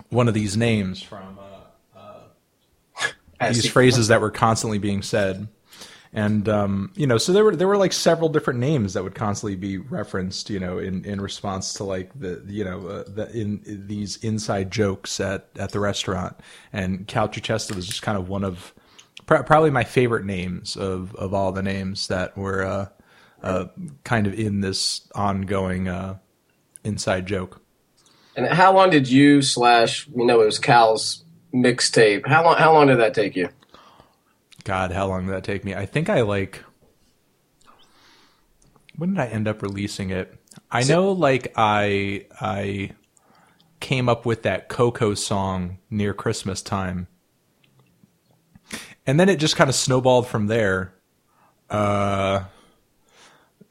one 0.09 0.27
of 0.27 0.33
these 0.33 0.55
names 0.55 1.01
from 1.01 1.39
uh, 1.39 1.44
uh, 3.39 3.52
these 3.52 3.69
phrases 3.69 4.08
that 4.08 4.21
were 4.21 4.32
constantly 4.32 4.78
being 4.78 5.02
said 5.02 5.48
and 6.15 6.48
um, 6.48 6.93
you 6.95 7.06
know, 7.06 7.17
so 7.17 7.34
there 7.34 7.43
were 7.43 7.58
there 7.58 7.67
were 7.67 7.76
like 7.76 7.91
several 7.91 8.30
different 8.30 8.62
names 8.62 8.93
that 8.93 9.04
would 9.04 9.15
constantly 9.15 9.58
be 9.58 9.80
referenced, 9.80 10.50
you 10.50 10.62
know, 10.62 10.78
in, 10.78 11.04
in 11.04 11.19
response 11.19 11.74
to 11.74 11.84
like 11.84 12.17
the 12.17 12.41
you 12.48 12.63
know 12.63 12.88
uh, 12.88 13.04
the, 13.06 13.30
in, 13.38 13.62
in, 13.65 13.88
these 13.88 14.15
inside 14.24 14.71
jokes 14.71 15.19
at 15.19 15.50
at 15.60 15.71
the 15.71 15.82
restaurant, 15.82 16.39
and 16.71 17.06
Cal 17.06 17.28
Chuchesta 17.28 17.76
was 17.76 17.86
just 17.86 18.02
kind 18.02 18.17
of 18.17 18.30
one 18.30 18.45
of 18.45 18.74
pr- 19.26 19.43
probably 19.43 19.71
my 19.71 19.84
favorite 19.84 20.24
names 20.24 20.78
of 20.78 21.13
of 21.15 21.34
all 21.34 21.52
the 21.52 21.62
names 21.62 22.08
that 22.08 22.38
were 22.38 22.63
uh, 22.63 22.88
uh, 23.43 23.65
kind 24.06 24.26
of 24.26 24.39
in 24.39 24.62
this 24.62 25.10
ongoing 25.15 25.89
uh, 25.89 26.17
inside 26.86 27.26
joke. 27.26 27.62
And 28.38 28.48
how 28.48 28.74
long 28.74 28.89
did 28.89 29.10
you 29.10 29.41
slash 29.41 30.08
you 30.15 30.26
know 30.26 30.39
it 30.39 30.45
was 30.45 30.60
Cal's 30.60 31.24
mixtape? 31.56 32.28
How 32.28 32.44
long 32.44 32.58
how 32.58 32.74
long 32.74 32.88
did 32.88 33.00
that 33.00 33.13
take 33.13 33.36
you? 33.36 33.50
God, 34.63 34.91
how 34.91 35.08
long 35.08 35.26
did 35.26 35.36
that 35.36 35.44
take 35.44 35.63
me? 35.63 35.74
I 35.74 35.86
think 35.86 36.10
I 36.10 36.22
like. 36.22 36.63
When 38.98 39.13
did 39.13 39.20
I 39.20 39.28
end 39.28 39.48
up 39.48 39.62
releasing 39.62 40.10
it? 40.10 40.34
I 40.72 40.84
know, 40.84 41.12
like 41.12 41.54
I 41.56 42.26
I 42.39 42.91
came 43.80 44.10
up 44.10 44.26
with 44.26 44.44
that 44.44 44.70
Coco 44.70 45.13
song 45.13 45.80
near 45.89 46.13
Christmas 46.13 46.62
time, 46.62 47.08
and 49.06 49.20
then 49.20 49.30
it 49.30 49.38
just 49.38 49.56
kind 49.56 49.70
of 49.70 49.76
snowballed 49.76 50.28
from 50.28 50.48
there. 50.48 50.94
Uh, 51.70 52.46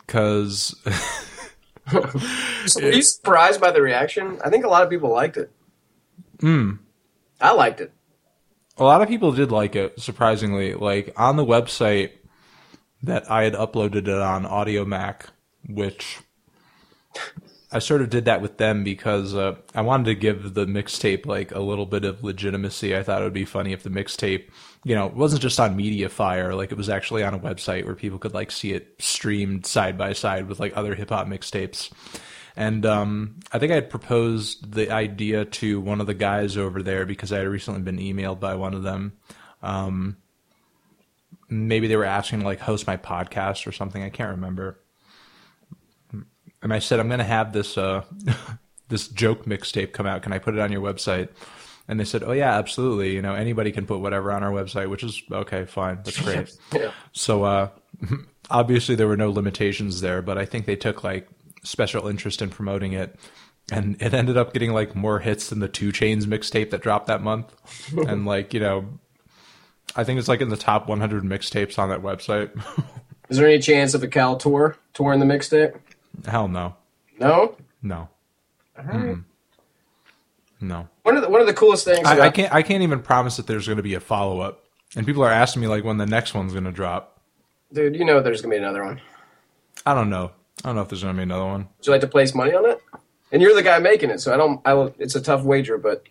because. 0.07 0.77
so 2.67 2.81
were 2.81 2.91
you 2.93 3.03
surprised 3.03 3.61
by 3.61 3.71
the 3.71 3.83
reaction? 3.83 4.39
I 4.45 4.51
think 4.51 4.65
a 4.65 4.69
lot 4.69 4.83
of 4.83 4.91
people 4.91 5.11
liked 5.11 5.37
it. 5.37 5.51
Hmm. 6.41 6.73
I 7.41 7.53
liked 7.53 7.81
it. 7.81 7.93
A 8.77 8.85
lot 8.85 9.03
of 9.03 9.09
people 9.09 9.33
did 9.33 9.53
like 9.53 9.77
it, 9.77 10.01
surprisingly. 10.01 10.75
Like 10.75 11.13
on 11.17 11.37
the 11.37 11.45
website 11.45 12.11
that 13.03 13.31
I 13.31 13.45
had 13.45 13.55
uploaded 13.55 14.09
it 14.09 14.09
on 14.09 14.45
Audiomack, 14.45 15.27
which 15.69 16.19
I 17.75 17.81
sort 17.81 18.03
of 18.03 18.11
did 18.11 18.25
that 18.27 18.41
with 18.41 18.59
them 18.59 18.85
because 18.85 19.35
uh, 19.35 19.57
I 19.75 19.81
wanted 19.81 20.05
to 20.05 20.15
give 20.15 20.55
the 20.55 20.65
mixtape 20.65 21.27
like 21.27 21.51
a 21.51 21.61
little 21.61 21.87
bit 21.87 22.05
of 22.05 22.23
legitimacy. 22.23 22.97
I 22.97 23.03
thought 23.03 23.21
it 23.21 23.25
would 23.25 23.33
be 23.33 23.45
funny 23.45 23.73
if 23.73 23.83
the 23.83 23.91
mixtape, 23.91 24.49
you 24.85 24.95
know, 24.95 25.09
wasn't 25.09 25.43
just 25.43 25.59
on 25.59 25.77
MediaFire, 25.77 26.57
like 26.57 26.71
it 26.71 26.79
was 26.79 26.89
actually 26.89 27.25
on 27.25 27.35
a 27.35 27.39
website 27.39 27.85
where 27.85 27.97
people 27.97 28.21
could 28.21 28.33
like 28.33 28.53
see 28.53 28.73
it 28.73 28.95
streamed 29.01 29.67
side 29.67 29.99
by 29.99 30.13
side 30.13 30.49
with 30.49 30.61
like 30.61 30.77
other 30.77 30.95
hip 30.95 31.11
hop 31.11 31.27
mixtapes. 31.27 31.91
And 32.57 32.87
um, 32.87 33.41
I 33.53 33.59
think 33.59 33.73
I 33.73 33.77
had 33.77 33.91
proposed 33.91 34.73
the 34.73 34.91
idea 34.91 35.45
to 35.45 35.81
one 35.81 36.01
of 36.01 36.07
the 36.07 36.15
guys 36.15 36.57
over 36.57 36.83
there 36.83 37.05
because 37.05 37.33
I 37.33 37.39
had 37.39 37.49
recently 37.49 37.81
been 37.81 37.99
emailed 37.99 38.39
by 38.39 38.55
one 38.55 38.75
of 38.75 38.83
them. 38.83 39.15
Um, 39.63 40.19
maybe 41.49 41.89
they 41.89 41.97
were 41.97 42.05
asking 42.05 42.41
to 42.41 42.45
like 42.45 42.61
host 42.61 42.87
my 42.87 42.97
podcast 42.97 43.67
or 43.67 43.73
something. 43.73 44.03
I 44.03 44.09
can't 44.09 44.31
remember. 44.31 44.79
And 46.63 46.73
I 46.73 46.79
said, 46.79 47.01
I'm 47.01 47.09
going 47.09 47.19
to 47.19 47.25
have 47.25 47.53
this 47.53 47.77
uh, 47.77 48.05
this 48.89 49.09
joke 49.09 49.45
mixtape 49.45 49.93
come 49.93 50.07
out. 50.07 50.23
Can 50.23 50.33
I 50.33 50.39
put 50.39 50.55
it 50.55 50.61
on 50.61 50.73
your 50.73 50.81
website? 50.81 51.29
And 51.87 52.01
they 52.01 52.05
said, 52.05 52.23
"Oh 52.23 52.33
yeah, 52.33 52.57
absolutely. 52.57 53.13
You 53.13 53.21
know, 53.21 53.35
anybody 53.35 53.71
can 53.71 53.85
put 53.85 54.01
whatever 54.01 54.33
on 54.33 54.43
our 54.43 54.51
website, 54.51 54.89
which 54.89 55.05
is 55.05 55.23
okay, 55.31 55.67
fine. 55.67 55.97
That's 56.05 56.21
great." 56.21 56.57
Yeah. 56.73 56.93
So 57.13 57.45
uh, 57.45 57.69
obviously 58.51 58.95
there 58.95 59.09
were 59.09 59.19
no 59.19 59.31
limitations 59.31 60.01
there, 60.01 60.23
but 60.23 60.39
I 60.39 60.47
think 60.47 60.65
they 60.65 60.77
took 60.77 61.05
like 61.05 61.29
special 61.65 62.07
interest 62.07 62.41
in 62.41 62.51
promoting 62.51 62.93
it, 62.93 63.17
and 63.73 64.01
it 64.01 64.15
ended 64.15 64.37
up 64.37 64.53
getting 64.53 64.73
like 64.73 64.95
more 64.95 65.19
hits 65.19 65.49
than 65.49 65.59
the 65.59 65.69
2 65.69 65.91
Chainz 65.91 66.25
mixtape 66.25 66.71
that 66.71 66.81
dropped 66.83 67.09
that 67.09 67.23
month, 67.23 67.53
and 68.09 68.25
like 68.27 68.55
you 68.55 68.61
know, 68.61 68.87
I 69.97 70.05
think 70.05 70.19
it's 70.19 70.29
like 70.29 70.41
in 70.41 70.49
the 70.51 70.57
top 70.57 70.89
100 70.89 71.25
mixtapes 71.25 71.79
on 71.79 71.89
that 71.89 72.03
website. 72.03 72.51
Is 73.31 73.39
there 73.39 73.49
any 73.49 73.59
chance 73.59 73.95
of 73.95 74.03
a 74.03 74.09
Cal 74.09 74.37
tour 74.37 74.77
touring 74.93 75.19
the 75.19 75.27
mixtape? 75.27 75.79
Hell 76.27 76.47
no, 76.47 76.77
No. 77.19 77.57
no, 77.83 78.09
All 78.79 78.85
right. 78.85 79.17
no. 80.61 80.89
One 81.03 81.17
of 81.17 81.23
the 81.23 81.29
one 81.29 81.41
of 81.41 81.47
the 81.47 81.55
coolest 81.55 81.85
things. 81.85 82.07
I, 82.07 82.27
I 82.27 82.31
can't. 82.31 82.53
I 82.55 82.63
can't 82.63 82.83
even 82.83 83.01
promise 83.03 83.37
that 83.37 83.47
there's 83.47 83.67
going 83.67 83.77
to 83.79 83.83
be 83.83 83.95
a 83.95 84.01
follow 84.01 84.41
up. 84.41 84.61
And 84.97 85.05
people 85.07 85.25
are 85.25 85.31
asking 85.31 85.63
me 85.63 85.69
like 85.69 85.85
when 85.85 85.97
the 85.99 86.07
next 86.07 86.35
one's 86.35 86.53
going 86.53 86.65
to 86.65 86.71
drop. 86.73 87.21
dude. 87.73 87.97
You 87.97 88.05
know 88.05 88.21
there's 88.21 88.41
gonna 88.43 88.53
be 88.55 88.59
another 88.59 88.85
one. 88.85 89.01
I 89.85 89.95
don't 89.95 90.09
know. 90.09 90.31
I 90.65 90.69
don't 90.69 90.77
know 90.77 90.83
if 90.83 90.89
there's 90.89 91.03
going 91.03 91.15
to 91.15 91.19
be 91.19 91.23
another 91.25 91.45
one. 91.45 91.69
Would 91.77 91.87
you 91.87 91.93
like 91.93 92.01
to 92.01 92.07
place 92.09 92.35
money 92.35 92.55
on 92.55 92.65
it? 92.65 92.81
And 93.31 93.43
you're 93.43 93.55
the 93.55 93.63
guy 93.63 93.79
making 93.81 94.11
it, 94.11 94.21
so 94.21 94.33
I 94.33 94.37
don't. 94.39 94.61
I 94.65 94.73
will. 94.75 94.95
It's 94.99 95.15
a 95.15 95.21
tough 95.21 95.43
wager, 95.43 95.77
but 95.77 96.05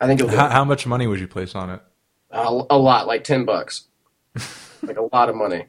I 0.00 0.06
think 0.06 0.20
How, 0.30 0.48
how 0.48 0.64
much 0.64 0.86
money 0.86 1.06
would 1.06 1.20
you 1.20 1.28
place 1.28 1.54
on 1.54 1.70
it? 1.70 1.80
a, 2.30 2.62
a 2.70 2.78
lot, 2.78 3.06
like 3.06 3.24
ten 3.24 3.44
bucks, 3.44 3.84
like 4.82 4.96
a 4.96 5.08
lot 5.12 5.28
of 5.28 5.36
money. 5.36 5.66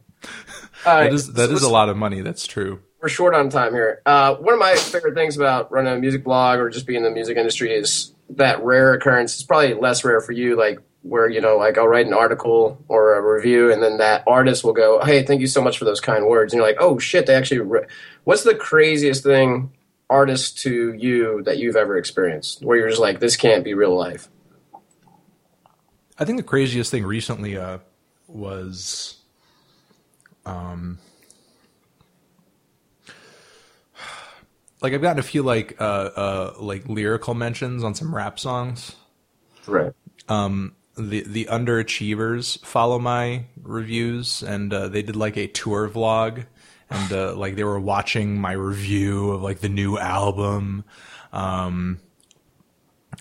All 0.85 0.95
right, 0.95 1.03
That 1.05 1.13
is 1.13 1.33
that 1.33 1.49
so 1.49 1.55
is 1.55 1.63
a 1.63 1.69
lot 1.69 1.89
of 1.89 1.97
money. 1.97 2.21
That's 2.21 2.47
true. 2.47 2.81
we're 3.01 3.09
short 3.09 3.35
on 3.35 3.49
time 3.49 3.73
here. 3.73 4.01
Uh, 4.05 4.35
one 4.35 4.53
of 4.53 4.59
my 4.59 4.75
favorite 4.75 5.13
things 5.13 5.37
about 5.37 5.71
running 5.71 5.93
a 5.93 5.97
music 5.97 6.23
blog 6.23 6.59
or 6.59 6.69
just 6.69 6.87
being 6.87 6.97
in 6.97 7.03
the 7.03 7.11
music 7.11 7.37
industry 7.37 7.71
is 7.73 8.13
that 8.31 8.63
rare 8.63 8.93
occurrence. 8.93 9.33
It's 9.35 9.43
probably 9.43 9.73
less 9.75 10.03
rare 10.03 10.21
for 10.21 10.31
you, 10.31 10.55
like 10.57 10.79
where 11.05 11.29
you 11.29 11.39
know, 11.39 11.57
like 11.57 11.77
I'll 11.77 11.87
write 11.87 12.07
an 12.07 12.13
article 12.13 12.83
or 12.87 13.15
a 13.15 13.21
review, 13.21 13.71
and 13.71 13.81
then 13.81 13.97
that 13.97 14.23
artist 14.25 14.63
will 14.63 14.73
go, 14.73 14.99
"Hey, 15.03 15.23
thank 15.23 15.39
you 15.39 15.47
so 15.47 15.61
much 15.61 15.77
for 15.77 15.85
those 15.85 16.01
kind 16.01 16.25
words," 16.25 16.51
and 16.51 16.57
you're 16.57 16.67
like, 16.67 16.77
"Oh 16.79 16.97
shit, 16.97 17.27
they 17.27 17.35
actually." 17.35 17.59
Re-. 17.59 17.85
What's 18.23 18.43
the 18.43 18.55
craziest 18.55 19.23
thing, 19.23 19.71
artist 20.09 20.57
to 20.59 20.93
you, 20.93 21.43
that 21.43 21.59
you've 21.59 21.75
ever 21.75 21.97
experienced, 21.97 22.63
where 22.63 22.77
you're 22.77 22.89
just 22.89 23.01
like, 23.01 23.19
"This 23.19 23.37
can't 23.37 23.63
be 23.63 23.73
real 23.73 23.95
life." 23.95 24.29
I 26.17 26.25
think 26.25 26.37
the 26.37 26.43
craziest 26.43 26.89
thing 26.91 27.05
recently 27.05 27.57
uh, 27.57 27.79
was, 28.27 29.17
um, 30.45 30.97
like 34.81 34.93
I've 34.93 35.01
gotten 35.01 35.19
a 35.19 35.23
few 35.23 35.43
like 35.43 35.79
uh, 35.79 35.83
uh, 35.83 36.53
like 36.59 36.87
lyrical 36.89 37.35
mentions 37.35 37.83
on 37.83 37.93
some 37.93 38.13
rap 38.13 38.39
songs. 38.39 38.95
Right. 39.67 39.93
The 40.97 41.23
the 41.23 41.45
underachievers 41.45 42.63
follow 42.65 42.99
my 42.99 43.45
reviews 43.61 44.41
and 44.41 44.73
uh, 44.73 44.87
they 44.87 45.01
did 45.01 45.15
like 45.15 45.37
a 45.37 45.47
tour 45.47 45.89
vlog 45.89 46.45
and 46.89 47.11
uh, 47.11 47.35
like 47.35 47.55
they 47.55 47.63
were 47.63 47.79
watching 47.79 48.39
my 48.39 48.53
review 48.53 49.31
of 49.31 49.41
like 49.41 49.59
the 49.59 49.69
new 49.69 49.97
album 49.97 50.83
um 51.33 51.99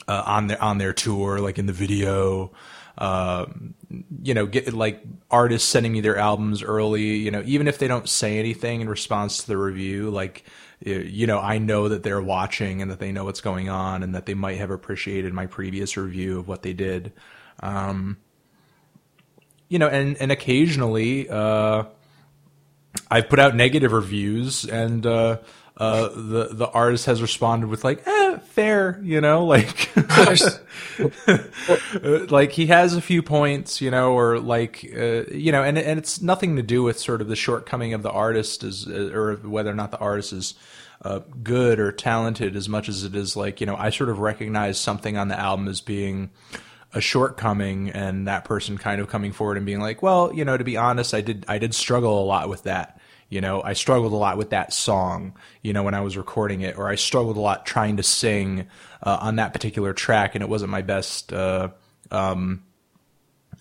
uh, 0.07 0.23
on 0.27 0.47
their 0.47 0.63
on 0.63 0.79
their 0.79 0.93
tour 0.93 1.41
like 1.41 1.59
in 1.59 1.67
the 1.67 1.73
video. 1.73 2.53
Um 2.97 3.75
you 4.23 4.35
know 4.35 4.47
get 4.47 4.73
like 4.73 5.03
artists 5.29 5.69
sending 5.69 5.93
me 5.93 6.01
their 6.01 6.17
albums 6.17 6.63
early 6.63 7.17
you 7.17 7.31
know 7.31 7.43
even 7.45 7.67
if 7.67 7.79
they 7.79 7.89
don't 7.89 8.09
say 8.09 8.39
anything 8.39 8.81
in 8.81 8.89
response 8.89 9.39
to 9.39 9.49
the 9.49 9.57
review 9.57 10.11
like 10.11 10.45
you 10.81 11.27
know 11.27 11.41
I 11.41 11.59
know 11.59 11.89
that 11.89 12.05
they're 12.05 12.23
watching 12.23 12.83
and 12.83 12.91
that 12.93 13.01
they 13.01 13.11
know 13.11 13.25
what's 13.25 13.41
going 13.41 13.69
on 13.69 14.05
and 14.05 14.15
that 14.15 14.27
they 14.27 14.35
might 14.35 14.59
have 14.59 14.71
appreciated 14.71 15.33
my 15.33 15.47
previous 15.47 15.97
review 15.97 16.39
of 16.39 16.47
what 16.47 16.63
they 16.63 16.73
did 16.73 17.13
um, 17.61 18.19
you 19.69 19.79
know, 19.79 19.89
and 19.89 20.17
and 20.19 20.31
occasionally 20.31 21.29
uh, 21.29 21.85
I've 23.11 23.29
put 23.29 23.39
out 23.39 23.55
negative 23.55 23.93
reviews, 23.93 24.65
and 24.65 25.07
uh, 25.07 25.39
uh, 25.77 26.09
the 26.09 26.49
the 26.53 26.69
artist 26.69 27.07
has 27.07 27.21
responded 27.21 27.67
with 27.67 27.83
like, 27.83 28.07
eh, 28.07 28.39
fair, 28.39 29.01
you 29.03 29.21
know, 29.21 29.45
like 29.55 29.91
like 32.31 32.53
he 32.53 32.67
has 32.67 32.95
a 32.95 33.01
few 33.01 33.23
points, 33.23 33.81
you 33.81 33.91
know, 33.91 34.13
or 34.13 34.39
like 34.39 34.85
uh, 34.97 35.25
you 35.33 35.51
know, 35.51 35.63
and 35.63 35.79
and 35.79 35.99
it's 35.99 36.23
nothing 36.23 36.57
to 36.57 36.63
do 36.63 36.83
with 36.83 36.99
sort 36.99 37.21
of 37.21 37.29
the 37.29 37.37
shortcoming 37.37 37.95
of 37.95 38.03
the 38.03 38.11
artist 38.11 38.63
is 38.63 38.87
or 38.87 39.37
whether 39.37 39.71
or 39.71 39.75
not 39.75 39.91
the 39.91 39.99
artist 39.99 40.33
is 40.33 40.55
uh, 41.03 41.21
good 41.43 41.81
or 41.81 41.93
talented 41.93 42.57
as 42.57 42.69
much 42.69 42.89
as 42.89 43.05
it 43.05 43.15
is 43.15 43.37
like 43.37 43.61
you 43.61 43.67
know 43.67 43.77
I 43.77 43.91
sort 43.91 44.11
of 44.11 44.21
recognize 44.21 44.79
something 44.79 45.17
on 45.17 45.29
the 45.29 45.39
album 45.39 45.69
as 45.69 45.81
being 45.81 46.31
a 46.95 47.01
shortcoming 47.01 47.91
and 47.91 48.27
that 48.29 48.45
person 48.45 48.79
kind 48.79 49.01
of 49.01 49.09
coming 49.09 49.33
forward 49.33 49.57
and 49.57 49.67
being 49.67 49.81
like 49.81 50.03
well 50.03 50.33
you 50.33 50.45
know 50.45 50.57
to 50.57 50.65
be 50.65 50.77
honest 50.77 51.13
I 51.13 51.21
did 51.21 51.45
I 51.49 51.59
did 51.59 51.75
struggle 51.75 52.23
a 52.23 52.25
lot 52.25 52.49
with 52.49 52.63
that. 52.65 53.01
You 53.29 53.41
know 53.41 53.63
I 53.63 53.73
struggled 53.73 54.13
a 54.13 54.17
lot 54.17 54.39
with 54.39 54.51
that 54.51 54.73
song 54.73 55.37
you 55.63 55.73
know 55.73 55.83
when 55.83 55.95
I 55.95 56.01
was 56.01 56.17
recording 56.17 56.61
it 56.61 56.79
or 56.79 56.89
I 56.89 56.95
struggled 56.95 57.37
a 57.37 57.41
lot 57.41 57.67
trying 57.67 57.97
to 57.97 58.03
sing 58.03 58.69
uh, 59.03 59.19
on 59.21 59.37
that 59.37 59.53
particular 59.53 59.93
track 59.93 60.35
and 60.35 60.43
it 60.43 60.49
wasn't 60.49 60.71
my 60.71 60.83
best 60.83 61.33
uh, 61.33 61.71
um, 62.11 62.63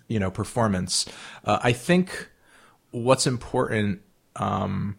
you 0.08 0.18
know 0.18 0.30
performance. 0.30 1.06
Uh, 1.44 1.58
I 1.62 1.72
think 1.72 2.30
what's 2.90 3.26
important 3.26 4.02
um, 4.36 4.96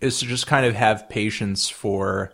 is 0.00 0.20
to 0.20 0.26
just 0.26 0.46
kind 0.46 0.66
of 0.66 0.74
have 0.74 1.08
patience 1.08 1.68
for 1.68 2.32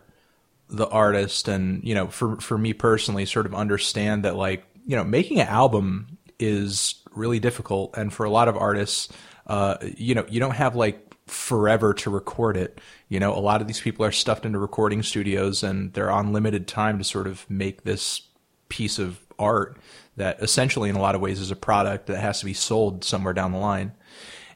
the 0.68 0.88
artist 0.88 1.48
and 1.48 1.82
you 1.82 1.94
know 1.94 2.06
for 2.06 2.36
for 2.36 2.56
me 2.56 2.72
personally 2.72 3.26
sort 3.26 3.46
of 3.46 3.54
understand 3.54 4.24
that 4.24 4.36
like 4.36 4.64
you 4.90 4.96
know 4.96 5.04
making 5.04 5.40
an 5.40 5.46
album 5.46 6.18
is 6.40 6.96
really 7.14 7.38
difficult. 7.38 7.96
And 7.96 8.12
for 8.12 8.26
a 8.26 8.30
lot 8.30 8.48
of 8.48 8.56
artists 8.56 9.08
uh 9.46 9.76
you 9.80 10.16
know 10.16 10.26
you 10.28 10.40
don't 10.40 10.56
have 10.56 10.74
like 10.74 11.14
forever 11.28 11.94
to 11.94 12.10
record 12.10 12.56
it. 12.56 12.80
You 13.08 13.20
know 13.20 13.32
a 13.32 13.38
lot 13.38 13.60
of 13.60 13.68
these 13.68 13.80
people 13.80 14.04
are 14.04 14.10
stuffed 14.10 14.44
into 14.44 14.58
recording 14.58 15.04
studios 15.04 15.62
and 15.62 15.92
they're 15.92 16.10
on 16.10 16.32
limited 16.32 16.66
time 16.66 16.98
to 16.98 17.04
sort 17.04 17.28
of 17.28 17.48
make 17.48 17.84
this 17.84 18.22
piece 18.68 18.98
of 18.98 19.20
art 19.38 19.78
that 20.16 20.42
essentially 20.42 20.90
in 20.90 20.96
a 20.96 21.00
lot 21.00 21.14
of 21.14 21.20
ways 21.20 21.38
is 21.38 21.52
a 21.52 21.56
product 21.56 22.08
that 22.08 22.18
has 22.18 22.40
to 22.40 22.44
be 22.44 22.52
sold 22.52 23.04
somewhere 23.04 23.32
down 23.32 23.52
the 23.52 23.58
line. 23.58 23.92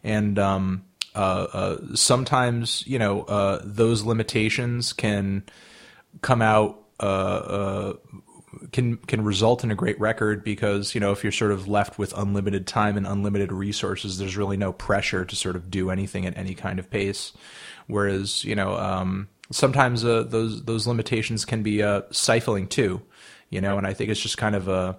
And 0.02 0.36
um 0.36 0.84
uh, 1.14 1.46
uh 1.52 1.94
sometimes 1.94 2.82
you 2.88 2.98
know 2.98 3.22
uh 3.22 3.60
those 3.62 4.02
limitations 4.02 4.92
can 4.92 5.44
come 6.22 6.42
out 6.42 6.84
uh, 7.00 7.06
uh, 7.06 7.92
can 8.74 8.96
can 8.96 9.22
result 9.22 9.62
in 9.62 9.70
a 9.70 9.74
great 9.76 9.98
record 10.00 10.42
because 10.42 10.96
you 10.96 11.00
know 11.00 11.12
if 11.12 11.22
you're 11.22 11.30
sort 11.30 11.52
of 11.52 11.68
left 11.68 11.96
with 11.96 12.12
unlimited 12.16 12.66
time 12.66 12.96
and 12.96 13.06
unlimited 13.06 13.52
resources, 13.52 14.18
there's 14.18 14.36
really 14.36 14.56
no 14.56 14.72
pressure 14.72 15.24
to 15.24 15.36
sort 15.36 15.54
of 15.54 15.70
do 15.70 15.90
anything 15.90 16.26
at 16.26 16.36
any 16.36 16.56
kind 16.56 16.80
of 16.80 16.90
pace. 16.90 17.32
Whereas 17.86 18.42
you 18.42 18.56
know 18.56 18.76
um, 18.76 19.28
sometimes 19.52 20.04
uh, 20.04 20.24
those 20.24 20.64
those 20.64 20.88
limitations 20.88 21.44
can 21.44 21.62
be 21.62 21.84
uh, 21.84 22.02
stifling 22.10 22.66
too, 22.66 23.00
you 23.48 23.60
know, 23.60 23.78
and 23.78 23.86
I 23.86 23.94
think 23.94 24.10
it's 24.10 24.20
just 24.20 24.38
kind 24.38 24.56
of 24.56 24.68
uh, 24.68 24.94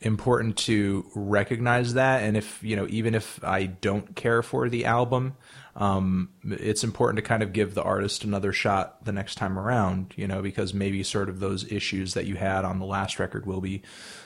important 0.00 0.56
to 0.56 1.04
recognize 1.14 1.92
that. 1.94 2.22
And 2.22 2.38
if 2.38 2.62
you 2.62 2.74
know 2.74 2.86
even 2.88 3.14
if 3.14 3.44
I 3.44 3.66
don't 3.66 4.16
care 4.16 4.42
for 4.42 4.70
the 4.70 4.86
album, 4.86 5.36
um, 5.76 6.30
it's 6.44 6.82
important 6.82 7.16
to 7.16 7.22
kind 7.22 7.42
of 7.42 7.52
give 7.52 7.74
the 7.74 7.82
artist 7.82 8.24
another 8.24 8.52
shot 8.52 9.04
the 9.04 9.12
next 9.12 9.36
time 9.36 9.58
around, 9.58 10.12
you 10.16 10.26
know, 10.26 10.42
because 10.42 10.74
maybe 10.74 11.02
sort 11.02 11.28
of 11.28 11.38
those 11.38 11.70
issues 11.70 12.14
that 12.14 12.26
you 12.26 12.34
had 12.34 12.64
on 12.64 12.78
the 12.78 12.84
last 12.84 13.18
record 13.18 13.46
will 13.46 13.60
be 13.60 13.82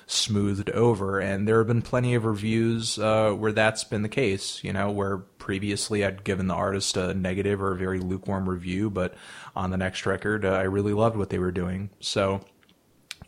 smoothed 0.06 0.70
over. 0.70 1.20
And 1.20 1.46
there 1.46 1.58
have 1.58 1.66
been 1.66 1.82
plenty 1.82 2.14
of 2.14 2.24
reviews 2.24 2.98
uh, 2.98 3.32
where 3.32 3.52
that's 3.52 3.84
been 3.84 4.02
the 4.02 4.08
case, 4.08 4.64
you 4.64 4.72
know, 4.72 4.90
where 4.90 5.18
previously 5.18 6.04
I'd 6.04 6.24
given 6.24 6.46
the 6.48 6.54
artist 6.54 6.96
a 6.96 7.12
negative 7.12 7.60
or 7.60 7.72
a 7.72 7.76
very 7.76 8.00
lukewarm 8.00 8.48
review, 8.48 8.88
but 8.88 9.14
on 9.54 9.70
the 9.70 9.76
next 9.76 10.06
record, 10.06 10.44
uh, 10.44 10.52
I 10.52 10.62
really 10.62 10.94
loved 10.94 11.16
what 11.16 11.28
they 11.28 11.38
were 11.38 11.52
doing. 11.52 11.90
So, 12.00 12.40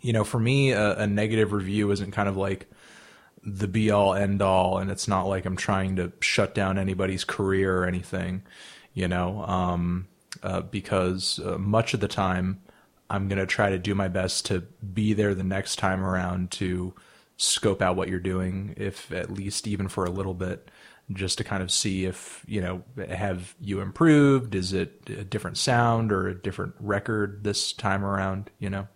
you 0.00 0.12
know, 0.14 0.24
for 0.24 0.40
me, 0.40 0.72
a, 0.72 0.96
a 1.00 1.06
negative 1.06 1.52
review 1.52 1.90
isn't 1.90 2.12
kind 2.12 2.28
of 2.28 2.36
like, 2.36 2.70
the 3.46 3.68
be 3.68 3.92
all 3.92 4.12
end 4.12 4.42
all 4.42 4.78
and 4.78 4.90
it's 4.90 5.06
not 5.06 5.28
like 5.28 5.46
I'm 5.46 5.56
trying 5.56 5.96
to 5.96 6.12
shut 6.20 6.52
down 6.52 6.78
anybody's 6.78 7.24
career 7.24 7.78
or 7.78 7.86
anything, 7.86 8.42
you 8.92 9.06
know, 9.06 9.44
um, 9.44 10.08
uh, 10.42 10.62
because 10.62 11.38
uh, 11.38 11.56
much 11.56 11.94
of 11.94 12.00
the 12.00 12.08
time 12.08 12.60
I'm 13.08 13.28
going 13.28 13.38
to 13.38 13.46
try 13.46 13.70
to 13.70 13.78
do 13.78 13.94
my 13.94 14.08
best 14.08 14.46
to 14.46 14.60
be 14.60 15.12
there 15.12 15.32
the 15.34 15.44
next 15.44 15.76
time 15.76 16.04
around 16.04 16.50
to 16.52 16.92
scope 17.36 17.80
out 17.80 17.94
what 17.94 18.08
you're 18.08 18.18
doing, 18.18 18.74
if 18.76 19.12
at 19.12 19.30
least 19.30 19.68
even 19.68 19.86
for 19.86 20.04
a 20.04 20.10
little 20.10 20.34
bit, 20.34 20.68
just 21.12 21.38
to 21.38 21.44
kind 21.44 21.62
of 21.62 21.70
see 21.70 22.04
if, 22.04 22.42
you 22.48 22.60
know, 22.60 22.82
have 23.08 23.54
you 23.60 23.80
improved? 23.80 24.56
Is 24.56 24.72
it 24.72 25.02
a 25.08 25.22
different 25.22 25.56
sound 25.56 26.10
or 26.10 26.26
a 26.26 26.34
different 26.34 26.74
record 26.80 27.44
this 27.44 27.72
time 27.72 28.04
around, 28.04 28.50
you 28.58 28.70
know? 28.70 28.88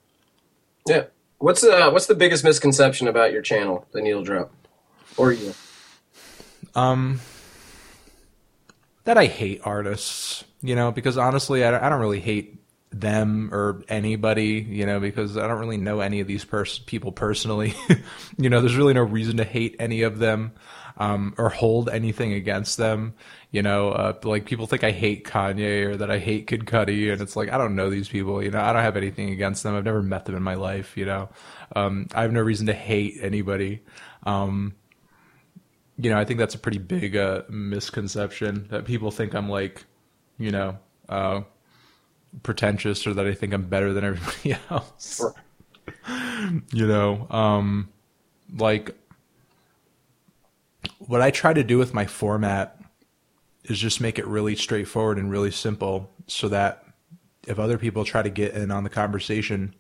Yeah. 0.89 1.05
What's 1.41 1.65
uh 1.65 1.91
what's 1.91 2.05
the 2.05 2.15
biggest 2.15 2.45
misconception 2.45 3.09
about 3.09 3.33
your 3.33 3.41
channel, 3.41 3.87
the 3.93 4.03
Needle 4.03 4.23
Drop, 4.23 4.53
or 5.17 5.33
you? 5.33 5.55
Um, 6.75 7.19
that 9.05 9.17
I 9.17 9.25
hate 9.25 9.63
artists, 9.65 10.45
you 10.61 10.77
know, 10.77 10.93
because 10.93 11.17
honestly, 11.17 11.65
I, 11.65 11.87
I 11.87 11.89
don't 11.89 12.01
really 12.01 12.21
hate 12.21 12.63
them 12.91 13.55
or 13.55 13.83
anybody, 13.89 14.67
you 14.69 14.85
know, 14.85 15.01
because 15.01 15.39
I 15.39 15.47
don't 15.47 15.59
really 15.59 15.79
know 15.79 16.01
any 16.01 16.21
of 16.21 16.27
these 16.27 16.45
pers- 16.45 16.79
people 16.79 17.11
personally. 17.11 17.73
you 18.37 18.51
know, 18.51 18.61
there's 18.61 18.77
really 18.77 18.95
no 18.95 19.03
reason 19.03 19.39
to 19.39 19.45
hate 19.45 19.77
any 19.79 20.03
of 20.03 20.19
them 20.19 20.53
um, 20.99 21.35
or 21.39 21.49
hold 21.49 21.89
anything 21.89 22.33
against 22.33 22.77
them. 22.77 23.15
You 23.51 23.63
know, 23.63 23.91
uh, 23.91 24.13
like 24.23 24.45
people 24.45 24.67
think 24.67 24.85
I 24.85 24.93
hate 24.93 25.25
Kanye 25.25 25.87
or 25.87 25.97
that 25.97 26.11
I 26.11 26.19
hate 26.19 26.47
Kid 26.47 26.67
Cudi, 26.67 27.13
and 27.13 27.21
it's 27.21 27.37
like 27.37 27.51
I 27.51 27.59
don't 27.59 27.75
know 27.75 27.91
these 27.91 28.09
people. 28.09 28.43
You 28.43 28.51
know, 28.51 28.61
I 28.61 28.73
don't 28.73 28.83
have 28.83 28.97
anything 28.97 29.31
against 29.31 29.63
them. 29.63 29.75
I've 29.75 29.85
never 29.85 30.03
met 30.03 30.25
them 30.25 30.37
in 30.37 30.43
my 30.43 30.55
life. 30.55 30.97
You 30.97 31.07
know, 31.07 31.29
um, 31.75 32.07
I 32.15 32.23
have 32.23 32.33
no 32.33 32.41
reason 32.41 32.67
to 32.67 32.75
hate 32.75 33.19
anybody. 33.21 33.83
Um, 34.25 34.75
you 35.97 36.11
know, 36.11 36.19
I 36.19 36.25
think 36.25 36.39
that's 36.39 36.55
a 36.55 36.59
pretty 36.59 36.79
big 36.79 37.17
uh, 37.17 37.43
misconception 37.49 38.69
that 38.71 38.85
people 38.85 39.11
think 39.11 39.35
I'm 39.35 39.49
like, 39.49 39.85
you 40.39 40.51
know, 40.51 40.79
uh, 41.09 41.43
pretentious 42.43 43.07
or 43.07 43.15
that 43.15 43.27
I 43.27 43.35
think 43.35 43.53
I'm 43.53 43.69
better 43.69 43.93
than 43.93 44.05
everybody 44.05 44.57
else. 44.71 45.17
Sure. 45.17 45.35
you 46.73 46.87
know, 46.87 47.27
um, 47.31 47.89
like 48.57 48.97
what 51.01 51.23
I 51.23 51.31
try 51.31 51.53
to 51.53 51.65
do 51.65 51.79
with 51.79 51.95
my 51.95 52.07
format 52.07 52.79
is 53.65 53.79
just 53.79 54.01
make 54.01 54.19
it 54.19 54.27
really 54.27 54.55
straightforward 54.55 55.19
and 55.19 55.31
really 55.31 55.51
simple 55.51 56.11
so 56.27 56.49
that 56.49 56.85
if 57.47 57.59
other 57.59 57.79
people 57.79 58.05
try 58.05 58.23
to 58.23 58.31
get 58.31 58.55
in 58.55 58.71
on 58.71 58.85
the 58.85 58.91
conversation, 58.91 59.75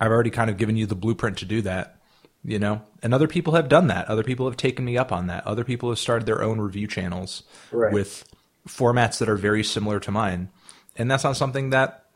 I've 0.00 0.10
already 0.10 0.30
kind 0.30 0.50
of 0.50 0.56
given 0.56 0.76
you 0.76 0.86
the 0.86 0.96
blueprint 0.96 1.38
to 1.38 1.44
do 1.44 1.62
that, 1.62 2.00
you 2.44 2.58
know? 2.58 2.82
And 3.02 3.14
other 3.14 3.28
people 3.28 3.54
have 3.54 3.68
done 3.68 3.86
that. 3.86 4.08
Other 4.08 4.24
people 4.24 4.46
have 4.46 4.56
taken 4.56 4.84
me 4.84 4.98
up 4.98 5.12
on 5.12 5.28
that. 5.28 5.46
Other 5.46 5.64
people 5.64 5.88
have 5.88 5.98
started 5.98 6.26
their 6.26 6.42
own 6.42 6.60
review 6.60 6.86
channels 6.86 7.44
right. 7.70 7.92
with 7.92 8.24
formats 8.68 9.18
that 9.18 9.28
are 9.28 9.36
very 9.36 9.62
similar 9.62 10.00
to 10.00 10.10
mine. 10.10 10.50
And 10.96 11.10
that's 11.10 11.24
not 11.24 11.36
something 11.36 11.70
that 11.70 12.06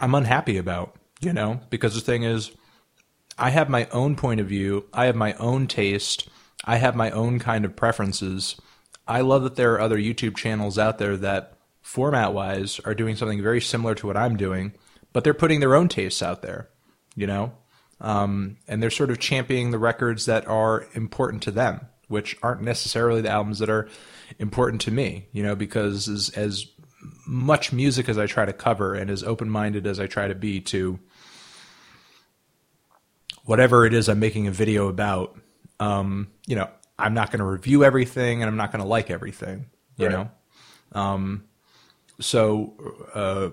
I'm 0.00 0.14
unhappy 0.14 0.56
about, 0.56 0.96
you 1.20 1.32
know? 1.32 1.60
Because 1.70 1.94
the 1.94 2.00
thing 2.00 2.24
is, 2.24 2.50
I 3.38 3.50
have 3.50 3.68
my 3.68 3.86
own 3.86 4.16
point 4.16 4.40
of 4.40 4.46
view, 4.46 4.86
I 4.92 5.06
have 5.06 5.16
my 5.16 5.32
own 5.34 5.66
taste, 5.66 6.28
I 6.64 6.76
have 6.76 6.94
my 6.94 7.10
own 7.10 7.38
kind 7.38 7.64
of 7.64 7.76
preferences. 7.76 8.56
I 9.06 9.22
love 9.22 9.42
that 9.42 9.56
there 9.56 9.72
are 9.74 9.80
other 9.80 9.98
YouTube 9.98 10.36
channels 10.36 10.78
out 10.78 10.98
there 10.98 11.16
that, 11.16 11.56
format 11.80 12.32
wise, 12.32 12.78
are 12.84 12.94
doing 12.94 13.16
something 13.16 13.42
very 13.42 13.60
similar 13.60 13.94
to 13.96 14.06
what 14.06 14.16
I'm 14.16 14.36
doing, 14.36 14.72
but 15.12 15.24
they're 15.24 15.34
putting 15.34 15.60
their 15.60 15.74
own 15.74 15.88
tastes 15.88 16.22
out 16.22 16.42
there, 16.42 16.68
you 17.16 17.26
know? 17.26 17.52
Um, 18.00 18.58
and 18.68 18.82
they're 18.82 18.90
sort 18.90 19.10
of 19.10 19.18
championing 19.18 19.70
the 19.70 19.78
records 19.78 20.26
that 20.26 20.46
are 20.46 20.86
important 20.94 21.42
to 21.44 21.50
them, 21.50 21.80
which 22.08 22.36
aren't 22.42 22.62
necessarily 22.62 23.22
the 23.22 23.30
albums 23.30 23.58
that 23.58 23.70
are 23.70 23.88
important 24.38 24.82
to 24.82 24.90
me, 24.90 25.26
you 25.32 25.42
know, 25.42 25.56
because 25.56 26.08
as, 26.08 26.30
as 26.30 26.66
much 27.26 27.72
music 27.72 28.08
as 28.08 28.18
I 28.18 28.26
try 28.26 28.44
to 28.44 28.52
cover 28.52 28.94
and 28.94 29.10
as 29.10 29.24
open 29.24 29.50
minded 29.50 29.86
as 29.86 29.98
I 29.98 30.06
try 30.06 30.28
to 30.28 30.34
be 30.34 30.60
to 30.62 30.98
whatever 33.44 33.84
it 33.86 33.94
is 33.94 34.08
I'm 34.08 34.20
making 34.20 34.46
a 34.46 34.50
video 34.50 34.88
about, 34.88 35.38
um, 35.80 36.28
you 36.46 36.56
know, 36.56 36.68
I'm 36.98 37.14
not 37.14 37.30
going 37.30 37.40
to 37.40 37.44
review 37.44 37.84
everything 37.84 38.42
and 38.42 38.48
I'm 38.48 38.56
not 38.56 38.72
going 38.72 38.82
to 38.82 38.88
like 38.88 39.10
everything, 39.10 39.66
you 39.96 40.06
right. 40.06 40.12
know? 40.12 40.30
Um, 41.00 41.44
so, 42.20 42.74
uh, 43.14 43.50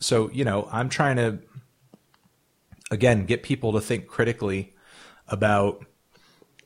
so, 0.00 0.30
you 0.30 0.44
know, 0.44 0.68
I'm 0.72 0.88
trying 0.88 1.16
to, 1.16 1.38
again, 2.90 3.26
get 3.26 3.42
people 3.42 3.72
to 3.72 3.80
think 3.80 4.06
critically 4.06 4.74
about 5.28 5.84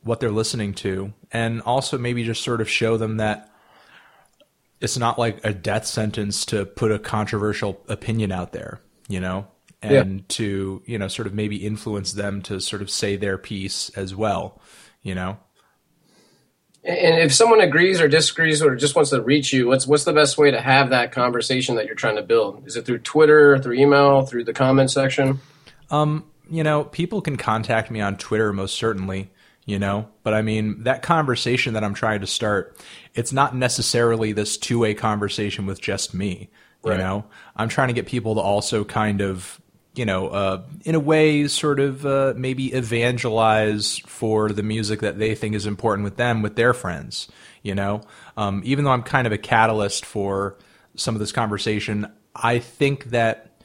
what 0.02 0.20
they're 0.20 0.30
listening 0.30 0.72
to 0.72 1.12
and 1.30 1.60
also 1.62 1.98
maybe 1.98 2.24
just 2.24 2.42
sort 2.42 2.60
of 2.60 2.68
show 2.68 2.96
them 2.96 3.18
that 3.18 3.52
it's 4.80 4.96
not 4.96 5.18
like 5.18 5.44
a 5.44 5.52
death 5.52 5.86
sentence 5.86 6.46
to 6.46 6.64
put 6.64 6.90
a 6.90 6.98
controversial 6.98 7.82
opinion 7.88 8.32
out 8.32 8.52
there, 8.52 8.80
you 9.08 9.20
know? 9.20 9.48
And 9.82 10.18
yeah. 10.18 10.24
to 10.28 10.82
you 10.86 10.98
know 10.98 11.08
sort 11.08 11.26
of 11.26 11.34
maybe 11.34 11.64
influence 11.64 12.12
them 12.12 12.42
to 12.42 12.60
sort 12.60 12.82
of 12.82 12.90
say 12.90 13.16
their 13.16 13.38
piece 13.38 13.90
as 13.90 14.14
well 14.14 14.60
you 15.02 15.14
know? 15.14 15.38
And 16.84 17.18
if 17.18 17.34
someone 17.34 17.60
agrees 17.60 18.00
or 18.00 18.08
disagrees 18.08 18.62
or 18.62 18.76
just 18.76 18.94
wants 18.94 19.10
to 19.10 19.20
reach 19.20 19.52
you 19.52 19.66
what's 19.66 19.86
what's 19.86 20.04
the 20.04 20.12
best 20.12 20.38
way 20.38 20.50
to 20.50 20.60
have 20.60 20.90
that 20.90 21.12
conversation 21.12 21.74
that 21.74 21.86
you're 21.86 21.94
trying 21.94 22.16
to 22.16 22.22
build? 22.22 22.66
Is 22.66 22.76
it 22.76 22.86
through 22.86 23.00
twitter 23.00 23.58
through 23.58 23.74
email 23.74 24.24
through 24.24 24.44
the 24.44 24.52
comment 24.52 24.90
section? 24.90 25.40
Um 25.90 26.24
you 26.48 26.62
know 26.62 26.84
people 26.84 27.20
can 27.20 27.36
contact 27.36 27.90
me 27.90 28.00
on 28.00 28.16
twitter 28.16 28.52
most 28.52 28.76
certainly 28.76 29.30
you 29.66 29.78
know? 29.78 30.08
But 30.22 30.34
i 30.34 30.40
mean 30.40 30.84
that 30.84 31.02
conversation 31.02 31.74
that 31.74 31.84
i'm 31.84 31.94
trying 31.94 32.20
to 32.20 32.26
start 32.26 32.78
it's 33.14 33.32
not 33.32 33.56
necessarily 33.56 34.32
this 34.32 34.56
two-way 34.56 34.94
conversation 34.94 35.66
with 35.66 35.80
just 35.80 36.14
me 36.14 36.48
you 36.84 36.92
right. 36.92 37.00
know? 37.00 37.24
I'm 37.56 37.68
trying 37.68 37.88
to 37.88 37.94
get 37.94 38.06
people 38.06 38.36
to 38.36 38.40
also 38.40 38.84
kind 38.84 39.20
of 39.20 39.60
you 39.98 40.04
know, 40.04 40.28
uh, 40.28 40.62
in 40.84 40.94
a 40.94 41.00
way, 41.00 41.48
sort 41.48 41.80
of 41.80 42.06
uh, 42.06 42.32
maybe 42.36 42.72
evangelize 42.72 43.98
for 44.06 44.50
the 44.50 44.62
music 44.62 45.00
that 45.00 45.18
they 45.18 45.34
think 45.34 45.56
is 45.56 45.66
important 45.66 46.04
with 46.04 46.16
them, 46.16 46.40
with 46.40 46.54
their 46.54 46.72
friends. 46.72 47.28
You 47.64 47.74
know, 47.74 48.02
um, 48.36 48.62
even 48.64 48.84
though 48.84 48.92
I'm 48.92 49.02
kind 49.02 49.26
of 49.26 49.32
a 49.32 49.38
catalyst 49.38 50.06
for 50.06 50.56
some 50.94 51.16
of 51.16 51.18
this 51.18 51.32
conversation, 51.32 52.06
I 52.34 52.60
think 52.60 53.06
that 53.06 53.60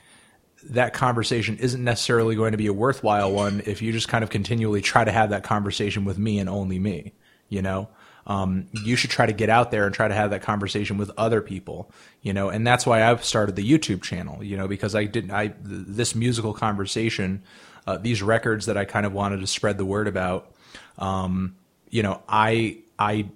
that 0.72 0.94
conversation 0.94 1.58
isn't 1.58 1.84
necessarily 1.84 2.36
going 2.36 2.54
to 2.54 2.58
be 2.58 2.68
a 2.68 2.74
worthwhile 2.74 3.32
one 3.32 3.62
if 3.66 3.82
you 3.82 3.92
just 3.92 4.08
kind 4.08 4.24
of 4.24 4.30
continually 4.30 4.82
try 4.82 5.04
to 5.04 5.12
have 5.12 5.30
that 5.30 5.44
conversation 5.44 6.04
with 6.04 6.18
me 6.18 6.40
and 6.40 6.50
only 6.50 6.80
me. 6.80 7.14
You 7.48 7.62
know, 7.62 7.90
um, 8.26 8.68
you 8.72 8.96
should 8.96 9.10
try 9.10 9.26
to 9.26 9.34
get 9.34 9.50
out 9.50 9.72
there 9.72 9.86
and 9.86 9.94
try 9.94 10.08
to 10.08 10.14
have 10.14 10.30
that 10.30 10.42
conversation 10.42 10.98
with 10.98 11.12
other 11.18 11.42
people, 11.42 11.92
you 12.22 12.34
know, 12.34 12.50
and 12.50 12.66
that's 12.66 12.86
why 12.86 13.04
I've 13.04 13.24
started 13.24 13.56
the 13.56 13.70
YouTube 13.70 14.02
channel, 14.02 14.44
you 14.44 14.56
know, 14.56 14.68
because 14.68 14.96
I 14.96 15.06
didn't, 15.06 15.32
I, 15.32 15.54
this 15.62 16.16
musical 16.16 16.54
conversation, 16.54 17.44
uh, 17.86 17.98
these 17.98 18.24
records 18.24 18.68
that 18.68 18.78
I 18.78 18.86
kind 18.86 19.06
of 19.06 19.14
wanted 19.14 19.42
to 19.42 19.48
spread 19.48 19.78
the 19.78 19.86
word 19.86 20.08
about, 20.08 20.54
um, 20.98 21.56
you 21.90 22.02
know, 22.02 22.22
I, 22.30 22.80
I 22.98 23.30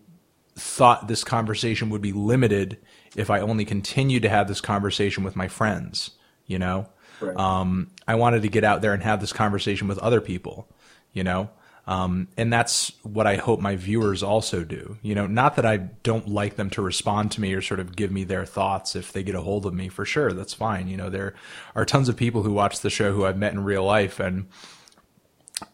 thought 0.55 1.07
this 1.07 1.23
conversation 1.23 1.89
would 1.89 2.01
be 2.01 2.13
limited 2.13 2.77
if 3.15 3.29
I 3.29 3.41
only 3.41 3.65
continued 3.65 4.23
to 4.23 4.29
have 4.29 4.47
this 4.47 4.61
conversation 4.61 5.23
with 5.23 5.35
my 5.35 5.49
friends, 5.49 6.11
you 6.45 6.59
know, 6.59 6.87
right. 7.19 7.35
um, 7.35 7.91
I 8.07 8.15
wanted 8.15 8.43
to 8.43 8.47
get 8.47 8.63
out 8.63 8.81
there 8.81 8.93
and 8.93 9.03
have 9.03 9.19
this 9.19 9.33
conversation 9.33 9.87
with 9.87 9.97
other 9.99 10.21
people, 10.21 10.69
you 11.11 11.23
know, 11.23 11.49
um, 11.87 12.27
and 12.35 12.51
that's 12.51 12.91
what 13.03 13.25
I 13.25 13.37
hope 13.37 13.61
my 13.61 13.77
viewers 13.77 14.21
also 14.21 14.65
do. 14.65 14.97
You 15.01 15.15
know, 15.15 15.25
not 15.25 15.55
that 15.55 15.65
I 15.65 15.77
don't 15.77 16.27
like 16.27 16.57
them 16.57 16.69
to 16.71 16.81
respond 16.81 17.31
to 17.31 17.41
me 17.41 17.53
or 17.53 17.61
sort 17.61 17.79
of 17.79 17.95
give 17.95 18.11
me 18.11 18.25
their 18.25 18.45
thoughts 18.45 18.95
if 18.95 19.13
they 19.13 19.23
get 19.23 19.35
a 19.35 19.41
hold 19.41 19.65
of 19.65 19.73
me. 19.73 19.87
For 19.87 20.03
sure, 20.03 20.33
that's 20.33 20.53
fine. 20.53 20.89
You 20.89 20.97
know, 20.97 21.09
there 21.09 21.33
are 21.75 21.85
tons 21.85 22.09
of 22.09 22.17
people 22.17 22.43
who 22.43 22.51
watch 22.51 22.81
the 22.81 22.89
show 22.89 23.13
who 23.13 23.25
I've 23.25 23.37
met 23.37 23.53
in 23.53 23.63
real 23.63 23.85
life, 23.85 24.19
and 24.19 24.47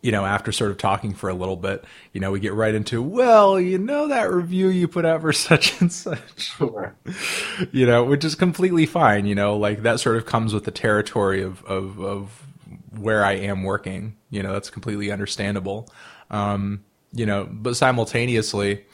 you 0.02 0.12
know, 0.12 0.24
after 0.24 0.52
sort 0.52 0.70
of 0.70 0.78
talking 0.78 1.14
for 1.16 1.30
a 1.30 1.34
little 1.34 1.58
bit, 1.58 1.84
you 2.14 2.22
know, 2.22 2.32
we 2.32 2.40
get 2.40 2.54
right 2.54 2.74
into, 2.74 3.02
well, 3.02 3.60
you 3.60 3.78
know, 3.78 4.08
that 4.08 4.32
review 4.32 4.70
you 4.70 4.88
put 4.88 5.06
out 5.06 5.22
for 5.22 5.34
such 5.34 5.82
and 5.82 5.92
such, 5.92 6.22
sure. 6.38 6.96
you 7.72 7.88
know, 7.88 8.04
which 8.04 8.24
is 8.24 8.36
completely 8.36 8.86
fine. 8.86 9.26
You 9.26 9.34
know, 9.34 9.58
like 9.58 9.82
that 9.82 10.00
sort 10.00 10.18
of 10.18 10.28
comes 10.28 10.54
with 10.54 10.66
the 10.66 10.72
territory 10.72 11.42
of 11.42 11.66
of 11.66 12.00
of 12.00 12.48
where 12.98 13.24
I 13.26 13.34
am 13.34 13.64
working. 13.64 14.18
You 14.30 14.44
know, 14.44 14.54
that's 14.54 14.70
completely 14.70 15.12
understandable. 15.12 15.90
Um, 16.30 16.84
you 17.12 17.26
know, 17.26 17.48
but 17.50 17.76
simultaneously, 17.76 18.86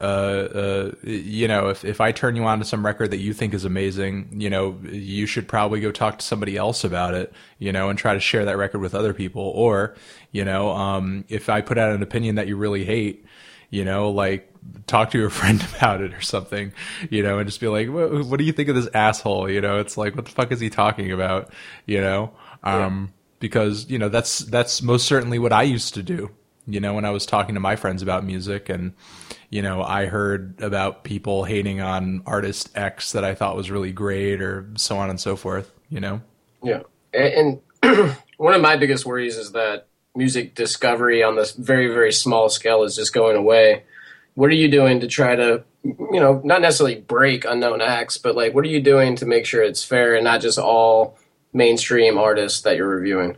uh, 0.00 0.04
uh, 0.04 0.92
you 1.02 1.48
know, 1.48 1.68
if, 1.68 1.84
if 1.84 2.00
I 2.00 2.12
turn 2.12 2.36
you 2.36 2.44
on 2.44 2.60
to 2.60 2.64
some 2.64 2.86
record 2.86 3.10
that 3.10 3.18
you 3.18 3.32
think 3.32 3.52
is 3.52 3.64
amazing, 3.64 4.28
you 4.40 4.48
know, 4.48 4.78
you 4.90 5.26
should 5.26 5.48
probably 5.48 5.80
go 5.80 5.90
talk 5.90 6.18
to 6.18 6.24
somebody 6.24 6.56
else 6.56 6.84
about 6.84 7.14
it, 7.14 7.32
you 7.58 7.72
know, 7.72 7.88
and 7.88 7.98
try 7.98 8.14
to 8.14 8.20
share 8.20 8.44
that 8.44 8.56
record 8.56 8.80
with 8.80 8.94
other 8.94 9.12
people. 9.12 9.42
Or, 9.42 9.96
you 10.30 10.44
know, 10.44 10.70
um, 10.70 11.24
if 11.28 11.48
I 11.48 11.60
put 11.62 11.78
out 11.78 11.92
an 11.92 12.02
opinion 12.02 12.36
that 12.36 12.46
you 12.46 12.56
really 12.56 12.84
hate, 12.84 13.24
you 13.70 13.84
know, 13.84 14.10
like 14.10 14.52
talk 14.86 15.10
to 15.10 15.18
your 15.18 15.30
friend 15.30 15.66
about 15.76 16.00
it 16.00 16.14
or 16.14 16.20
something, 16.20 16.72
you 17.10 17.22
know, 17.22 17.38
and 17.38 17.48
just 17.48 17.60
be 17.60 17.68
like, 17.68 17.88
what, 17.88 18.24
what 18.26 18.38
do 18.38 18.44
you 18.44 18.52
think 18.52 18.68
of 18.68 18.76
this 18.76 18.88
asshole? 18.94 19.50
You 19.50 19.60
know, 19.60 19.78
it's 19.80 19.96
like, 19.96 20.14
what 20.14 20.26
the 20.26 20.30
fuck 20.30 20.52
is 20.52 20.60
he 20.60 20.70
talking 20.70 21.10
about? 21.10 21.52
You 21.86 22.00
know, 22.00 22.32
um, 22.62 23.12
because 23.40 23.88
you 23.90 23.98
know 23.98 24.08
that's 24.08 24.40
that's 24.40 24.82
most 24.82 25.06
certainly 25.06 25.38
what 25.38 25.52
I 25.52 25.62
used 25.62 25.94
to 25.94 26.02
do. 26.02 26.30
You 26.66 26.80
know, 26.80 26.92
when 26.92 27.04
I 27.06 27.10
was 27.10 27.24
talking 27.24 27.54
to 27.54 27.60
my 27.60 27.76
friends 27.76 28.02
about 28.02 28.24
music, 28.24 28.68
and 28.68 28.92
you 29.50 29.62
know, 29.62 29.82
I 29.82 30.06
heard 30.06 30.60
about 30.60 31.04
people 31.04 31.44
hating 31.44 31.80
on 31.80 32.22
artist 32.26 32.70
X 32.76 33.12
that 33.12 33.24
I 33.24 33.34
thought 33.34 33.56
was 33.56 33.70
really 33.70 33.92
great, 33.92 34.42
or 34.42 34.68
so 34.76 34.98
on 34.98 35.10
and 35.10 35.20
so 35.20 35.36
forth. 35.36 35.72
You 35.88 36.00
know. 36.00 36.20
Yeah, 36.62 36.82
and, 37.14 37.60
one 38.36 38.54
of 38.54 38.60
my 38.60 38.76
biggest 38.76 39.06
worries 39.06 39.36
is 39.36 39.52
that 39.52 39.86
music 40.14 40.54
discovery 40.54 41.22
on 41.22 41.36
this 41.36 41.52
very 41.52 41.88
very 41.88 42.12
small 42.12 42.48
scale 42.48 42.82
is 42.82 42.96
just 42.96 43.12
going 43.12 43.36
away. 43.36 43.84
What 44.34 44.50
are 44.50 44.54
you 44.54 44.68
doing 44.68 45.00
to 45.00 45.06
try 45.06 45.34
to, 45.34 45.64
you 45.82 46.20
know, 46.20 46.40
not 46.44 46.60
necessarily 46.60 47.00
break 47.00 47.44
unknown 47.44 47.80
acts, 47.80 48.18
but 48.18 48.36
like, 48.36 48.54
what 48.54 48.64
are 48.64 48.68
you 48.68 48.80
doing 48.80 49.16
to 49.16 49.26
make 49.26 49.46
sure 49.46 49.62
it's 49.62 49.82
fair 49.84 50.14
and 50.14 50.24
not 50.24 50.40
just 50.40 50.58
all 50.58 51.17
mainstream 51.52 52.18
artists 52.18 52.62
that 52.62 52.76
you're 52.76 52.88
reviewing? 52.88 53.36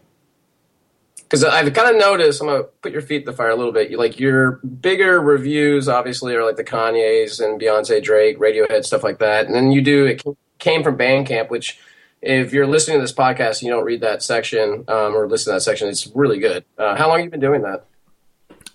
because 1.31 1.45
I've 1.45 1.73
kind 1.73 1.95
of 1.95 2.01
noticed. 2.01 2.41
I'm 2.41 2.49
gonna 2.49 2.65
put 2.65 2.91
your 2.91 3.03
feet 3.03 3.23
in 3.23 3.25
the 3.25 3.33
fire 3.33 3.51
a 3.51 3.57
little 3.57 3.73
bit. 3.73 3.89
You 3.89 3.99
like 3.99 4.19
your 4.19 4.53
bigger 4.81 5.21
reviews, 5.21 5.89
obviously, 5.89 6.35
are 6.35 6.45
like 6.45 6.57
the 6.57 6.65
Kanye's 6.65 7.39
and 7.39 7.61
Beyonce, 7.61 8.03
Drake, 8.03 8.39
Radiohead, 8.39 8.85
stuff 8.85 9.05
like 9.05 9.21
that. 9.21 9.47
And 9.47 9.55
then 9.55 9.71
you 9.71 9.81
do 9.81 10.07
it 10.07 10.23
came 10.59 10.83
from 10.83 10.99
Bandcamp, 10.99 11.49
which 11.49 11.79
if 12.21 12.53
you're 12.53 12.67
listening 12.67 12.99
to 12.99 13.03
this 13.03 13.13
podcast, 13.13 13.61
and 13.61 13.63
you 13.63 13.71
don't 13.71 13.85
read 13.85 14.01
that 14.01 14.23
section 14.25 14.85
um, 14.89 15.15
or 15.15 15.29
listen 15.29 15.53
to 15.53 15.57
that 15.57 15.63
section. 15.63 15.89
It's 15.89 16.09
really 16.15 16.39
good. 16.39 16.65
Uh, 16.77 16.97
how 16.97 17.09
long 17.09 17.19
have 17.19 17.25
you 17.27 17.31
been 17.31 17.41
doing 17.41 17.63
that? 17.63 17.87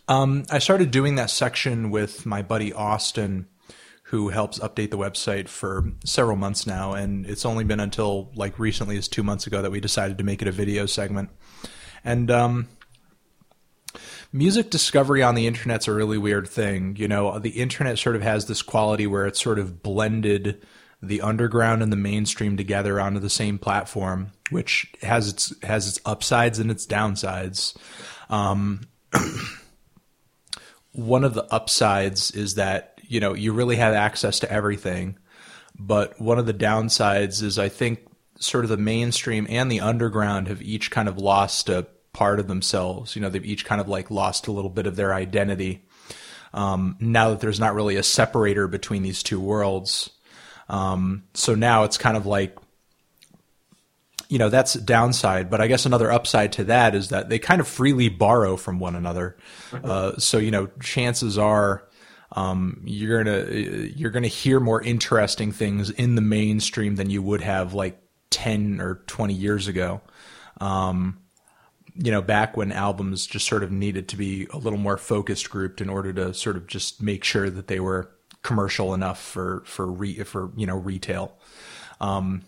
Um, 0.07 0.45
I 0.49 0.59
started 0.59 0.91
doing 0.91 1.15
that 1.15 1.31
section 1.31 1.91
with 1.91 2.25
my 2.25 2.41
buddy 2.41 2.71
Austin, 2.71 3.47
who 4.09 4.29
helps 4.29 4.59
update 4.59 4.91
the 4.91 4.97
website 4.97 5.47
for 5.47 5.91
several 6.03 6.37
months 6.37 6.67
now, 6.67 6.93
and 6.93 7.25
it's 7.25 7.45
only 7.45 7.63
been 7.63 7.79
until 7.79 8.31
like 8.35 8.59
recently 8.59 8.97
as 8.97 9.07
two 9.07 9.23
months 9.23 9.47
ago 9.47 9.63
that 9.63 9.71
we 9.71 9.79
decided 9.79 10.17
to 10.19 10.23
make 10.23 10.43
it 10.43 10.47
a 10.47 10.51
video 10.51 10.85
segment. 10.85 11.29
And 12.03 12.29
um, 12.29 12.67
music 14.31 14.69
discovery 14.69 15.23
on 15.23 15.33
the 15.33 15.47
internet's 15.47 15.87
a 15.87 15.91
really 15.91 16.19
weird 16.19 16.47
thing. 16.47 16.95
You 16.97 17.07
know, 17.07 17.39
the 17.39 17.49
internet 17.49 17.97
sort 17.97 18.15
of 18.15 18.21
has 18.21 18.45
this 18.45 18.61
quality 18.61 19.07
where 19.07 19.25
it's 19.25 19.41
sort 19.41 19.57
of 19.57 19.81
blended 19.81 20.63
the 21.01 21.21
underground 21.21 21.81
and 21.81 21.91
the 21.91 21.97
mainstream 21.97 22.57
together 22.57 23.01
onto 23.01 23.19
the 23.19 23.29
same 23.29 23.57
platform, 23.57 24.31
which 24.51 24.93
has 25.01 25.29
its 25.29 25.53
has 25.63 25.87
its 25.87 25.99
upsides 26.05 26.59
and 26.59 26.69
its 26.69 26.85
downsides. 26.85 27.75
Um, 28.29 28.81
one 30.91 31.23
of 31.23 31.33
the 31.33 31.51
upsides 31.51 32.29
is 32.31 32.55
that 32.55 32.94
you 33.07 33.19
know 33.19 33.33
you 33.33 33.53
really 33.53 33.75
have 33.77 33.93
access 33.93 34.39
to 34.39 34.51
everything, 34.51 35.17
but 35.77 36.19
one 36.19 36.39
of 36.39 36.45
the 36.45 36.53
downsides 36.53 37.41
is 37.43 37.59
I 37.59 37.69
think 37.69 38.07
sort 38.37 38.65
of 38.65 38.69
the 38.69 38.77
mainstream 38.77 39.47
and 39.49 39.71
the 39.71 39.79
underground 39.79 40.47
have 40.47 40.61
each 40.61 40.91
kind 40.91 41.07
of 41.07 41.17
lost 41.17 41.69
a 41.69 41.87
part 42.13 42.39
of 42.39 42.47
themselves. 42.47 43.15
You 43.15 43.21
know, 43.21 43.29
they've 43.29 43.45
each 43.45 43.65
kind 43.65 43.81
of 43.81 43.87
like 43.87 44.11
lost 44.11 44.47
a 44.47 44.51
little 44.51 44.69
bit 44.69 44.87
of 44.87 44.95
their 44.95 45.13
identity. 45.13 45.85
Um, 46.53 46.95
now 46.99 47.31
that 47.31 47.41
there's 47.41 47.59
not 47.59 47.75
really 47.75 47.97
a 47.97 48.03
separator 48.03 48.67
between 48.67 49.03
these 49.03 49.21
two 49.21 49.39
worlds. 49.39 50.09
Um, 50.69 51.23
so 51.33 51.53
now 51.53 51.83
it's 51.83 51.97
kind 51.97 52.15
of 52.15 52.25
like, 52.25 52.57
you 54.29 54.39
know, 54.39 54.49
that's 54.49 54.73
downside. 54.73 55.49
But 55.49 55.59
I 55.59 55.67
guess 55.67 55.85
another 55.85 56.11
upside 56.11 56.53
to 56.53 56.63
that 56.65 56.95
is 56.95 57.09
that 57.09 57.29
they 57.29 57.39
kind 57.39 57.59
of 57.59 57.67
freely 57.67 58.09
borrow 58.09 58.55
from 58.55 58.79
one 58.79 58.95
another. 58.95 59.37
Uh, 59.73 60.17
so 60.17 60.37
you 60.37 60.51
know, 60.51 60.67
chances 60.81 61.37
are. 61.37 61.83
Um, 62.35 62.81
you're 62.83 63.23
gonna 63.23 63.49
you're 63.51 64.11
gonna 64.11 64.27
hear 64.27 64.59
more 64.59 64.81
interesting 64.81 65.51
things 65.51 65.89
in 65.89 66.15
the 66.15 66.21
mainstream 66.21 66.95
than 66.95 67.09
you 67.09 67.21
would 67.21 67.41
have 67.41 67.73
like 67.73 67.97
ten 68.29 68.79
or 68.81 69.01
twenty 69.07 69.33
years 69.33 69.67
ago. 69.67 70.01
Um, 70.59 71.19
you 71.95 72.11
know, 72.11 72.21
back 72.21 72.57
when 72.57 72.73
albums 72.73 73.25
just 73.25 73.47
sort 73.47 73.63
of 73.63 73.71
needed 73.71 74.09
to 74.09 74.17
be 74.17 74.47
a 74.51 74.57
little 74.57 74.79
more 74.79 74.97
focused 74.97 75.49
grouped 75.49 75.79
in 75.79 75.89
order 75.89 76.11
to 76.11 76.33
sort 76.33 76.57
of 76.57 76.67
just 76.67 77.01
make 77.01 77.23
sure 77.23 77.49
that 77.49 77.67
they 77.67 77.79
were 77.79 78.11
commercial 78.41 78.93
enough 78.93 79.21
for 79.21 79.63
for 79.65 79.87
re, 79.87 80.23
for 80.23 80.51
you 80.57 80.67
know 80.67 80.77
retail. 80.77 81.37
Um, 82.01 82.43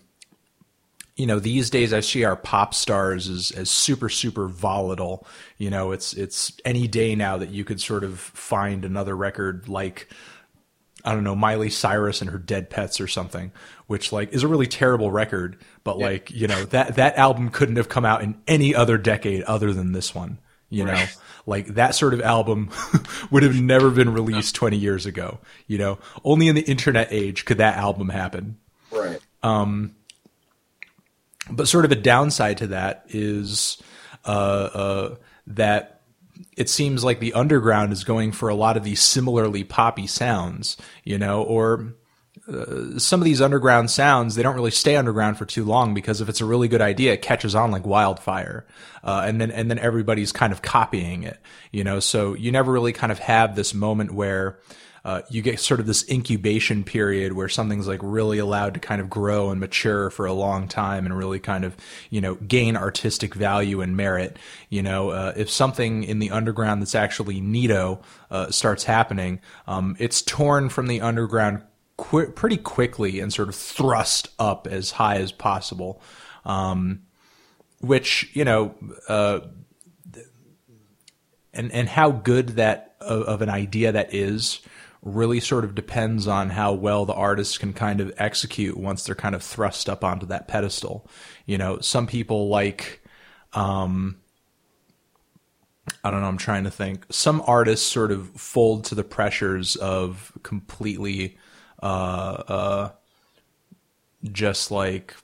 you 1.18 1.26
know, 1.26 1.40
these 1.40 1.68
days 1.68 1.92
I 1.92 1.98
see 1.98 2.22
our 2.24 2.36
pop 2.36 2.72
stars 2.72 3.28
as 3.28 3.50
as 3.50 3.68
super 3.68 4.08
super 4.08 4.46
volatile. 4.46 5.26
You 5.58 5.68
know, 5.68 5.90
it's 5.90 6.14
it's 6.14 6.52
any 6.64 6.86
day 6.86 7.16
now 7.16 7.36
that 7.36 7.50
you 7.50 7.64
could 7.64 7.80
sort 7.80 8.04
of 8.04 8.20
find 8.20 8.84
another 8.84 9.16
record 9.16 9.68
like 9.68 10.08
I 11.04 11.14
don't 11.14 11.24
know, 11.24 11.34
Miley 11.34 11.70
Cyrus 11.70 12.20
and 12.20 12.30
her 12.30 12.38
Dead 12.38 12.70
Petz 12.70 13.00
or 13.00 13.08
something, 13.08 13.50
which 13.88 14.12
like 14.12 14.32
is 14.32 14.44
a 14.44 14.48
really 14.48 14.68
terrible 14.68 15.10
record, 15.10 15.58
but 15.82 15.98
yeah. 15.98 16.06
like, 16.06 16.30
you 16.30 16.46
know, 16.46 16.64
that 16.66 16.94
that 16.96 17.16
album 17.18 17.50
couldn't 17.50 17.76
have 17.76 17.88
come 17.88 18.04
out 18.04 18.22
in 18.22 18.40
any 18.46 18.72
other 18.74 18.96
decade 18.96 19.42
other 19.42 19.72
than 19.72 19.92
this 19.92 20.14
one, 20.14 20.38
you 20.70 20.84
right. 20.84 20.94
know. 20.94 21.04
Like 21.46 21.66
that 21.74 21.96
sort 21.96 22.14
of 22.14 22.20
album 22.20 22.70
would 23.32 23.42
have 23.42 23.60
never 23.60 23.90
been 23.90 24.12
released 24.12 24.54
20 24.54 24.76
years 24.76 25.04
ago, 25.04 25.38
you 25.66 25.78
know. 25.78 25.98
Only 26.22 26.46
in 26.46 26.54
the 26.54 26.62
internet 26.62 27.08
age 27.10 27.44
could 27.44 27.58
that 27.58 27.76
album 27.76 28.08
happen. 28.08 28.58
Right. 28.92 29.18
Um 29.42 29.96
but 31.50 31.68
sort 31.68 31.84
of 31.84 31.92
a 31.92 31.96
downside 31.96 32.58
to 32.58 32.68
that 32.68 33.04
is 33.08 33.82
uh, 34.24 34.28
uh, 34.28 35.14
that 35.46 36.02
it 36.56 36.68
seems 36.68 37.04
like 37.04 37.20
the 37.20 37.34
underground 37.34 37.92
is 37.92 38.04
going 38.04 38.32
for 38.32 38.48
a 38.48 38.54
lot 38.54 38.76
of 38.76 38.84
these 38.84 39.00
similarly 39.00 39.64
poppy 39.64 40.06
sounds, 40.06 40.76
you 41.04 41.18
know, 41.18 41.42
or 41.42 41.94
uh, 42.48 42.98
some 42.98 43.20
of 43.20 43.24
these 43.24 43.40
underground 43.40 43.90
sounds 43.90 44.34
they 44.34 44.42
don't 44.42 44.54
really 44.54 44.70
stay 44.70 44.96
underground 44.96 45.36
for 45.36 45.44
too 45.44 45.64
long 45.64 45.94
because 45.94 46.20
if 46.20 46.28
it's 46.28 46.40
a 46.40 46.44
really 46.44 46.68
good 46.68 46.80
idea, 46.80 47.12
it 47.12 47.22
catches 47.22 47.54
on 47.54 47.70
like 47.70 47.86
wildfire, 47.86 48.66
uh, 49.04 49.22
and 49.26 49.40
then 49.40 49.50
and 49.50 49.70
then 49.70 49.78
everybody's 49.78 50.32
kind 50.32 50.52
of 50.52 50.62
copying 50.62 51.24
it, 51.24 51.38
you 51.72 51.84
know. 51.84 52.00
So 52.00 52.34
you 52.34 52.52
never 52.52 52.72
really 52.72 52.92
kind 52.92 53.12
of 53.12 53.18
have 53.18 53.54
this 53.54 53.74
moment 53.74 54.12
where 54.12 54.58
uh, 55.04 55.22
you 55.30 55.42
get 55.42 55.60
sort 55.60 55.80
of 55.80 55.86
this 55.86 56.08
incubation 56.08 56.84
period 56.84 57.32
where 57.32 57.48
something's 57.48 57.86
like 57.88 58.00
really 58.02 58.38
allowed 58.38 58.74
to 58.74 58.80
kind 58.80 59.00
of 59.00 59.08
grow 59.08 59.50
and 59.50 59.60
mature 59.60 60.10
for 60.10 60.26
a 60.26 60.32
long 60.32 60.68
time 60.68 61.06
and 61.06 61.16
really 61.16 61.38
kind 61.38 61.64
of 61.64 61.76
you 62.10 62.20
know 62.20 62.34
gain 62.36 62.76
artistic 62.76 63.34
value 63.34 63.80
and 63.80 63.96
merit. 63.96 64.38
You 64.68 64.82
know, 64.82 65.10
uh, 65.10 65.32
if 65.36 65.50
something 65.50 66.04
in 66.04 66.18
the 66.18 66.30
underground 66.30 66.82
that's 66.82 66.94
actually 66.94 67.40
neato 67.40 68.02
uh, 68.30 68.50
starts 68.50 68.84
happening, 68.84 69.40
um, 69.66 69.96
it's 69.98 70.22
torn 70.22 70.68
from 70.68 70.86
the 70.86 71.00
underground 71.00 71.62
qu- 71.96 72.30
pretty 72.32 72.56
quickly 72.56 73.20
and 73.20 73.32
sort 73.32 73.48
of 73.48 73.54
thrust 73.54 74.28
up 74.38 74.66
as 74.66 74.92
high 74.92 75.16
as 75.16 75.32
possible. 75.32 76.00
Um, 76.44 77.02
which 77.80 78.30
you 78.32 78.44
know, 78.44 78.74
uh, 79.08 79.40
and 81.52 81.72
and 81.72 81.88
how 81.88 82.10
good 82.10 82.50
that 82.50 82.96
of, 83.00 83.22
of 83.22 83.42
an 83.42 83.48
idea 83.48 83.92
that 83.92 84.14
is 84.14 84.60
really 85.02 85.40
sort 85.40 85.64
of 85.64 85.74
depends 85.74 86.26
on 86.26 86.50
how 86.50 86.72
well 86.72 87.04
the 87.04 87.14
artist 87.14 87.60
can 87.60 87.72
kind 87.72 88.00
of 88.00 88.12
execute 88.18 88.76
once 88.76 89.04
they're 89.04 89.14
kind 89.14 89.34
of 89.34 89.42
thrust 89.42 89.88
up 89.88 90.02
onto 90.02 90.26
that 90.26 90.48
pedestal. 90.48 91.08
You 91.46 91.58
know, 91.58 91.78
some 91.80 92.06
people 92.06 92.48
like, 92.48 93.02
um, 93.52 94.18
I 96.02 96.10
don't 96.10 96.20
know, 96.20 96.28
I'm 96.28 96.38
trying 96.38 96.64
to 96.64 96.70
think. 96.70 97.06
Some 97.10 97.42
artists 97.46 97.90
sort 97.90 98.10
of 98.10 98.28
fold 98.30 98.84
to 98.86 98.94
the 98.94 99.04
pressures 99.04 99.76
of 99.76 100.32
completely, 100.42 101.38
uh, 101.82 102.42
uh, 102.48 102.90
just 104.32 104.70
like 104.70 105.14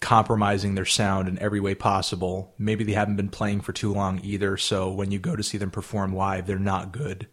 compromising 0.00 0.76
their 0.76 0.84
sound 0.84 1.26
in 1.26 1.38
every 1.40 1.58
way 1.58 1.74
possible. 1.74 2.54
Maybe 2.56 2.84
they 2.84 2.92
haven't 2.92 3.16
been 3.16 3.30
playing 3.30 3.62
for 3.62 3.72
too 3.72 3.92
long 3.92 4.20
either, 4.22 4.56
so 4.56 4.92
when 4.92 5.10
you 5.10 5.18
go 5.18 5.34
to 5.34 5.42
see 5.42 5.58
them 5.58 5.72
perform 5.72 6.14
live, 6.14 6.46
they're 6.46 6.58
not 6.58 6.92
good. 6.92 7.26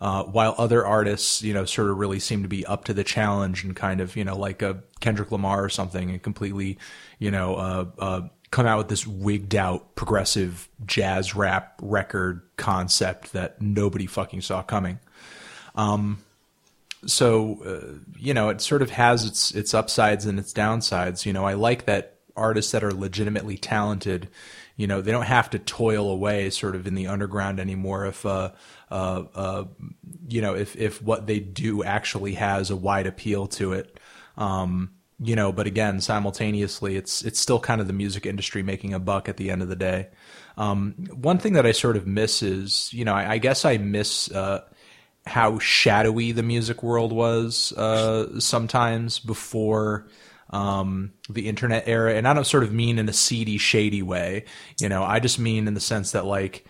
Uh, 0.00 0.24
while 0.24 0.54
other 0.56 0.86
artists, 0.86 1.42
you 1.42 1.52
know, 1.52 1.66
sort 1.66 1.90
of 1.90 1.98
really 1.98 2.18
seem 2.18 2.42
to 2.42 2.48
be 2.48 2.64
up 2.64 2.84
to 2.84 2.94
the 2.94 3.04
challenge 3.04 3.64
and 3.64 3.76
kind 3.76 4.00
of, 4.00 4.16
you 4.16 4.24
know, 4.24 4.36
like 4.36 4.62
a 4.62 4.82
Kendrick 5.00 5.30
Lamar 5.30 5.62
or 5.62 5.68
something 5.68 6.10
and 6.10 6.22
completely, 6.22 6.78
you 7.18 7.30
know, 7.30 7.54
uh, 7.56 7.84
uh, 7.98 8.20
come 8.50 8.66
out 8.66 8.78
with 8.78 8.88
this 8.88 9.06
wigged 9.06 9.54
out 9.54 9.94
progressive 9.96 10.70
jazz 10.86 11.34
rap 11.34 11.78
record 11.82 12.40
concept 12.56 13.34
that 13.34 13.60
nobody 13.60 14.06
fucking 14.06 14.40
saw 14.40 14.62
coming. 14.62 14.98
Um, 15.74 16.22
so 17.04 17.62
uh, 17.64 17.98
you 18.18 18.32
know, 18.32 18.48
it 18.48 18.62
sort 18.62 18.80
of 18.80 18.90
has 18.90 19.26
its 19.26 19.50
its 19.52 19.74
upsides 19.74 20.24
and 20.24 20.38
its 20.38 20.52
downsides. 20.52 21.26
You 21.26 21.34
know, 21.34 21.44
I 21.44 21.54
like 21.54 21.84
that 21.84 22.16
artists 22.36 22.72
that 22.72 22.82
are 22.82 22.92
legitimately 22.92 23.58
talented 23.58 24.28
you 24.80 24.86
know 24.86 25.02
they 25.02 25.10
don't 25.12 25.26
have 25.26 25.50
to 25.50 25.58
toil 25.58 26.08
away 26.08 26.48
sort 26.48 26.74
of 26.74 26.86
in 26.86 26.94
the 26.94 27.06
underground 27.06 27.60
anymore 27.60 28.06
if 28.06 28.24
uh, 28.24 28.50
uh, 28.90 29.24
uh, 29.34 29.64
you 30.28 30.40
know 30.40 30.54
if 30.54 30.76
if 30.76 31.02
what 31.02 31.26
they 31.26 31.40
do 31.40 31.82
actually 31.84 32.34
has 32.34 32.70
a 32.70 32.76
wide 32.76 33.06
appeal 33.06 33.46
to 33.46 33.72
it 33.72 33.98
um, 34.36 34.90
you 35.18 35.36
know 35.36 35.52
but 35.52 35.66
again 35.66 36.00
simultaneously 36.00 36.96
it's 36.96 37.22
it's 37.22 37.38
still 37.38 37.60
kind 37.60 37.80
of 37.80 37.86
the 37.86 37.92
music 37.92 38.26
industry 38.26 38.62
making 38.62 38.94
a 38.94 38.98
buck 38.98 39.28
at 39.28 39.36
the 39.36 39.50
end 39.50 39.62
of 39.62 39.68
the 39.68 39.76
day 39.76 40.08
um, 40.56 40.94
one 41.14 41.38
thing 41.38 41.54
that 41.54 41.66
I 41.66 41.72
sort 41.72 41.96
of 41.96 42.06
miss 42.06 42.42
is 42.42 42.92
you 42.92 43.04
know 43.04 43.14
I, 43.14 43.32
I 43.32 43.38
guess 43.38 43.64
I 43.64 43.78
miss 43.78 44.30
uh, 44.30 44.64
how 45.26 45.58
shadowy 45.58 46.32
the 46.32 46.42
music 46.42 46.82
world 46.82 47.12
was 47.12 47.72
uh, 47.72 48.40
sometimes 48.40 49.18
before 49.18 50.08
um, 50.50 51.12
the 51.28 51.48
internet 51.48 51.84
era, 51.86 52.14
and 52.14 52.26
I 52.26 52.34
don't 52.34 52.46
sort 52.46 52.64
of 52.64 52.72
mean 52.72 52.98
in 52.98 53.08
a 53.08 53.12
seedy, 53.12 53.58
shady 53.58 54.02
way. 54.02 54.44
You 54.80 54.88
know, 54.88 55.02
I 55.02 55.20
just 55.20 55.38
mean 55.38 55.68
in 55.68 55.74
the 55.74 55.80
sense 55.80 56.12
that 56.12 56.26
like. 56.26 56.66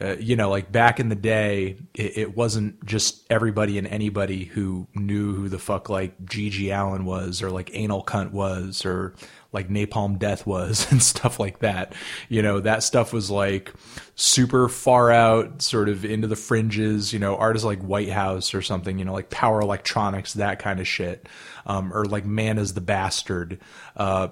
Uh, 0.00 0.16
you 0.18 0.34
know, 0.34 0.50
like 0.50 0.72
back 0.72 0.98
in 0.98 1.08
the 1.08 1.14
day, 1.14 1.76
it, 1.94 2.18
it, 2.18 2.36
wasn't 2.36 2.84
just 2.84 3.24
everybody 3.30 3.78
and 3.78 3.86
anybody 3.86 4.44
who 4.44 4.88
knew 4.92 5.32
who 5.34 5.48
the 5.48 5.58
fuck 5.58 5.88
like 5.88 6.20
GG 6.24 6.68
Allen 6.72 7.04
was 7.04 7.42
or 7.42 7.50
like 7.50 7.70
Anal 7.74 8.04
Cunt 8.04 8.32
was 8.32 8.84
or 8.84 9.14
like 9.52 9.68
Napalm 9.68 10.18
Death 10.18 10.48
was 10.48 10.86
and 10.90 11.00
stuff 11.00 11.38
like 11.38 11.60
that. 11.60 11.94
You 12.28 12.42
know, 12.42 12.58
that 12.60 12.82
stuff 12.82 13.12
was 13.12 13.30
like 13.30 13.72
super 14.16 14.68
far 14.68 15.12
out, 15.12 15.62
sort 15.62 15.88
of 15.88 16.04
into 16.04 16.26
the 16.26 16.36
fringes, 16.36 17.12
you 17.12 17.20
know, 17.20 17.36
artists 17.36 17.64
like 17.64 17.80
Whitehouse 17.80 18.52
or 18.52 18.62
something, 18.62 18.98
you 18.98 19.04
know, 19.04 19.12
like 19.12 19.30
Power 19.30 19.60
Electronics, 19.60 20.34
that 20.34 20.58
kind 20.58 20.80
of 20.80 20.88
shit. 20.88 21.28
Um, 21.66 21.94
or 21.94 22.04
like 22.04 22.26
Man 22.26 22.58
is 22.58 22.74
the 22.74 22.80
Bastard. 22.80 23.60
Uh, 23.96 24.28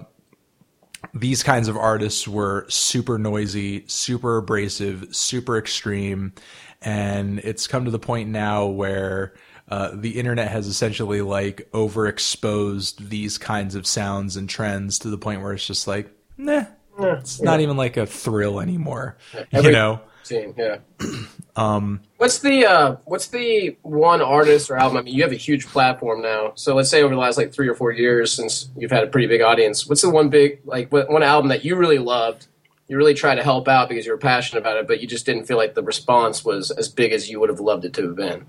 these 1.13 1.43
kinds 1.43 1.67
of 1.67 1.77
artists 1.77 2.27
were 2.27 2.65
super 2.69 3.17
noisy, 3.17 3.83
super 3.87 4.37
abrasive, 4.37 5.15
super 5.15 5.57
extreme, 5.57 6.33
and 6.81 7.39
it's 7.39 7.67
come 7.67 7.85
to 7.85 7.91
the 7.91 7.99
point 7.99 8.29
now 8.29 8.65
where 8.65 9.33
uh, 9.69 9.91
the 9.93 10.19
internet 10.19 10.49
has 10.49 10.67
essentially 10.67 11.21
like 11.21 11.67
overexposed 11.73 13.09
these 13.09 13.37
kinds 13.37 13.75
of 13.75 13.87
sounds 13.87 14.35
and 14.37 14.49
trends 14.49 14.99
to 14.99 15.09
the 15.09 15.17
point 15.17 15.41
where 15.41 15.53
it's 15.53 15.65
just 15.65 15.87
like, 15.87 16.11
nah, 16.37 16.65
it's 16.99 17.41
not 17.41 17.59
even 17.59 17.77
like 17.77 17.97
a 17.97 18.05
thrill 18.05 18.59
anymore. 18.59 19.17
Every- 19.51 19.71
you 19.71 19.77
know, 19.77 20.01
Scene, 20.23 20.55
yeah. 20.57 20.77
um, 21.57 22.01
what's 22.17 22.39
the 22.39 22.65
uh, 22.65 22.95
what's 23.05 23.27
the 23.27 23.75
one 23.81 24.21
artist 24.21 24.71
or 24.71 24.77
album? 24.77 24.97
I 24.97 25.01
mean, 25.01 25.13
you 25.13 25.23
have 25.23 25.33
a 25.33 25.35
huge 25.35 25.67
platform 25.67 26.21
now. 26.21 26.53
So 26.55 26.75
let's 26.75 26.89
say 26.89 27.03
over 27.03 27.13
the 27.13 27.19
last 27.19 27.37
like 27.37 27.51
three 27.51 27.67
or 27.67 27.75
four 27.75 27.91
years, 27.91 28.31
since 28.31 28.69
you've 28.77 28.91
had 28.91 29.03
a 29.03 29.07
pretty 29.07 29.27
big 29.27 29.41
audience, 29.41 29.85
what's 29.85 30.01
the 30.01 30.09
one 30.09 30.29
big 30.29 30.61
like 30.63 30.91
one 30.91 31.23
album 31.23 31.49
that 31.49 31.65
you 31.65 31.75
really 31.75 31.99
loved? 31.99 32.47
You 32.87 32.97
really 32.97 33.13
tried 33.13 33.35
to 33.35 33.43
help 33.43 33.67
out 33.67 33.89
because 33.89 34.05
you 34.05 34.11
were 34.13 34.17
passionate 34.17 34.61
about 34.61 34.77
it, 34.77 34.87
but 34.87 35.01
you 35.01 35.07
just 35.07 35.25
didn't 35.25 35.45
feel 35.45 35.57
like 35.57 35.73
the 35.73 35.83
response 35.83 36.45
was 36.45 36.71
as 36.71 36.87
big 36.87 37.11
as 37.11 37.29
you 37.29 37.39
would 37.39 37.49
have 37.49 37.59
loved 37.59 37.85
it 37.85 37.93
to 37.93 38.07
have 38.07 38.15
been. 38.15 38.45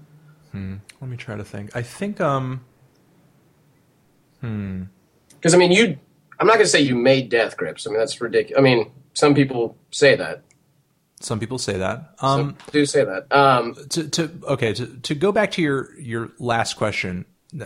Hmm. 0.52 0.76
Let 1.00 1.10
me 1.10 1.16
try 1.16 1.36
to 1.36 1.44
think. 1.44 1.74
I 1.74 1.82
think 1.82 2.20
um. 2.20 2.64
Hmm. 4.40 4.84
Because 5.30 5.54
I 5.54 5.58
mean, 5.58 5.72
you. 5.72 5.98
I'm 6.38 6.46
not 6.46 6.54
going 6.54 6.66
to 6.66 6.70
say 6.70 6.80
you 6.80 6.94
made 6.96 7.28
Death 7.28 7.56
Grips. 7.56 7.86
I 7.86 7.90
mean, 7.90 7.98
that's 7.98 8.20
ridiculous. 8.20 8.58
I 8.58 8.62
mean, 8.62 8.90
some 9.14 9.34
people 9.34 9.76
say 9.90 10.16
that. 10.16 10.42
Some 11.20 11.40
people 11.40 11.58
say 11.58 11.78
that. 11.78 12.14
Um, 12.20 12.38
Some 12.40 12.56
do 12.72 12.86
say 12.86 13.04
that. 13.04 13.32
Um, 13.32 13.74
to, 13.90 14.08
to 14.08 14.30
okay 14.44 14.74
to 14.74 14.86
to 14.86 15.14
go 15.14 15.32
back 15.32 15.52
to 15.52 15.62
your 15.62 15.98
your 15.98 16.32
last 16.38 16.74
question. 16.74 17.24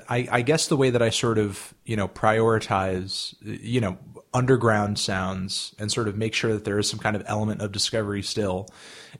I, 0.08 0.28
I 0.30 0.42
guess 0.42 0.66
the 0.68 0.76
way 0.76 0.90
that 0.90 1.00
I 1.00 1.10
sort 1.10 1.38
of 1.38 1.74
you 1.84 1.96
know 1.96 2.08
prioritize 2.08 3.34
you 3.40 3.80
know 3.80 3.98
underground 4.34 4.98
sounds 4.98 5.74
and 5.78 5.90
sort 5.90 6.08
of 6.08 6.16
make 6.16 6.34
sure 6.34 6.52
that 6.52 6.64
there 6.64 6.78
is 6.78 6.88
some 6.88 7.00
kind 7.00 7.16
of 7.16 7.22
element 7.26 7.62
of 7.62 7.72
discovery 7.72 8.22
still 8.22 8.68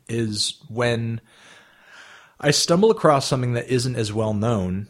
is 0.09 0.62
when 0.68 1.20
I 2.39 2.51
stumble 2.51 2.91
across 2.91 3.26
something 3.26 3.55
that 3.55 3.68
isn't 3.68 3.97
as 3.97 4.12
well 4.12 4.35
known, 4.35 4.87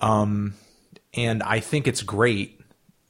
um, 0.00 0.54
and 1.14 1.42
I 1.42 1.60
think 1.60 1.86
it's 1.88 2.02
great. 2.02 2.60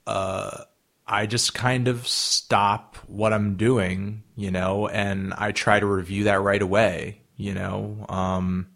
Uh, 0.06 0.64
I 1.08 1.26
just 1.26 1.54
kind 1.54 1.88
of 1.88 2.06
stop 2.06 2.96
what 3.06 3.32
I'm 3.32 3.56
doing, 3.56 4.24
you 4.34 4.50
know, 4.50 4.88
and 4.88 5.32
I 5.34 5.52
try 5.52 5.78
to 5.78 5.86
review 5.86 6.24
that 6.24 6.40
right 6.40 6.60
away, 6.60 7.20
you 7.36 7.54
know. 7.54 8.04
Um, 8.08 8.68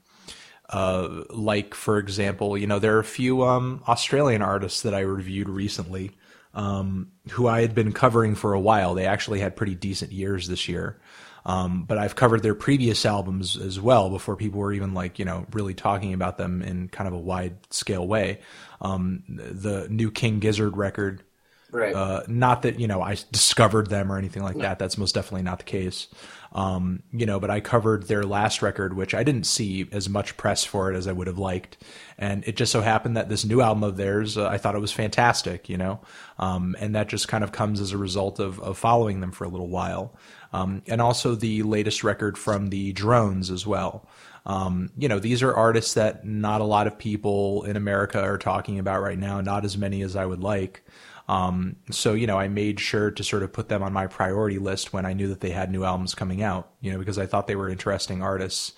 uh, 0.68 1.24
like 1.30 1.74
for 1.74 1.98
example, 1.98 2.56
you 2.56 2.68
know, 2.68 2.78
there 2.78 2.96
are 2.96 3.00
a 3.00 3.04
few 3.04 3.42
um, 3.42 3.82
Australian 3.88 4.42
artists 4.42 4.82
that 4.82 4.94
I 4.94 5.00
reviewed 5.00 5.48
recently 5.48 6.12
um, 6.54 7.10
who 7.30 7.48
I 7.48 7.60
had 7.60 7.74
been 7.74 7.92
covering 7.92 8.34
for 8.34 8.54
a 8.54 8.60
while. 8.60 8.94
They 8.94 9.06
actually 9.06 9.40
had 9.40 9.56
pretty 9.56 9.74
decent 9.74 10.12
years 10.12 10.48
this 10.48 10.68
year. 10.68 11.00
Um, 11.46 11.84
but 11.84 11.96
I've 11.96 12.16
covered 12.16 12.42
their 12.42 12.54
previous 12.54 13.06
albums 13.06 13.56
as 13.56 13.80
well 13.80 14.10
before 14.10 14.36
people 14.36 14.60
were 14.60 14.72
even 14.72 14.92
like, 14.92 15.18
you 15.18 15.24
know, 15.24 15.46
really 15.52 15.74
talking 15.74 16.12
about 16.12 16.36
them 16.36 16.60
in 16.62 16.88
kind 16.88 17.08
of 17.08 17.14
a 17.14 17.18
wide 17.18 17.56
scale 17.72 18.06
way. 18.06 18.40
Um, 18.80 19.24
the 19.26 19.88
new 19.88 20.10
King 20.10 20.38
Gizzard 20.38 20.76
record, 20.76 21.22
right. 21.70 21.94
uh, 21.94 22.22
not 22.28 22.62
that 22.62 22.78
you 22.78 22.86
know 22.86 23.02
I 23.02 23.16
discovered 23.32 23.88
them 23.88 24.10
or 24.10 24.18
anything 24.18 24.42
like 24.42 24.58
that. 24.58 24.78
That's 24.78 24.98
most 24.98 25.14
definitely 25.14 25.42
not 25.42 25.58
the 25.58 25.64
case. 25.64 26.08
Um, 26.52 27.04
you 27.12 27.26
know, 27.26 27.38
but 27.38 27.48
I 27.48 27.60
covered 27.60 28.08
their 28.08 28.24
last 28.24 28.60
record, 28.60 28.96
which 28.96 29.14
I 29.14 29.22
didn't 29.22 29.44
see 29.44 29.88
as 29.92 30.08
much 30.08 30.36
press 30.36 30.64
for 30.64 30.92
it 30.92 30.96
as 30.96 31.06
I 31.06 31.12
would 31.12 31.28
have 31.28 31.38
liked, 31.38 31.78
and 32.18 32.42
it 32.46 32.56
just 32.56 32.72
so 32.72 32.80
happened 32.80 33.16
that 33.16 33.28
this 33.28 33.44
new 33.44 33.60
album 33.60 33.84
of 33.84 33.96
theirs, 33.96 34.36
uh, 34.36 34.48
I 34.48 34.58
thought 34.58 34.74
it 34.74 34.80
was 34.80 34.92
fantastic. 34.92 35.68
You 35.68 35.78
know, 35.78 36.00
um, 36.38 36.74
and 36.80 36.94
that 36.94 37.08
just 37.08 37.28
kind 37.28 37.44
of 37.44 37.52
comes 37.52 37.80
as 37.80 37.92
a 37.92 37.98
result 37.98 38.40
of, 38.40 38.58
of 38.60 38.78
following 38.78 39.20
them 39.20 39.30
for 39.30 39.44
a 39.44 39.48
little 39.48 39.68
while, 39.68 40.16
um, 40.52 40.82
and 40.88 41.00
also 41.00 41.34
the 41.34 41.62
latest 41.62 42.02
record 42.02 42.36
from 42.36 42.70
the 42.70 42.92
Drones 42.92 43.50
as 43.50 43.66
well. 43.66 44.08
Um, 44.46 44.90
you 44.96 45.08
know, 45.08 45.18
these 45.18 45.42
are 45.42 45.54
artists 45.54 45.94
that 45.94 46.24
not 46.24 46.60
a 46.60 46.64
lot 46.64 46.86
of 46.86 46.98
people 46.98 47.64
in 47.64 47.76
America 47.76 48.20
are 48.20 48.38
talking 48.38 48.78
about 48.78 49.02
right 49.02 49.18
now, 49.18 49.40
not 49.40 49.64
as 49.64 49.76
many 49.76 50.02
as 50.02 50.16
I 50.16 50.24
would 50.24 50.40
like. 50.40 50.82
Um, 51.30 51.76
so 51.92 52.14
you 52.14 52.26
know, 52.26 52.40
I 52.40 52.48
made 52.48 52.80
sure 52.80 53.12
to 53.12 53.22
sort 53.22 53.44
of 53.44 53.52
put 53.52 53.68
them 53.68 53.84
on 53.84 53.92
my 53.92 54.08
priority 54.08 54.58
list 54.58 54.92
when 54.92 55.06
I 55.06 55.12
knew 55.12 55.28
that 55.28 55.40
they 55.40 55.50
had 55.50 55.70
new 55.70 55.84
albums 55.84 56.12
coming 56.12 56.42
out. 56.42 56.72
You 56.80 56.90
know, 56.90 56.98
because 56.98 57.18
I 57.18 57.26
thought 57.26 57.46
they 57.46 57.54
were 57.54 57.68
interesting 57.68 58.20
artists. 58.20 58.72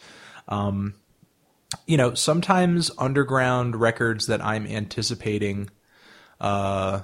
Um, 0.48 0.92
you 1.86 1.96
know, 1.96 2.12
sometimes 2.12 2.90
underground 2.98 3.80
records 3.80 4.26
that 4.26 4.44
I'm 4.44 4.66
anticipating, 4.66 5.70
uh, 6.38 7.00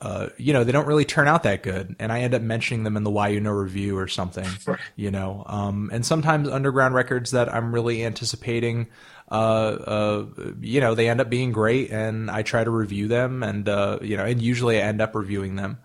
uh, 0.00 0.28
you 0.36 0.52
know, 0.52 0.62
they 0.62 0.70
don't 0.70 0.86
really 0.86 1.04
turn 1.04 1.26
out 1.26 1.42
that 1.42 1.64
good, 1.64 1.96
and 1.98 2.12
I 2.12 2.20
end 2.20 2.34
up 2.34 2.42
mentioning 2.42 2.84
them 2.84 2.96
in 2.96 3.02
the 3.02 3.10
Y 3.10 3.26
U 3.30 3.40
NO 3.40 3.50
review 3.50 3.98
or 3.98 4.06
something. 4.06 4.46
You 4.94 5.10
know, 5.10 5.42
um, 5.46 5.90
and 5.92 6.06
sometimes 6.06 6.48
underground 6.48 6.94
records 6.94 7.32
that 7.32 7.52
I'm 7.52 7.74
really 7.74 8.04
anticipating, 8.04 8.86
uh, 9.30 9.34
uh, 9.34 10.26
you 10.60 10.80
know, 10.80 10.94
they 10.94 11.08
end 11.08 11.20
up 11.20 11.30
being 11.30 11.52
great, 11.52 11.90
and 11.90 12.30
I 12.30 12.42
try 12.42 12.64
to 12.64 12.70
review 12.70 13.08
them, 13.08 13.42
and 13.42 13.68
uh, 13.68 13.98
you 14.02 14.16
know, 14.16 14.24
and 14.24 14.40
usually 14.40 14.78
I 14.78 14.82
end 14.82 15.00
up 15.00 15.14
reviewing 15.14 15.56
them. 15.56 15.78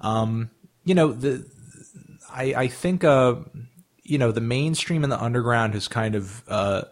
Um, 0.00 0.50
you 0.84 0.94
know, 0.94 1.12
the 1.12 1.44
I, 2.30 2.54
I 2.56 2.68
think 2.68 3.04
uh, 3.04 3.36
you 4.02 4.18
know 4.18 4.32
the 4.32 4.40
mainstream 4.40 5.02
and 5.04 5.12
the 5.12 5.20
underground 5.20 5.74
has 5.74 5.88
kind 5.88 6.14
of 6.14 6.42
uh, 6.48 6.82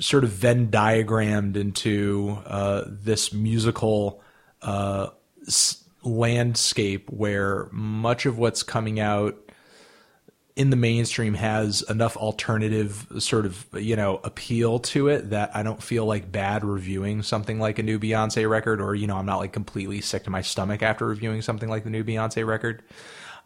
sort 0.00 0.24
of 0.24 0.30
Venn 0.30 0.70
diagrammed 0.70 1.56
into 1.56 2.38
uh, 2.46 2.84
this 2.86 3.32
musical 3.32 4.22
uh, 4.62 5.08
s- 5.46 5.84
landscape 6.02 7.10
where 7.10 7.68
much 7.72 8.26
of 8.26 8.38
what's 8.38 8.62
coming 8.62 9.00
out 9.00 9.36
in 10.58 10.70
the 10.70 10.76
mainstream 10.76 11.34
has 11.34 11.82
enough 11.82 12.16
alternative 12.16 13.06
sort 13.18 13.46
of 13.46 13.64
you 13.74 13.94
know 13.94 14.20
appeal 14.24 14.80
to 14.80 15.08
it 15.08 15.30
that 15.30 15.54
I 15.54 15.62
don't 15.62 15.82
feel 15.82 16.04
like 16.04 16.30
bad 16.30 16.64
reviewing 16.64 17.22
something 17.22 17.60
like 17.60 17.78
a 17.78 17.82
new 17.82 17.98
Beyonce 17.98 18.48
record 18.50 18.80
or 18.80 18.94
you 18.94 19.06
know 19.06 19.16
I'm 19.16 19.26
not 19.26 19.38
like 19.38 19.52
completely 19.52 20.00
sick 20.00 20.24
to 20.24 20.30
my 20.30 20.42
stomach 20.42 20.82
after 20.82 21.06
reviewing 21.06 21.42
something 21.42 21.68
like 21.68 21.84
the 21.84 21.90
new 21.90 22.02
Beyonce 22.02 22.44
record 22.44 22.82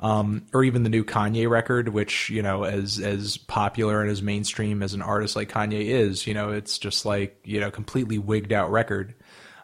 um, 0.01 0.47
or 0.53 0.65
even 0.65 0.83
the 0.83 0.89
new 0.89 1.05
Kanye 1.05 1.49
record, 1.49 1.91
which 1.91 2.29
you 2.29 2.43
know, 2.43 2.65
as 2.65 2.99
as 2.99 3.37
popular 3.37 4.01
and 4.01 4.11
as 4.11 4.21
mainstream 4.21 4.83
as 4.83 4.95
an 4.95 5.03
artist 5.03 5.37
like 5.37 5.53
Kanye 5.53 5.85
is, 5.85 6.27
you 6.27 6.35
know, 6.35 6.51
it's 6.51 6.79
just 6.79 7.07
like 7.07 7.39
you 7.45 7.61
know, 7.61 7.71
completely 7.71 8.19
wigged 8.19 8.53
out 8.53 8.73
record. 8.73 9.15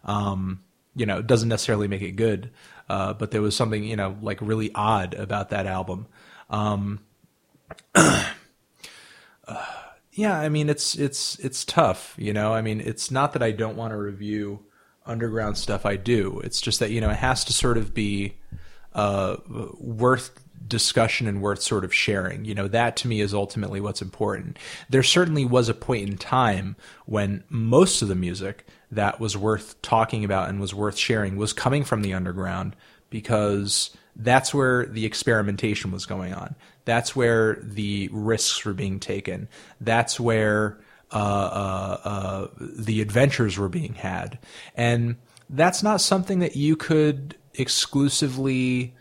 Um, 0.04 0.62
you 0.94 1.06
know, 1.06 1.18
it 1.18 1.26
doesn't 1.26 1.48
necessarily 1.48 1.88
make 1.88 2.02
it 2.02 2.12
good, 2.12 2.50
uh, 2.88 3.14
but 3.14 3.32
there 3.32 3.42
was 3.42 3.56
something 3.56 3.82
you 3.82 3.96
know, 3.96 4.16
like 4.22 4.40
really 4.40 4.70
odd 4.74 5.14
about 5.14 5.50
that 5.50 5.66
album. 5.66 6.06
Um, 6.50 7.00
yeah, 10.12 10.38
I 10.38 10.48
mean, 10.48 10.68
it's 10.68 10.94
it's 10.96 11.38
it's 11.38 11.64
tough. 11.64 12.14
You 12.18 12.32
know, 12.32 12.52
I 12.52 12.62
mean, 12.62 12.80
it's 12.80 13.10
not 13.10 13.32
that 13.32 13.42
I 13.42 13.50
don't 13.50 13.76
want 13.76 13.92
to 13.92 13.96
review 13.96 14.60
underground 15.06 15.56
stuff. 15.56 15.86
I 15.86 15.96
do. 15.96 16.40
It's 16.44 16.60
just 16.60 16.80
that 16.80 16.90
you 16.90 17.00
know, 17.00 17.10
it 17.10 17.16
has 17.16 17.44
to 17.44 17.52
sort 17.52 17.78
of 17.78 17.94
be 17.94 18.34
uh, 18.94 19.36
worth 19.78 20.30
discussion 20.66 21.26
and 21.26 21.40
worth 21.40 21.62
sort 21.62 21.84
of 21.84 21.94
sharing. 21.94 22.44
You 22.44 22.54
know, 22.54 22.68
that 22.68 22.96
to 22.98 23.08
me 23.08 23.20
is 23.20 23.32
ultimately 23.32 23.80
what's 23.80 24.02
important. 24.02 24.58
There 24.90 25.02
certainly 25.02 25.44
was 25.44 25.68
a 25.68 25.74
point 25.74 26.08
in 26.08 26.16
time 26.18 26.76
when 27.06 27.44
most 27.48 28.02
of 28.02 28.08
the 28.08 28.14
music 28.14 28.66
that 28.90 29.20
was 29.20 29.36
worth 29.36 29.80
talking 29.82 30.24
about 30.24 30.48
and 30.48 30.60
was 30.60 30.74
worth 30.74 30.96
sharing 30.96 31.36
was 31.36 31.52
coming 31.52 31.84
from 31.84 32.02
the 32.02 32.14
underground 32.14 32.74
because 33.10 33.96
that's 34.16 34.52
where 34.52 34.86
the 34.86 35.04
experimentation 35.04 35.90
was 35.90 36.06
going 36.06 36.34
on. 36.34 36.54
That's 36.88 37.14
where 37.14 37.58
the 37.60 38.08
risks 38.10 38.64
were 38.64 38.72
being 38.72 38.98
taken. 38.98 39.46
That's 39.78 40.18
where 40.18 40.78
uh, 41.12 41.16
uh, 41.16 42.00
uh, 42.02 42.46
the 42.58 43.02
adventures 43.02 43.58
were 43.58 43.68
being 43.68 43.92
had. 43.92 44.38
And 44.74 45.16
that's 45.50 45.82
not 45.82 46.00
something 46.00 46.38
that 46.38 46.56
you 46.56 46.76
could 46.76 47.36
exclusively 47.52 48.94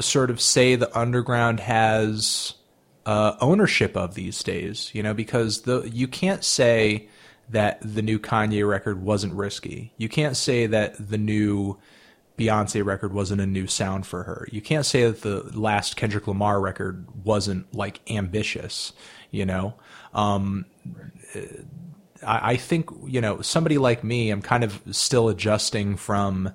sort 0.00 0.30
of 0.30 0.40
say 0.40 0.74
the 0.74 0.98
underground 0.98 1.60
has 1.60 2.54
uh, 3.06 3.36
ownership 3.40 3.96
of 3.96 4.14
these 4.14 4.42
days, 4.42 4.90
you 4.92 5.04
know, 5.04 5.14
because 5.14 5.62
the 5.62 5.88
you 5.92 6.08
can't 6.08 6.42
say 6.42 7.08
that 7.50 7.78
the 7.82 8.02
new 8.02 8.18
Kanye 8.18 8.68
record 8.68 9.00
wasn't 9.00 9.32
risky. 9.34 9.92
You 9.96 10.08
can't 10.08 10.36
say 10.36 10.66
that 10.66 10.96
the 10.98 11.18
new 11.18 11.78
Beyonce 12.38 12.84
record 12.84 13.12
wasn't 13.12 13.40
a 13.40 13.46
new 13.46 13.66
sound 13.66 14.06
for 14.06 14.22
her. 14.24 14.48
You 14.52 14.60
can't 14.60 14.86
say 14.86 15.04
that 15.04 15.22
the 15.22 15.42
last 15.58 15.96
Kendrick 15.96 16.26
Lamar 16.28 16.60
record 16.60 17.06
wasn't 17.24 17.74
like 17.74 18.00
ambitious, 18.10 18.92
you 19.30 19.44
know. 19.44 19.74
Um, 20.14 20.66
I, 22.26 22.52
I 22.52 22.56
think 22.56 22.90
you 23.06 23.20
know 23.20 23.40
somebody 23.40 23.78
like 23.78 24.04
me. 24.04 24.30
I'm 24.30 24.42
kind 24.42 24.64
of 24.64 24.80
still 24.92 25.28
adjusting 25.28 25.96
from 25.96 26.52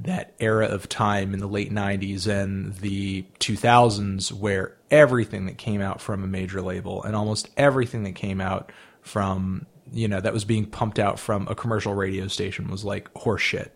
that 0.00 0.34
era 0.38 0.66
of 0.66 0.88
time 0.88 1.34
in 1.34 1.40
the 1.40 1.48
late 1.48 1.72
90s 1.72 2.28
and 2.28 2.74
the 2.76 3.24
2000s 3.40 4.32
where 4.32 4.76
everything 4.92 5.46
that 5.46 5.58
came 5.58 5.80
out 5.80 6.00
from 6.00 6.22
a 6.22 6.26
major 6.26 6.62
label 6.62 7.02
and 7.02 7.16
almost 7.16 7.50
everything 7.56 8.04
that 8.04 8.14
came 8.14 8.40
out 8.40 8.70
from 9.02 9.66
you 9.92 10.06
know 10.06 10.20
that 10.20 10.32
was 10.32 10.44
being 10.44 10.66
pumped 10.66 11.00
out 11.00 11.18
from 11.18 11.48
a 11.48 11.54
commercial 11.54 11.94
radio 11.94 12.28
station 12.28 12.68
was 12.70 12.84
like 12.84 13.12
horseshit 13.14 13.70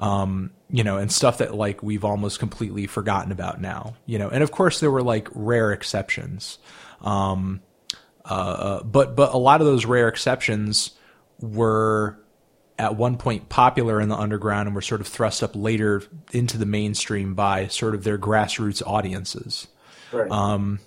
Um, 0.00 0.50
you 0.70 0.82
know, 0.82 0.96
and 0.96 1.12
stuff 1.12 1.38
that 1.38 1.54
like 1.54 1.82
we've 1.82 2.04
almost 2.04 2.38
completely 2.38 2.86
forgotten 2.86 3.32
about 3.32 3.60
now, 3.60 3.94
you 4.04 4.18
know, 4.18 4.28
and 4.28 4.42
of 4.42 4.50
course 4.50 4.80
there 4.80 4.90
were 4.90 5.02
like 5.02 5.28
rare 5.32 5.72
exceptions. 5.72 6.58
Um, 7.00 7.60
uh, 8.24 8.32
uh 8.32 8.82
but, 8.82 9.14
but 9.14 9.32
a 9.32 9.38
lot 9.38 9.60
of 9.60 9.66
those 9.66 9.84
rare 9.86 10.08
exceptions 10.08 10.90
were 11.40 12.18
at 12.78 12.96
one 12.96 13.16
point 13.16 13.48
popular 13.48 14.00
in 14.00 14.08
the 14.08 14.16
underground 14.16 14.66
and 14.66 14.74
were 14.74 14.82
sort 14.82 15.00
of 15.00 15.06
thrust 15.06 15.42
up 15.42 15.54
later 15.54 16.02
into 16.32 16.58
the 16.58 16.66
mainstream 16.66 17.34
by 17.34 17.68
sort 17.68 17.94
of 17.94 18.04
their 18.04 18.18
grassroots 18.18 18.82
audiences. 18.86 19.66
Right. 20.12 20.30
Um, 20.30 20.80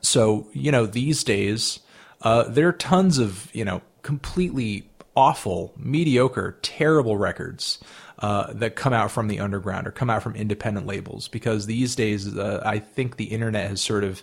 so, 0.00 0.48
you 0.52 0.70
know, 0.70 0.86
these 0.86 1.24
days, 1.24 1.80
uh, 2.22 2.44
there 2.44 2.68
are 2.68 2.72
tons 2.72 3.18
of, 3.18 3.50
you 3.54 3.64
know, 3.64 3.82
completely 4.02 4.89
awful, 5.16 5.72
mediocre, 5.76 6.58
terrible 6.62 7.16
records 7.16 7.78
uh, 8.20 8.52
that 8.52 8.76
come 8.76 8.92
out 8.92 9.10
from 9.10 9.28
the 9.28 9.40
underground 9.40 9.86
or 9.86 9.90
come 9.90 10.10
out 10.10 10.22
from 10.22 10.34
independent 10.36 10.86
labels. 10.86 11.28
Because 11.28 11.66
these 11.66 11.94
days 11.94 12.36
uh, 12.36 12.62
I 12.64 12.78
think 12.78 13.16
the 13.16 13.24
internet 13.24 13.68
has 13.68 13.80
sort 13.80 14.04
of 14.04 14.22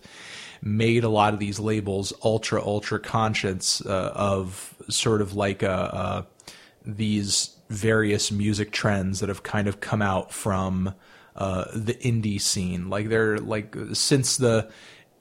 made 0.61 1.03
a 1.03 1.09
lot 1.09 1.33
of 1.33 1.39
these 1.39 1.59
labels 1.59 2.11
ultra 2.23 2.63
ultra 2.63 2.99
conscious 2.99 3.79
uh, 3.85 4.11
of 4.15 4.75
sort 4.89 5.21
of 5.21 5.35
like 5.35 5.61
uh, 5.61 5.67
uh, 5.67 6.23
these 6.85 7.55
various 7.69 8.31
music 8.31 8.71
trends 8.71 9.19
that 9.19 9.29
have 9.29 9.43
kind 9.43 9.67
of 9.67 9.81
come 9.81 10.01
out 10.01 10.31
from 10.31 10.93
uh, 11.35 11.65
the 11.75 11.93
indie 11.95 12.41
scene. 12.41 12.89
Like 12.89 13.09
they're 13.09 13.37
like 13.37 13.75
since 13.93 14.37
the 14.37 14.69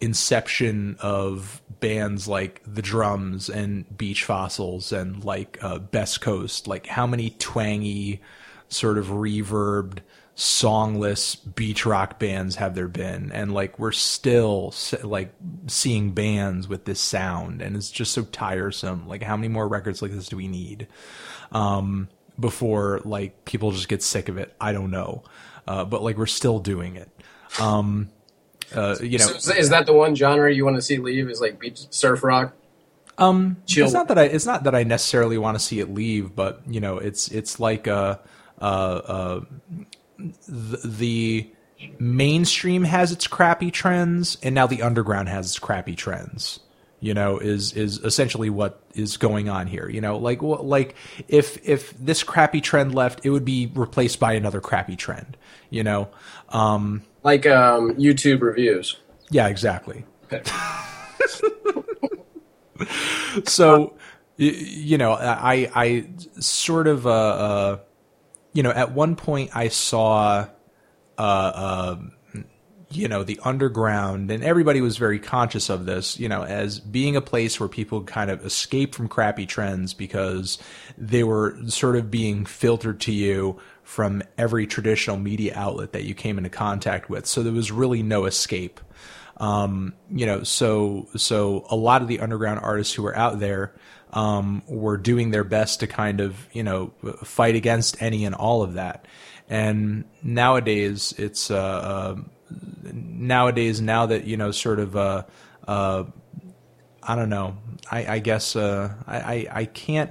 inception 0.00 0.96
of 1.00 1.62
bands 1.80 2.28
like 2.28 2.62
the 2.66 2.82
drums 2.82 3.48
and 3.48 3.96
beach 3.96 4.24
fossils 4.24 4.92
and 4.92 5.24
like 5.24 5.58
best 5.90 6.20
coast. 6.20 6.66
Like 6.66 6.86
how 6.86 7.06
many 7.06 7.30
twangy 7.38 8.20
sort 8.68 8.98
of 8.98 9.06
reverbed 9.06 9.98
songless 10.36 11.36
beach 11.54 11.86
rock 11.86 12.18
bands 12.18 12.56
have 12.56 12.74
there 12.74 12.88
been? 12.88 13.32
And 13.32 13.54
like 13.54 13.78
we're 13.78 13.92
still 13.92 14.74
like 15.02 15.32
seeing 15.66 16.12
bands 16.12 16.68
with 16.68 16.84
this 16.84 17.00
sound 17.00 17.62
and 17.62 17.74
it's 17.74 17.90
just 17.90 18.12
so 18.12 18.24
tiresome. 18.24 19.08
Like 19.08 19.22
how 19.22 19.36
many 19.36 19.48
more 19.48 19.66
records 19.66 20.02
like 20.02 20.12
this 20.12 20.28
do 20.28 20.36
we 20.36 20.48
need? 20.48 20.88
Um 21.52 22.08
before 22.38 23.00
like 23.04 23.46
people 23.46 23.72
just 23.72 23.88
get 23.88 24.02
sick 24.02 24.28
of 24.28 24.36
it. 24.36 24.54
I 24.60 24.72
don't 24.72 24.90
know. 24.90 25.24
Uh 25.66 25.86
but 25.86 26.02
like 26.02 26.18
we're 26.18 26.26
still 26.26 26.58
doing 26.58 26.96
it. 26.96 27.10
Um 27.58 28.10
uh 28.76 28.96
you 29.00 29.18
know 29.18 29.26
so 29.26 29.54
is 29.54 29.70
that 29.70 29.86
the 29.86 29.92
one 29.92 30.14
genre 30.14 30.52
you 30.52 30.64
want 30.64 30.76
to 30.76 30.82
see 30.82 30.98
leave 30.98 31.28
is 31.28 31.40
like 31.40 31.58
beach 31.58 31.86
surf 31.90 32.22
rock 32.22 32.52
um 33.18 33.56
Chill. 33.66 33.84
it's 33.84 33.94
not 33.94 34.08
that 34.08 34.18
i 34.18 34.24
it's 34.24 34.46
not 34.46 34.64
that 34.64 34.74
i 34.74 34.82
necessarily 34.82 35.38
want 35.38 35.56
to 35.56 35.64
see 35.64 35.80
it 35.80 35.92
leave 35.92 36.36
but 36.36 36.60
you 36.66 36.80
know 36.80 36.98
it's 36.98 37.28
it's 37.28 37.58
like 37.58 37.88
uh 37.88 38.18
uh, 38.60 38.64
uh, 38.64 39.40
the 40.84 41.50
mainstream 41.98 42.84
has 42.84 43.12
its 43.12 43.26
crappy 43.26 43.70
trends, 43.70 44.38
and 44.42 44.54
now 44.54 44.66
the 44.66 44.82
underground 44.82 45.28
has 45.28 45.46
its 45.46 45.58
crappy 45.58 45.94
trends. 45.94 46.60
You 47.00 47.12
know, 47.12 47.38
is 47.38 47.74
is 47.74 47.98
essentially 47.98 48.48
what 48.48 48.82
is 48.94 49.18
going 49.18 49.50
on 49.50 49.66
here. 49.66 49.88
You 49.88 50.00
know, 50.00 50.16
like 50.16 50.40
like 50.42 50.96
if 51.28 51.58
if 51.68 51.96
this 51.98 52.22
crappy 52.22 52.62
trend 52.62 52.94
left, 52.94 53.24
it 53.24 53.30
would 53.30 53.44
be 53.44 53.70
replaced 53.74 54.18
by 54.18 54.32
another 54.32 54.60
crappy 54.60 54.96
trend. 54.96 55.36
You 55.68 55.84
know, 55.84 56.08
um, 56.48 57.02
like 57.26 57.44
um, 57.44 57.92
YouTube 57.96 58.40
reviews. 58.40 58.96
Yeah, 59.30 59.48
exactly. 59.48 60.04
Okay. 60.32 60.42
so, 63.44 63.96
you 64.36 64.96
know, 64.96 65.12
I 65.12 65.68
I 65.74 66.08
sort 66.38 66.86
of 66.86 67.04
uh, 67.04 67.10
uh 67.10 67.78
you 68.52 68.62
know, 68.62 68.70
at 68.70 68.92
one 68.92 69.16
point 69.16 69.50
I 69.54 69.68
saw, 69.68 70.46
uh, 71.18 71.20
uh, 71.20 71.96
you 72.90 73.08
know, 73.08 73.24
the 73.24 73.40
underground, 73.42 74.30
and 74.30 74.44
everybody 74.44 74.80
was 74.80 74.96
very 74.96 75.18
conscious 75.18 75.68
of 75.68 75.84
this, 75.84 76.20
you 76.20 76.28
know, 76.28 76.44
as 76.44 76.78
being 76.78 77.16
a 77.16 77.20
place 77.20 77.58
where 77.58 77.68
people 77.68 78.04
kind 78.04 78.30
of 78.30 78.46
escape 78.46 78.94
from 78.94 79.08
crappy 79.08 79.46
trends 79.46 79.94
because 79.94 80.58
they 80.96 81.24
were 81.24 81.58
sort 81.66 81.96
of 81.96 82.08
being 82.08 82.46
filtered 82.46 83.00
to 83.00 83.12
you 83.12 83.58
from 83.86 84.20
every 84.36 84.66
traditional 84.66 85.16
media 85.16 85.52
outlet 85.54 85.92
that 85.92 86.02
you 86.02 86.12
came 86.12 86.38
into 86.38 86.50
contact 86.50 87.08
with. 87.08 87.24
So 87.24 87.44
there 87.44 87.52
was 87.52 87.70
really 87.70 88.02
no 88.02 88.24
escape. 88.24 88.80
Um, 89.36 89.94
you 90.10 90.26
know, 90.26 90.42
so 90.42 91.06
so 91.14 91.64
a 91.70 91.76
lot 91.76 92.02
of 92.02 92.08
the 92.08 92.18
underground 92.18 92.58
artists 92.64 92.92
who 92.92 93.04
were 93.04 93.16
out 93.16 93.38
there 93.38 93.76
um, 94.12 94.64
were 94.66 94.96
doing 94.96 95.30
their 95.30 95.44
best 95.44 95.80
to 95.80 95.86
kind 95.86 96.20
of 96.20 96.48
you 96.52 96.64
know 96.64 96.88
fight 97.22 97.54
against 97.54 98.02
any 98.02 98.24
and 98.24 98.34
all 98.34 98.64
of 98.64 98.74
that. 98.74 99.06
And 99.48 100.04
nowadays, 100.20 101.14
it's 101.16 101.52
uh, 101.52 101.56
uh, 101.56 102.16
nowadays 102.92 103.80
now 103.80 104.06
that 104.06 104.24
you 104.24 104.36
know 104.36 104.50
sort 104.50 104.80
of 104.80 104.96
uh, 104.96 105.22
uh 105.68 106.04
I 107.04 107.14
don't 107.14 107.30
know. 107.30 107.56
I, 107.88 108.14
I 108.14 108.18
guess 108.18 108.56
uh, 108.56 108.92
I, 109.06 109.46
I 109.48 109.64
can't 109.66 110.10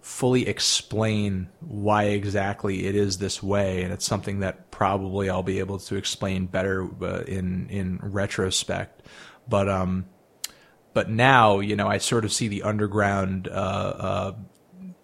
fully 0.00 0.48
explain 0.48 1.48
why 1.60 2.04
exactly 2.04 2.86
it 2.86 2.94
is 2.94 3.18
this 3.18 3.42
way, 3.42 3.82
and 3.82 3.92
it's 3.92 4.04
something 4.04 4.40
that 4.40 4.70
probably 4.70 5.28
I'll 5.28 5.42
be 5.42 5.58
able 5.58 5.78
to 5.80 5.96
explain 5.96 6.46
better 6.46 6.88
uh, 7.02 7.22
in 7.22 7.68
in 7.68 7.98
retrospect. 8.02 9.02
But 9.48 9.68
um, 9.68 10.06
but 10.94 11.10
now, 11.10 11.60
you 11.60 11.76
know, 11.76 11.88
I 11.88 11.98
sort 11.98 12.24
of 12.24 12.32
see 12.32 12.48
the 12.48 12.62
underground 12.62 13.48
uh, 13.48 13.50
uh, 13.50 14.32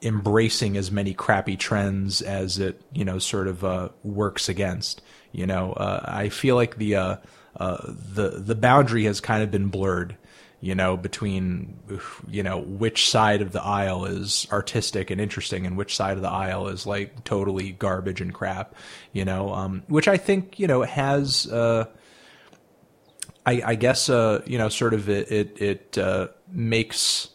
embracing 0.03 0.77
as 0.77 0.91
many 0.91 1.15
crappy 1.15 1.57
trends 1.57 2.21
as 2.21 2.59
it, 2.59 2.81
you 2.93 3.05
know, 3.05 3.19
sort 3.19 3.49
of 3.49 3.65
uh, 3.65 3.89
works 4.03 4.49
against. 4.49 5.03
You 5.33 5.47
know, 5.47 5.73
uh, 5.73 6.05
I 6.05 6.29
feel 6.29 6.57
like 6.57 6.77
the 6.77 6.95
uh, 6.97 7.17
the 7.57 8.43
the 8.45 8.55
boundary 8.55 9.05
has 9.05 9.21
kind 9.21 9.43
of 9.43 9.51
been 9.51 9.69
blurred. 9.69 10.17
You 10.65 10.75
know, 10.75 10.97
between 10.97 11.77
you 12.27 12.43
know 12.43 12.59
which 12.59 13.11
side 13.11 13.43
of 13.43 13.53
the 13.53 13.63
aisle 13.63 14.07
is 14.07 14.49
artistic 14.51 15.11
and 15.11 15.21
interesting, 15.21 15.67
and 15.67 15.77
which 15.77 15.95
side 15.95 16.17
of 16.17 16.23
the 16.23 16.31
aisle 16.31 16.69
is 16.69 16.87
like 16.87 17.23
totally 17.25 17.73
garbage 17.73 18.23
and 18.23 18.33
crap. 18.33 18.75
You 19.13 19.27
know, 19.27 19.53
um, 19.53 19.83
which 19.89 20.09
I 20.09 20.17
think 20.17 20.59
you 20.59 20.67
know 20.67 20.81
has 20.81 21.47
uh, 21.47 21.85
I, 23.47 23.63
I 23.65 23.75
guess 23.75 24.09
uh, 24.09 24.43
you 24.47 24.59
know, 24.59 24.69
sort 24.69 24.95
of 24.95 25.09
it 25.09 25.31
it, 25.31 25.61
it 25.61 25.99
uh, 25.99 26.29
makes 26.51 27.29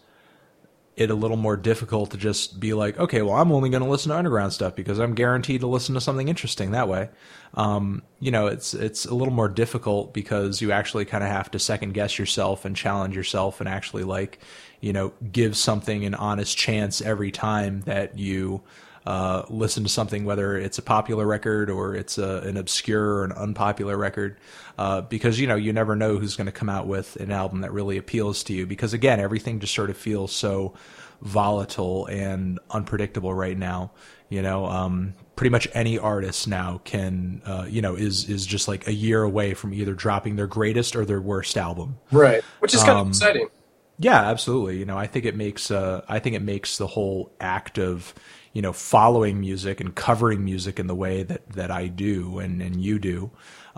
it 1.00 1.10
a 1.10 1.16
little 1.16 1.38
more 1.38 1.56
difficult 1.56 2.12
to 2.12 2.18
just 2.18 2.60
be 2.60 2.74
like, 2.74 3.00
okay, 3.00 3.22
well, 3.22 3.36
I'm 3.36 3.54
only 3.54 3.70
going 3.70 3.82
to 3.82 3.90
listen 3.90 4.10
to 4.10 4.18
underground 4.18 4.52
stuff 4.52 4.76
because 4.76 5.00
I'm 5.00 5.16
guaranteed 5.16 5.62
to 5.62 5.68
listen 5.68 5.96
to 5.96 6.02
something 6.02 6.28
interesting 6.28 6.72
that 6.72 6.90
way. 6.90 7.10
Um, 7.54 8.04
you 8.20 8.32
know, 8.32 8.48
it's 8.48 8.74
it's 8.74 9.06
a 9.06 9.16
little 9.16 9.34
more 9.34 9.48
difficult 9.48 10.14
because 10.14 10.62
you 10.62 10.74
actually 10.74 11.06
kind 11.06 11.24
of 11.24 11.30
have 11.30 11.50
to 11.52 11.60
second 11.60 11.94
guess 11.94 12.20
yourself 12.20 12.66
and 12.66 12.76
challenge 12.76 13.16
yourself 13.16 13.62
and 13.62 13.70
actually 13.70 14.04
like, 14.04 14.40
you 14.82 14.92
know, 14.92 15.14
give 15.32 15.56
something 15.56 16.04
an 16.04 16.16
honest 16.16 16.58
chance 16.58 17.02
every 17.02 17.32
time 17.32 17.80
that 17.82 18.20
you 18.20 18.62
uh, 19.06 19.44
listen 19.50 19.84
to 19.84 19.90
something, 19.90 20.26
whether 20.26 20.58
it's 20.58 20.78
a 20.78 20.82
popular 20.82 21.26
record 21.26 21.70
or 21.70 21.96
it's 21.96 22.18
a, 22.18 22.42
an 22.42 22.58
obscure 22.58 23.16
or 23.16 23.24
an 23.24 23.32
unpopular 23.32 23.98
record, 23.98 24.38
uh, 24.80 25.02
because 25.02 25.38
you 25.38 25.46
know 25.46 25.58
you 25.58 25.74
never 25.74 25.94
know 25.94 26.18
who's 26.18 26.38
going 26.38 26.46
to 26.46 26.54
come 26.54 26.70
out 26.70 26.88
with 26.88 27.18
an 27.18 27.34
album 27.34 27.60
that 27.62 27.74
really 27.74 27.98
appeals 27.98 28.44
to 28.44 28.54
you. 28.54 28.66
Because 28.66 28.94
again, 28.94 29.20
everything 29.20 29.60
just 29.60 29.76
sort 29.76 29.90
of 29.90 29.98
feels 29.98 30.32
so 30.32 30.74
volatile 31.22 32.06
and 32.06 32.60
unpredictable 32.70 33.34
right 33.34 33.58
now. 33.58 33.92
You 34.30 34.42
know, 34.42 34.66
um, 34.68 35.16
pretty 35.36 35.50
much 35.50 35.68
any 35.74 36.00
artist 36.00 36.48
now 36.48 36.80
can, 36.86 37.42
uh, 37.46 37.66
you 37.70 37.82
know, 37.82 37.96
is 37.96 38.30
is 38.30 38.46
just 38.46 38.70
like 38.70 38.88
a 38.88 38.94
year 38.94 39.22
away 39.22 39.54
from 39.54 39.74
either 39.74 39.94
dropping 39.94 40.38
their 40.38 40.48
greatest 40.48 40.96
or 40.96 41.04
their 41.04 41.20
worst 41.20 41.58
album. 41.58 41.98
Right, 42.10 42.42
which 42.60 42.74
is 42.74 42.80
kind 42.80 42.92
um, 42.92 43.02
of 43.02 43.08
exciting. 43.10 43.50
Yeah, 43.98 44.22
absolutely. 44.22 44.78
You 44.78 44.86
know, 44.86 44.98
I 44.98 45.08
think 45.08 45.26
it 45.26 45.36
makes 45.36 45.72
uh, 45.72 46.06
I 46.08 46.20
think 46.20 46.38
it 46.38 46.42
makes 46.42 46.78
the 46.78 46.88
whole 46.88 47.34
act 47.42 47.80
of 47.80 48.14
you 48.54 48.62
know, 48.62 48.74
following 48.74 49.40
music 49.40 49.80
and 49.80 49.94
covering 49.94 50.44
music 50.44 50.80
in 50.80 50.88
the 50.88 50.96
way 50.96 51.24
that, 51.24 51.48
that 51.50 51.70
I 51.70 51.88
do 51.88 52.40
and, 52.40 52.62
and 52.62 52.82
you 52.82 52.98
do, 52.98 53.30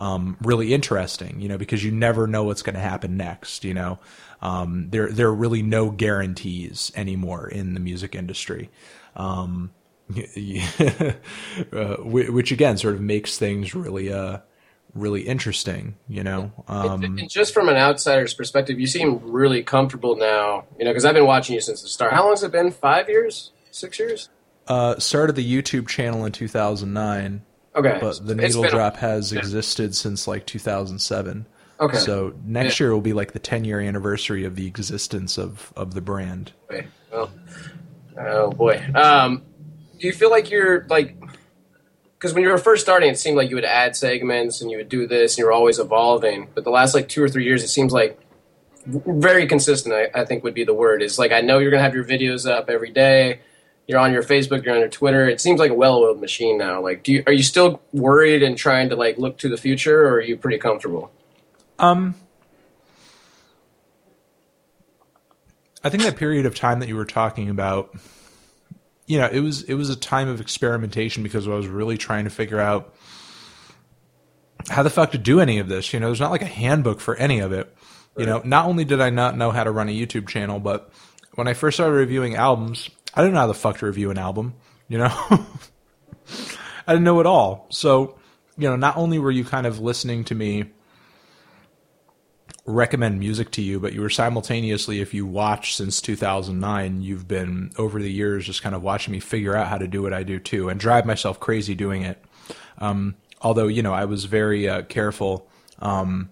um, 0.01 0.35
really 0.41 0.73
interesting, 0.73 1.39
you 1.39 1.47
know, 1.47 1.59
because 1.59 1.83
you 1.83 1.91
never 1.91 2.25
know 2.25 2.43
what's 2.43 2.63
going 2.63 2.73
to 2.73 2.81
happen 2.81 3.17
next, 3.17 3.63
you 3.63 3.75
know. 3.75 3.99
Um, 4.41 4.87
there, 4.89 5.11
there 5.11 5.27
are 5.27 5.33
really 5.33 5.61
no 5.61 5.91
guarantees 5.91 6.91
anymore 6.95 7.47
in 7.47 7.75
the 7.75 7.79
music 7.79 8.15
industry. 8.15 8.71
Um, 9.15 9.71
uh, 11.71 11.95
which 12.01 12.51
again 12.51 12.77
sort 12.77 12.95
of 12.95 13.01
makes 13.01 13.37
things 13.37 13.75
really, 13.75 14.11
uh, 14.11 14.39
really 14.95 15.21
interesting, 15.21 15.95
you 16.09 16.23
know. 16.23 16.51
Um, 16.67 17.03
and, 17.03 17.19
and 17.19 17.29
just 17.29 17.53
from 17.53 17.69
an 17.69 17.75
outsider's 17.75 18.33
perspective, 18.33 18.79
you 18.79 18.87
seem 18.87 19.19
really 19.23 19.61
comfortable 19.61 20.15
now, 20.15 20.65
you 20.79 20.83
know, 20.83 20.91
because 20.91 21.05
I've 21.05 21.13
been 21.13 21.27
watching 21.27 21.53
you 21.53 21.61
since 21.61 21.83
the 21.83 21.87
start. 21.87 22.11
How 22.11 22.23
long 22.23 22.31
has 22.31 22.43
it 22.43 22.51
been? 22.51 22.71
Five 22.71 23.07
years? 23.07 23.51
Six 23.69 23.99
years? 23.99 24.29
Uh, 24.67 24.97
started 24.97 25.35
the 25.35 25.61
YouTube 25.61 25.87
channel 25.87 26.25
in 26.25 26.31
2009. 26.31 27.43
Okay. 27.75 27.97
But 28.01 28.25
the 28.25 28.35
Needle 28.35 28.63
Drop 28.63 28.97
has 28.97 29.31
existed 29.31 29.95
since 29.95 30.27
like 30.27 30.45
2007. 30.45 31.45
Okay. 31.79 31.97
So 31.97 32.33
next 32.45 32.79
yeah. 32.79 32.85
year 32.85 32.93
will 32.93 33.01
be 33.01 33.13
like 33.13 33.31
the 33.31 33.39
10 33.39 33.65
year 33.65 33.79
anniversary 33.79 34.43
of 34.43 34.55
the 34.55 34.67
existence 34.67 35.37
of, 35.37 35.73
of 35.75 35.93
the 35.93 36.01
brand. 36.01 36.51
Okay. 36.69 36.87
Well, 37.11 37.31
oh 38.19 38.51
boy. 38.51 38.85
Um, 38.93 39.43
do 39.99 40.07
you 40.07 40.13
feel 40.13 40.29
like 40.29 40.49
you're 40.49 40.85
like 40.89 41.15
because 42.21 42.35
when 42.35 42.43
you 42.43 42.49
were 42.49 42.59
first 42.59 42.83
starting, 42.83 43.09
it 43.09 43.17
seemed 43.17 43.35
like 43.35 43.49
you 43.49 43.55
would 43.55 43.65
add 43.65 43.95
segments 43.95 44.61
and 44.61 44.69
you 44.69 44.77
would 44.77 44.89
do 44.89 45.07
this, 45.07 45.33
and 45.33 45.39
you 45.39 45.45
were 45.45 45.51
always 45.51 45.79
evolving. 45.79 46.49
But 46.53 46.63
the 46.63 46.69
last 46.69 46.93
like 46.93 47.09
two 47.09 47.23
or 47.23 47.27
three 47.27 47.45
years, 47.45 47.63
it 47.63 47.69
seems 47.69 47.91
like 47.91 48.19
very 48.85 49.47
consistent. 49.47 49.95
I, 49.95 50.21
I 50.21 50.25
think 50.25 50.43
would 50.43 50.53
be 50.53 50.63
the 50.63 50.73
word. 50.73 51.01
Is 51.01 51.17
like 51.17 51.31
I 51.31 51.41
know 51.41 51.57
you're 51.57 51.71
gonna 51.71 51.81
have 51.81 51.95
your 51.95 52.03
videos 52.03 52.49
up 52.49 52.69
every 52.69 52.91
day. 52.91 53.39
You're 53.91 53.99
on 53.99 54.13
your 54.13 54.23
Facebook, 54.23 54.63
you're 54.63 54.73
on 54.73 54.79
your 54.79 54.87
Twitter. 54.87 55.27
It 55.27 55.41
seems 55.41 55.59
like 55.59 55.69
a 55.69 55.73
well-oiled 55.73 56.21
machine 56.21 56.57
now. 56.57 56.81
Like, 56.81 57.03
do 57.03 57.11
you, 57.11 57.23
are 57.27 57.33
you 57.33 57.43
still 57.43 57.81
worried 57.91 58.41
and 58.41 58.57
trying 58.57 58.87
to 58.87 58.95
like 58.95 59.17
look 59.17 59.37
to 59.39 59.49
the 59.49 59.57
future, 59.57 60.07
or 60.07 60.13
are 60.13 60.21
you 60.21 60.37
pretty 60.37 60.59
comfortable? 60.59 61.11
Um, 61.77 62.15
I 65.83 65.89
think 65.89 66.03
that 66.03 66.15
period 66.15 66.45
of 66.45 66.55
time 66.55 66.79
that 66.79 66.87
you 66.87 66.95
were 66.95 67.03
talking 67.03 67.49
about, 67.49 67.93
you 69.07 69.19
know, 69.19 69.27
it 69.27 69.41
was 69.41 69.63
it 69.63 69.73
was 69.73 69.89
a 69.89 69.97
time 69.97 70.29
of 70.29 70.39
experimentation 70.39 71.21
because 71.21 71.45
I 71.45 71.51
was 71.51 71.67
really 71.67 71.97
trying 71.97 72.23
to 72.23 72.29
figure 72.29 72.61
out 72.61 72.95
how 74.69 74.83
the 74.83 74.89
fuck 74.89 75.11
to 75.11 75.17
do 75.17 75.41
any 75.41 75.59
of 75.59 75.67
this. 75.67 75.91
You 75.91 75.99
know, 75.99 76.05
there's 76.05 76.21
not 76.21 76.31
like 76.31 76.43
a 76.43 76.45
handbook 76.45 77.01
for 77.01 77.17
any 77.17 77.39
of 77.39 77.51
it. 77.51 77.75
You 78.17 78.25
know, 78.25 78.41
not 78.45 78.67
only 78.67 78.85
did 78.85 79.01
I 79.01 79.09
not 79.09 79.35
know 79.35 79.51
how 79.51 79.65
to 79.65 79.71
run 79.71 79.89
a 79.89 79.91
YouTube 79.91 80.29
channel, 80.29 80.61
but 80.61 80.89
when 81.35 81.49
I 81.49 81.53
first 81.53 81.75
started 81.75 81.95
reviewing 81.95 82.35
albums, 82.35 82.89
I 83.13 83.21
didn't 83.21 83.33
know 83.33 83.41
how 83.41 83.47
the 83.47 83.53
fuck 83.53 83.79
to 83.79 83.85
review 83.85 84.11
an 84.11 84.17
album. 84.17 84.55
You 84.87 84.99
know, 84.99 85.07
I 86.87 86.93
didn't 86.93 87.03
know 87.03 87.19
at 87.19 87.25
all. 87.25 87.67
So, 87.69 88.19
you 88.57 88.69
know, 88.69 88.75
not 88.75 88.97
only 88.97 89.19
were 89.19 89.31
you 89.31 89.43
kind 89.43 89.65
of 89.65 89.79
listening 89.79 90.23
to 90.25 90.35
me 90.35 90.65
recommend 92.65 93.19
music 93.19 93.51
to 93.51 93.61
you, 93.61 93.79
but 93.79 93.93
you 93.93 94.01
were 94.01 94.09
simultaneously, 94.09 95.01
if 95.01 95.13
you 95.13 95.25
watch 95.25 95.75
since 95.75 96.01
2009, 96.01 97.01
you've 97.01 97.27
been 97.27 97.71
over 97.77 98.01
the 98.01 98.11
years 98.11 98.45
just 98.45 98.61
kind 98.61 98.75
of 98.75 98.83
watching 98.83 99.11
me 99.11 99.19
figure 99.19 99.55
out 99.55 99.67
how 99.67 99.77
to 99.77 99.87
do 99.87 100.01
what 100.01 100.13
I 100.13 100.23
do 100.23 100.39
too 100.39 100.69
and 100.69 100.79
drive 100.79 101.05
myself 101.05 101.39
crazy 101.39 101.75
doing 101.75 102.03
it. 102.03 102.23
Um, 102.77 103.15
although, 103.41 103.67
you 103.67 103.81
know, 103.81 103.93
I 103.93 104.05
was 104.05 104.25
very 104.25 104.69
uh, 104.69 104.83
careful 104.83 105.49
um, 105.79 106.29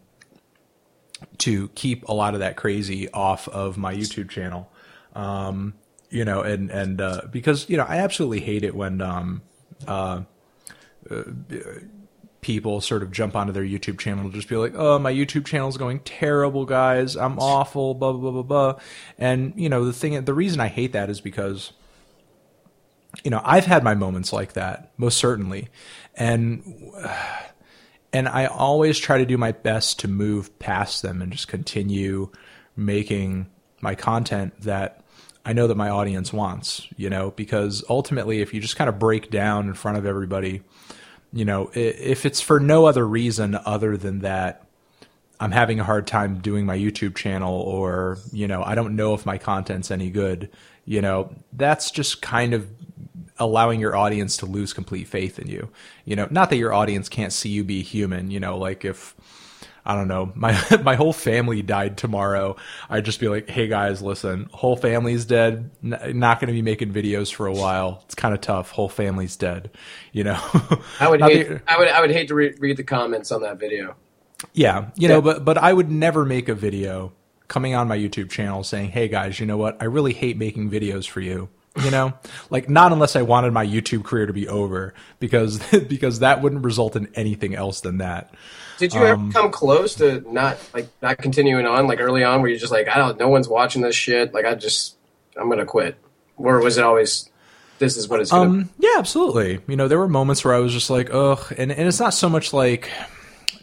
to 1.40 1.70
keep 1.70 2.08
a 2.08 2.14
lot 2.14 2.34
of 2.34 2.42
that 2.42 2.56
crazy 2.56 3.10
off 3.12 3.48
of 3.48 3.78
my 3.78 3.94
YouTube 3.94 4.30
channel. 4.30 4.72
Um, 5.16 5.74
you 6.10 6.26
know, 6.26 6.42
and, 6.42 6.70
and, 6.72 7.02
uh, 7.02 7.22
because, 7.32 7.70
you 7.70 7.78
know, 7.78 7.86
I 7.86 7.98
absolutely 7.98 8.42
hate 8.42 8.64
it 8.64 8.76
when, 8.76 9.02
um, 9.02 9.42
uh, 9.88 10.22
uh 11.10 11.24
people 12.42 12.80
sort 12.80 13.04
of 13.04 13.12
jump 13.12 13.36
onto 13.36 13.52
their 13.52 13.64
YouTube 13.64 14.00
channel 14.00 14.26
and 14.26 14.34
just 14.34 14.48
be 14.48 14.56
like, 14.56 14.74
"Oh, 14.76 15.00
my 15.00 15.12
YouTube 15.12 15.46
channel 15.46 15.68
is 15.70 15.78
going 15.78 16.00
terrible, 16.00 16.66
guys. 16.66 17.16
I'm 17.16 17.40
awful." 17.40 17.94
Blah 17.94 18.14
blah 18.14 18.22
blah 18.22 18.32
blah 18.32 18.44
blah. 18.44 18.80
And 19.18 19.54
you 19.56 19.70
know, 19.70 19.86
the 19.86 19.94
thing, 19.94 20.24
the 20.24 20.34
reason 20.34 20.60
I 20.60 20.68
hate 20.68 20.94
that 20.94 21.10
is 21.10 21.22
because 21.22 21.74
you 23.24 23.32
know 23.32 23.42
I've 23.44 23.66
had 23.66 23.84
my 23.84 23.96
moments 23.96 24.32
like 24.32 24.54
that, 24.54 24.92
most 24.98 25.18
certainly, 25.18 25.70
and 26.16 26.64
and 28.14 28.28
I 28.28 28.46
always 28.46 28.98
try 28.98 29.18
to 29.18 29.26
do 29.26 29.38
my 29.38 29.52
best 29.52 30.00
to 30.00 30.08
move 30.08 30.58
past 30.60 31.02
them 31.02 31.22
and 31.22 31.32
just 31.32 31.48
continue 31.48 32.32
making 32.76 33.50
my 33.82 33.96
content 33.96 34.62
that 34.62 34.99
I 35.50 35.54
know 35.54 35.68
that 35.68 35.76
my 35.76 35.90
audience 35.90 36.32
wants. 36.32 36.88
You 36.96 37.10
know, 37.10 37.32
because 37.32 37.84
ultimately, 37.90 38.42
if 38.42 38.54
you 38.54 38.62
just 38.62 38.76
kind 38.76 38.90
of 38.90 39.00
break 39.00 39.30
down 39.30 39.68
in 39.68 39.74
front 39.74 39.98
of 39.98 40.06
everybody 40.06 40.62
you 41.32 41.46
know, 41.46 41.70
if 41.76 42.26
it's 42.26 42.42
for 42.42 42.60
no 42.60 42.86
other 42.86 43.08
reason 43.08 43.56
other 43.64 43.96
than 43.98 44.20
that 44.20 44.66
I'm 45.40 45.52
having 45.52 45.80
a 45.80 45.84
hard 45.84 46.06
time 46.06 46.40
doing 46.40 46.66
my 46.66 46.78
YouTube 46.78 47.16
channel 47.16 47.54
or, 47.54 48.18
you 48.32 48.48
know, 48.48 48.62
I 48.64 48.76
don't 48.76 48.96
know 48.96 49.14
if 49.14 49.26
my 49.26 49.38
content's 49.38 49.90
any 49.90 50.10
good, 50.10 50.50
you 50.86 51.02
know, 51.02 51.34
that's 51.54 51.92
just 51.92 52.22
kind 52.22 52.54
of 52.54 52.70
allowing 53.38 53.80
your 53.80 53.96
audience 53.96 54.36
to 54.38 54.46
lose 54.46 54.74
complete 54.74 55.08
faith 55.08 55.40
in 55.40 55.48
you. 55.48 55.70
You 56.04 56.18
know, 56.18 56.28
not 56.30 56.50
that 56.50 56.58
your 56.58 56.74
audience 56.74 57.08
can't 57.08 57.32
see 57.32 57.50
you 57.50 57.64
be 57.64 57.84
human, 57.84 58.32
you 58.32 58.40
know, 58.40 58.58
like 58.58 58.84
if 58.84 59.16
I 59.86 59.96
don't 59.96 60.08
know, 60.08 60.32
my 60.36 60.60
my 60.84 60.96
whole 60.96 61.14
family 61.14 61.62
died 61.62 61.98
tomorrow, 61.98 62.56
I'd 62.90 63.06
just 63.06 63.20
be 63.20 63.28
like, 63.28 63.50
"Hey 63.50 63.68
guys, 63.68 64.02
listen, 64.02 64.50
whole 64.52 64.76
family's 64.76 65.26
dead. 65.26 65.72
N- 65.84 66.20
not 66.20 66.40
going 66.40 66.48
to 66.48 66.54
be 66.54 66.62
making 66.62 66.94
videos 66.94 67.34
for 67.34 67.48
a 67.48 67.54
while. 67.54 68.02
It's 68.06 68.16
kind 68.16 68.34
of 68.34 68.42
tough. 68.42 68.72
Whole 68.72 68.90
family's 68.90 69.36
dead." 69.36 69.72
You 70.12 70.26
know. 70.26 70.40
I 71.00 71.10
would 71.10 71.22
hate, 71.22 71.50
the, 71.50 71.62
I 71.68 71.78
would 71.78 71.88
I 71.88 72.02
would 72.02 72.12
hate 72.12 72.28
to 72.30 72.36
re- 72.36 72.56
read 72.60 72.78
the 72.78 72.84
comments 72.84 73.32
on 73.32 73.42
that 73.42 73.60
video. 73.60 73.96
Yeah, 74.54 74.86
you 74.96 75.08
yeah. 75.08 75.08
know, 75.10 75.22
but 75.22 75.46
but 75.46 75.58
I 75.58 75.74
would 75.74 75.92
never 75.92 76.26
make 76.26 76.50
a 76.50 76.56
video 76.56 77.14
coming 77.48 77.76
on 77.76 77.88
my 77.88 77.98
YouTube 77.98 78.30
channel 78.30 78.64
saying, 78.64 78.90
"Hey 78.92 79.08
guys, 79.08 79.40
you 79.40 79.46
know 79.46 79.58
what? 79.58 79.78
I 79.82 79.86
really 79.86 80.14
hate 80.14 80.38
making 80.38 80.70
videos 80.70 81.08
for 81.08 81.22
you." 81.22 81.50
You 81.84 81.92
know? 81.92 82.14
Like 82.50 82.70
not 82.70 82.92
unless 82.92 83.16
i 83.16 83.22
wanted 83.22 83.54
my 83.54 83.66
youtube 83.66 84.04
career 84.04 84.26
to 84.26 84.34
be 84.34 84.48
over 84.48 84.94
because 85.20 85.60
because 85.88 86.20
that 86.20 86.42
wouldn't 86.42 86.64
result 86.64 86.96
in 86.96 87.10
anything 87.16 87.56
else 87.56 87.82
than 87.82 88.00
that. 88.00 88.34
Did 88.78 88.94
you 88.94 89.02
um, 89.02 89.06
ever 89.06 89.32
come 89.32 89.52
close 89.52 89.96
to 89.96 90.22
not 90.32 90.58
like 90.74 90.88
not 91.02 91.18
continuing 91.18 91.66
on 91.66 91.88
like 91.88 92.00
early 92.00 92.24
on 92.24 92.42
where 92.42 92.50
you're 92.50 92.60
just 92.60 92.72
like 92.72 92.88
I 92.88 92.98
don't 92.98 93.20
no 93.20 93.28
one's 93.28 93.48
watching 93.48 93.82
this 93.82 93.96
shit. 93.96 94.34
Like 94.34 94.46
I 94.46 94.56
just 94.56 94.96
I'm 95.38 95.50
gonna 95.50 95.66
quit. 95.66 95.98
Or 96.38 96.62
was 96.62 96.78
it 96.78 96.84
always 96.84 97.30
this 97.80 97.98
is 97.98 98.08
what 98.08 98.22
it's 98.22 98.32
gonna 98.32 98.50
um, 98.50 98.70
yeah 98.80 98.96
absolutely. 98.98 99.60
You 99.68 99.76
know 99.76 99.88
there 99.88 100.00
were 100.00 100.08
moments 100.08 100.46
where 100.46 100.54
I 100.54 100.60
was 100.60 100.74
just 100.74 100.90
like 100.90 101.14
ugh 101.14 101.54
and 101.58 101.72
and 101.72 101.88
it's 101.88 102.00
not 102.00 102.14
so 102.14 102.30
much 102.30 102.54
like 102.54 102.90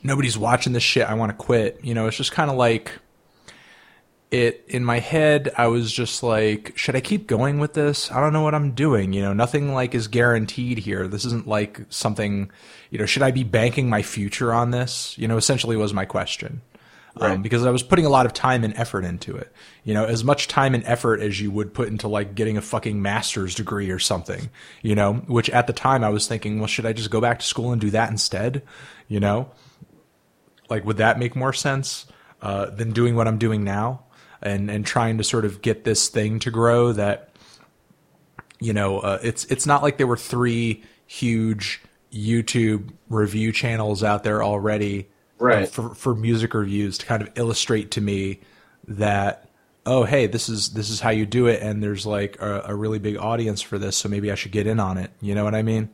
nobody's 0.03 0.37
watching 0.37 0.73
this 0.75 0.83
shit. 0.83 1.09
I 1.09 1.15
want 1.15 1.31
to 1.31 1.37
quit. 1.37 1.81
You 1.83 1.95
know 1.95 2.07
it's 2.07 2.17
just 2.17 2.33
kind 2.33 2.51
of 2.51 2.57
like 2.57 2.93
it 4.31 4.65
in 4.67 4.85
my 4.85 4.99
head 4.99 5.53
i 5.57 5.69
was 5.69 5.93
just 5.93 6.23
like 6.23 6.73
should 6.77 6.97
i 6.97 7.01
keep 7.01 7.29
going 7.29 7.61
with 7.61 7.75
this? 7.75 8.11
I 8.11 8.21
don't 8.21 8.33
know 8.33 8.43
what 8.43 8.55
i'm 8.55 8.73
doing 8.73 9.13
you 9.13 9.23
know? 9.23 9.33
Nothing 9.33 9.73
like 9.73 9.95
is 9.95 10.09
guaranteed 10.09 10.79
here. 10.79 11.07
This 11.07 11.25
isn't 11.25 11.47
like 11.47 11.81
something 11.91 12.51
you 12.91 12.99
know 12.99 13.07
should 13.07 13.23
i 13.23 13.31
be 13.31 13.45
banking 13.45 13.89
my 13.89 14.03
future 14.03 14.53
on 14.53 14.73
this? 14.73 15.17
You 15.17 15.29
know 15.29 15.37
essentially 15.37 15.77
was 15.77 15.95
my 15.95 16.05
question. 16.05 16.63
Um, 17.19 17.23
right. 17.23 17.35
um, 17.37 17.43
because 17.43 17.65
i 17.65 17.71
was 17.71 17.83
putting 17.83 18.05
a 18.05 18.11
lot 18.11 18.27
of 18.27 18.35
time 18.35 18.63
and 18.65 18.77
effort 18.77 19.05
into 19.05 19.37
it. 19.37 19.53
You 19.85 19.95
know 19.95 20.05
as 20.05 20.25
much 20.25 20.49
time 20.49 20.75
and 20.75 20.83
effort 20.85 21.21
as 21.21 21.41
you 21.41 21.53
would 21.53 21.73
put 21.73 21.87
into 21.89 22.09
like 22.09 22.35
getting 22.35 22.57
a 22.57 22.63
fucking 22.63 23.01
master's 23.01 23.55
degree 23.55 23.91
or 23.91 24.01
something 24.01 24.51
you 24.83 24.97
know? 24.97 25.15
Which 25.29 25.49
at 25.51 25.69
the 25.69 25.73
time 25.73 26.03
i 26.03 26.09
was 26.09 26.27
thinking 26.27 26.59
well 26.59 26.67
should 26.67 26.87
i 26.87 26.93
just 26.93 27.11
go 27.11 27.21
back 27.21 27.39
to 27.39 27.47
school 27.47 27.71
and 27.71 27.81
do 27.81 27.91
that 27.91 28.11
instead? 28.11 28.63
You 29.07 29.21
know? 29.21 29.53
Like 30.69 30.85
would 30.85 30.97
that 30.97 31.17
make 31.21 31.37
more 31.37 31.53
sense 31.53 32.07
uh, 32.43 32.67
than 32.67 32.91
doing 32.91 33.15
what 33.15 33.29
i'm 33.29 33.39
doing 33.39 33.63
now 33.63 34.03
and 34.43 34.71
and 34.71 34.87
trying 34.87 35.19
to 35.19 35.25
sort 35.25 35.45
of 35.45 35.63
get 35.63 35.85
this 35.85 36.09
thing 36.09 36.39
to 36.41 36.51
grow 36.51 36.93
that 36.93 37.31
you 38.61 38.73
know 38.73 39.01
uh, 39.01 39.19
it's 39.23 39.45
it's 39.47 39.67
not 39.67 39.83
like 39.83 39.97
there 39.97 40.07
were 40.07 40.17
three 40.17 40.83
huge 41.07 41.83
YouTube 42.13 42.91
review 43.09 43.53
channels 43.53 44.03
out 44.03 44.25
there 44.25 44.43
already 44.43 45.09
uh, 45.41 45.45
right. 45.45 45.63
Uh, 45.65 45.67
for 45.67 45.95
for 45.95 46.15
music 46.15 46.55
reviews 46.55 46.99
to 46.99 47.07
kind 47.07 47.23
of 47.23 47.31
illustrate 47.37 47.91
to 47.93 48.01
me 48.01 48.41
that 48.89 49.51
oh 49.85 50.05
hey 50.05 50.27
this 50.27 50.49
is 50.49 50.71
this 50.71 50.91
is 50.91 51.01
how 51.01 51.11
you 51.11 51.27
do 51.27 51.47
it 51.47 51.63
and 51.63 51.83
there's 51.83 52.07
like 52.07 52.41
a, 52.41 52.63
a 52.67 52.75
really 52.75 52.99
big 52.99 53.17
audience 53.17 53.61
for 53.63 53.79
this 53.79 53.97
so 53.97 54.09
maybe 54.09 54.31
I 54.31 54.35
should 54.35 54.53
get 54.53 54.67
in 54.67 54.81
on 54.81 54.99
it 54.99 55.11
you 55.21 55.35
know 55.35 55.45
what 55.45 55.55
I 55.55 55.63
mean 55.63 55.91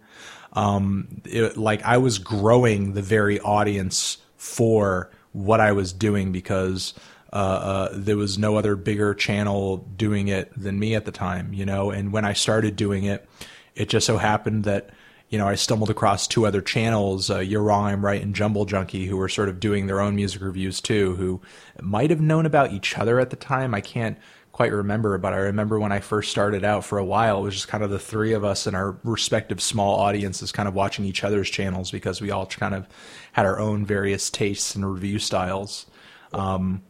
um 0.53 1.23
it, 1.25 1.57
like 1.57 1.83
I 1.83 1.99
was 1.99 2.19
growing 2.19 2.93
the 2.93 3.03
very 3.03 3.41
audience 3.41 4.19
for 4.37 5.11
what 5.33 5.61
I 5.61 5.73
was 5.73 5.93
doing 5.93 6.33
because 6.33 6.95
uh, 7.33 7.37
uh, 7.37 7.89
there 7.95 8.17
was 8.17 8.37
no 8.37 8.57
other 8.57 8.77
bigger 8.77 9.15
channel 9.15 9.79
doing 9.97 10.29
it 10.29 10.53
than 10.55 10.79
me 10.79 10.95
at 10.95 11.07
the 11.07 11.13
time, 11.13 11.53
you 11.55 11.65
know. 11.65 11.91
And 11.91 12.13
when 12.13 12.25
I 12.25 12.35
started 12.35 12.77
doing 12.77 13.05
it, 13.05 13.27
it 13.75 13.89
just 13.89 14.07
so 14.07 14.19
happened 14.19 14.65
that 14.65 14.91
you 15.31 15.39
know 15.39 15.49
I 15.49 15.55
stumbled 15.55 15.89
across 15.89 16.27
two 16.27 16.47
other 16.47 16.61
channels, 16.61 17.31
uh, 17.31 17.39
You're 17.39 17.63
Wrong, 17.63 17.87
I'm 17.87 18.05
Right, 18.05 18.21
and 18.21 18.35
Jumble 18.35 18.67
Junkie, 18.67 19.07
who 19.07 19.17
were 19.17 19.31
sort 19.31 19.49
of 19.49 19.61
doing 19.61 19.87
their 19.87 20.01
own 20.01 20.15
music 20.15 20.43
reviews 20.43 20.81
too. 20.81 21.17
Who 21.17 21.41
might 21.81 22.11
have 22.11 22.21
known 22.21 22.45
about 22.45 22.73
each 22.73 22.99
other 22.99 23.19
at 23.19 23.31
the 23.31 23.37
time. 23.37 23.75
I 23.75 23.81
can't 23.81 24.19
quite 24.53 24.71
remember, 24.73 25.17
but 25.17 25.33
I 25.33 25.39
remember 25.39 25.81
when 25.81 25.93
I 25.93 26.01
first 26.01 26.31
started 26.31 26.63
out 26.63 26.85
for 26.85 26.99
a 26.99 27.05
while, 27.05 27.39
it 27.39 27.43
was 27.45 27.55
just 27.55 27.69
kind 27.69 27.83
of 27.83 27.89
the 27.89 27.99
three 27.99 28.35
of 28.35 28.45
us 28.45 28.67
and 28.67 28.77
our 28.77 28.99
respective 29.03 29.63
small 29.63 29.99
audiences 29.99 30.53
kind 30.53 30.69
of 30.69 30.75
watching 30.75 31.07
each 31.07 31.25
other's 31.25 31.49
channels 31.49 31.91
because 31.91 32.21
we 32.21 32.31
all 32.31 32.45
kind 32.45 32.75
of 32.75 32.87
had 33.33 33.47
our 33.47 33.59
own 33.59 33.87
various 33.87 34.29
tastes 34.29 34.75
and 34.75 34.93
review 34.93 35.19
styles. 35.19 35.87
Um, 36.35 36.83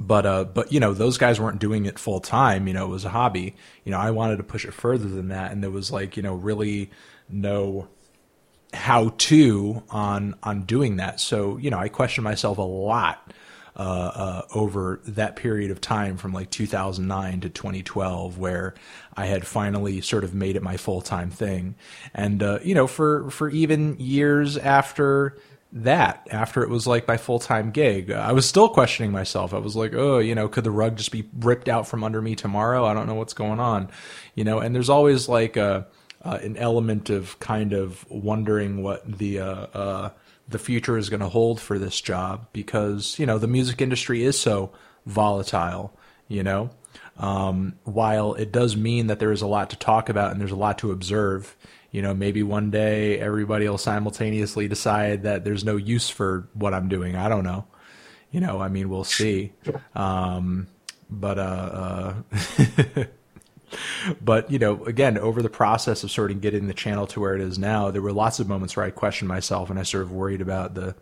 but 0.00 0.26
uh, 0.26 0.44
but 0.44 0.72
you 0.72 0.80
know 0.80 0.94
those 0.94 1.18
guys 1.18 1.40
weren't 1.40 1.58
doing 1.58 1.86
it 1.86 1.98
full 1.98 2.20
time. 2.20 2.66
You 2.66 2.74
know, 2.74 2.86
it 2.86 2.90
was 2.90 3.04
a 3.04 3.10
hobby. 3.10 3.54
You 3.84 3.92
know, 3.92 3.98
I 3.98 4.10
wanted 4.10 4.36
to 4.38 4.42
push 4.42 4.64
it 4.64 4.72
further 4.72 5.08
than 5.08 5.28
that, 5.28 5.52
and 5.52 5.62
there 5.62 5.70
was 5.70 5.90
like 5.90 6.16
you 6.16 6.22
know 6.22 6.34
really 6.34 6.90
no 7.28 7.88
how 8.72 9.10
to 9.16 9.82
on 9.90 10.34
on 10.42 10.62
doing 10.62 10.96
that. 10.96 11.20
So 11.20 11.56
you 11.58 11.70
know, 11.70 11.78
I 11.78 11.88
questioned 11.88 12.24
myself 12.24 12.58
a 12.58 12.62
lot 12.62 13.32
uh, 13.76 13.80
uh, 13.80 14.42
over 14.54 15.00
that 15.04 15.36
period 15.36 15.70
of 15.70 15.80
time 15.80 16.16
from 16.16 16.32
like 16.32 16.50
2009 16.50 17.40
to 17.40 17.48
2012, 17.48 18.38
where 18.38 18.74
I 19.16 19.26
had 19.26 19.46
finally 19.46 20.00
sort 20.00 20.24
of 20.24 20.32
made 20.34 20.56
it 20.56 20.62
my 20.62 20.76
full 20.76 21.00
time 21.00 21.30
thing, 21.30 21.74
and 22.14 22.42
uh, 22.42 22.58
you 22.62 22.74
know, 22.74 22.86
for 22.86 23.30
for 23.30 23.48
even 23.48 23.96
years 23.98 24.56
after 24.56 25.36
that 25.74 26.28
after 26.30 26.62
it 26.62 26.70
was 26.70 26.86
like 26.86 27.08
my 27.08 27.16
full 27.16 27.40
time 27.40 27.72
gig. 27.72 28.10
I 28.12 28.32
was 28.32 28.46
still 28.46 28.68
questioning 28.68 29.10
myself. 29.10 29.52
I 29.52 29.58
was 29.58 29.74
like, 29.74 29.92
oh, 29.92 30.20
you 30.20 30.34
know, 30.34 30.48
could 30.48 30.64
the 30.64 30.70
rug 30.70 30.96
just 30.96 31.10
be 31.10 31.28
ripped 31.38 31.68
out 31.68 31.88
from 31.88 32.04
under 32.04 32.22
me 32.22 32.36
tomorrow? 32.36 32.86
I 32.86 32.94
don't 32.94 33.08
know 33.08 33.14
what's 33.14 33.34
going 33.34 33.58
on, 33.58 33.90
you 34.36 34.44
know. 34.44 34.60
And 34.60 34.74
there's 34.74 34.88
always 34.88 35.28
like 35.28 35.56
a 35.56 35.86
uh, 36.22 36.38
an 36.42 36.56
element 36.56 37.10
of 37.10 37.38
kind 37.40 37.72
of 37.72 38.08
wondering 38.08 38.82
what 38.82 39.18
the 39.18 39.40
uh, 39.40 39.66
uh, 39.74 40.10
the 40.48 40.60
future 40.60 40.96
is 40.96 41.10
going 41.10 41.20
to 41.20 41.28
hold 41.28 41.60
for 41.60 41.78
this 41.78 42.00
job 42.00 42.46
because 42.52 43.18
you 43.18 43.26
know 43.26 43.38
the 43.38 43.48
music 43.48 43.82
industry 43.82 44.22
is 44.22 44.38
so 44.38 44.70
volatile. 45.06 45.92
You 46.28 46.44
know, 46.44 46.70
um, 47.18 47.74
while 47.82 48.34
it 48.34 48.52
does 48.52 48.76
mean 48.76 49.08
that 49.08 49.18
there 49.18 49.32
is 49.32 49.42
a 49.42 49.46
lot 49.46 49.70
to 49.70 49.76
talk 49.76 50.08
about 50.08 50.30
and 50.30 50.40
there's 50.40 50.52
a 50.52 50.56
lot 50.56 50.78
to 50.78 50.92
observe, 50.92 51.56
you 51.94 52.02
know, 52.02 52.12
maybe 52.12 52.42
one 52.42 52.72
day 52.72 53.20
everybody 53.20 53.68
will 53.68 53.78
simultaneously 53.78 54.66
decide 54.66 55.22
that 55.22 55.44
there's 55.44 55.64
no 55.64 55.76
use 55.76 56.10
for 56.10 56.48
what 56.52 56.74
I'm 56.74 56.88
doing. 56.88 57.14
I 57.14 57.28
don't 57.28 57.44
know. 57.44 57.68
You 58.32 58.40
know, 58.40 58.60
I 58.60 58.66
mean, 58.66 58.88
we'll 58.88 59.04
see. 59.04 59.52
Um, 59.94 60.66
but, 61.08 61.38
uh, 61.38 62.14
uh 62.34 63.04
but 64.20 64.50
you 64.50 64.58
know, 64.58 64.84
again, 64.86 65.16
over 65.16 65.40
the 65.40 65.48
process 65.48 66.02
of 66.02 66.10
sort 66.10 66.32
of 66.32 66.40
getting 66.40 66.66
the 66.66 66.74
channel 66.74 67.06
to 67.06 67.20
where 67.20 67.36
it 67.36 67.40
is 67.40 67.60
now, 67.60 67.92
there 67.92 68.02
were 68.02 68.12
lots 68.12 68.40
of 68.40 68.48
moments 68.48 68.74
where 68.74 68.84
I 68.84 68.90
questioned 68.90 69.28
myself 69.28 69.70
and 69.70 69.78
I 69.78 69.84
sort 69.84 70.02
of 70.02 70.10
worried 70.10 70.40
about 70.40 70.74
the, 70.74 70.96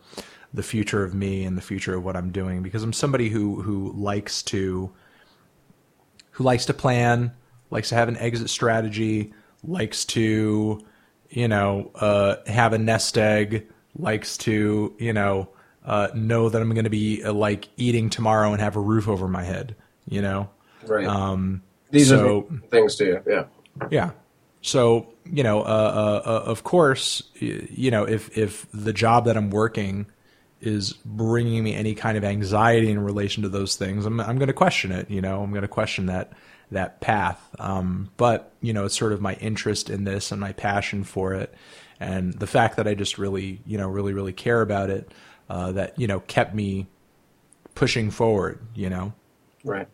the 0.53 0.63
future 0.63 1.03
of 1.03 1.15
me 1.15 1.45
and 1.45 1.57
the 1.57 1.63
future 1.63 1.95
of 1.95 2.05
what 2.05 2.17
I'm 2.17 2.33
doing 2.33 2.63
because 2.63 2.83
I'm 2.83 2.93
somebody 2.93 3.31
who, 3.31 3.63
who 3.63 3.95
likes 3.95 4.43
to, 4.43 4.93
who 6.33 6.45
likes 6.45 6.67
to 6.67 6.75
plan, 6.75 7.33
likes 7.71 7.89
to 7.89 7.95
have 7.95 8.09
an 8.11 8.19
exit 8.19 8.51
strategy, 8.51 9.33
likes 9.63 10.05
to, 10.05 10.85
you 11.31 11.49
know, 11.49 11.91
uh, 11.95 12.37
have 12.47 12.73
a 12.73 12.79
nest 12.79 13.17
egg, 13.17 13.67
likes 13.97 14.37
to, 14.39 14.95
you 14.99 15.13
know, 15.13 15.49
uh, 15.85 16.09
know 16.15 16.49
that 16.49 16.61
I'm 16.61 16.71
going 16.75 16.85
to 16.85 16.91
be 16.91 17.23
uh, 17.25 17.33
like 17.33 17.69
eating 17.77 18.11
tomorrow 18.11 18.53
and 18.53 18.61
have 18.61 18.77
a 18.77 18.81
roof 18.81 19.09
over 19.09 19.29
my 19.29 19.45
head, 19.45 19.75
you 20.09 20.23
know? 20.23 20.49
Right. 20.87 21.07
Um, 21.07 21.63
These 21.91 22.09
so, 22.09 22.49
are 22.51 22.69
things 22.69 22.97
too. 22.97 23.21
Yeah. 23.27 23.45
Yeah. 23.91 24.11
So, 24.61 25.09
you 25.25 25.43
know, 25.43 25.61
uh, 25.63 26.23
uh, 26.25 26.29
uh, 26.29 26.43
of 26.45 26.63
course, 26.63 27.23
you 27.35 27.91
know, 27.91 28.05
if, 28.05 28.37
if 28.37 28.67
the 28.73 28.93
job 28.93 29.25
that 29.25 29.37
I'm 29.37 29.51
working 29.51 30.07
is 30.61 30.93
bringing 31.05 31.65
me 31.65 31.75
any 31.75 31.95
kind 31.95 32.17
of 32.17 32.25
anxiety 32.25 32.91
in 32.91 33.01
relation 33.01 33.43
to 33.43 33.49
those 33.49 33.75
things, 33.75 34.07
I'm, 34.07 34.21
I'm 34.21 34.39
going 34.39 34.49
to 34.49 34.53
question 34.53 34.93
it. 34.93 35.11
You 35.11 35.21
know, 35.21 35.43
I'm 35.43 35.51
going 35.51 35.63
to 35.63 35.69
question 35.69 36.07
that 36.07 36.33
that 36.73 37.01
path. 37.01 37.41
Um, 37.59 38.11
but 38.17 38.53
you 38.61 38.73
know, 38.73 38.85
it's 38.85 38.97
sort 38.97 39.13
of 39.13 39.21
my 39.21 39.35
interest 39.35 39.91
in 39.91 40.05
this 40.05 40.33
and 40.33 40.41
my 40.41 40.53
passion 40.53 41.05
for 41.05 41.35
it, 41.35 41.55
and 42.01 42.35
the 42.35 42.47
fact 42.47 42.77
that 42.77 42.87
I 42.87 42.95
just 42.95 43.19
really, 43.19 43.61
you 43.67 43.79
know, 43.79 43.89
really, 43.89 44.13
really 44.13 44.33
care 44.33 44.61
about 44.61 44.91
it, 44.91 45.11
uh, 45.49 45.73
that 45.73 45.99
you 45.99 46.07
know, 46.07 46.21
kept 46.21 46.55
me 46.55 46.89
pushing 47.75 48.11
forward. 48.11 48.59
You 48.75 48.91
know. 48.91 49.13
Right. 49.65 49.89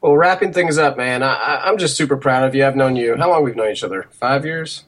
Well, 0.00 0.16
wrapping 0.16 0.52
things 0.52 0.78
up, 0.78 0.96
man. 0.96 1.22
I, 1.22 1.62
I'm 1.64 1.76
just 1.76 1.96
super 1.96 2.16
proud 2.16 2.44
of 2.44 2.54
you. 2.54 2.66
I've 2.66 2.76
known 2.76 2.96
you. 2.96 3.16
How 3.16 3.28
long 3.30 3.44
we've 3.44 3.56
known 3.56 3.70
each 3.70 3.84
other? 3.84 4.06
Five 4.12 4.46
years. 4.46 4.84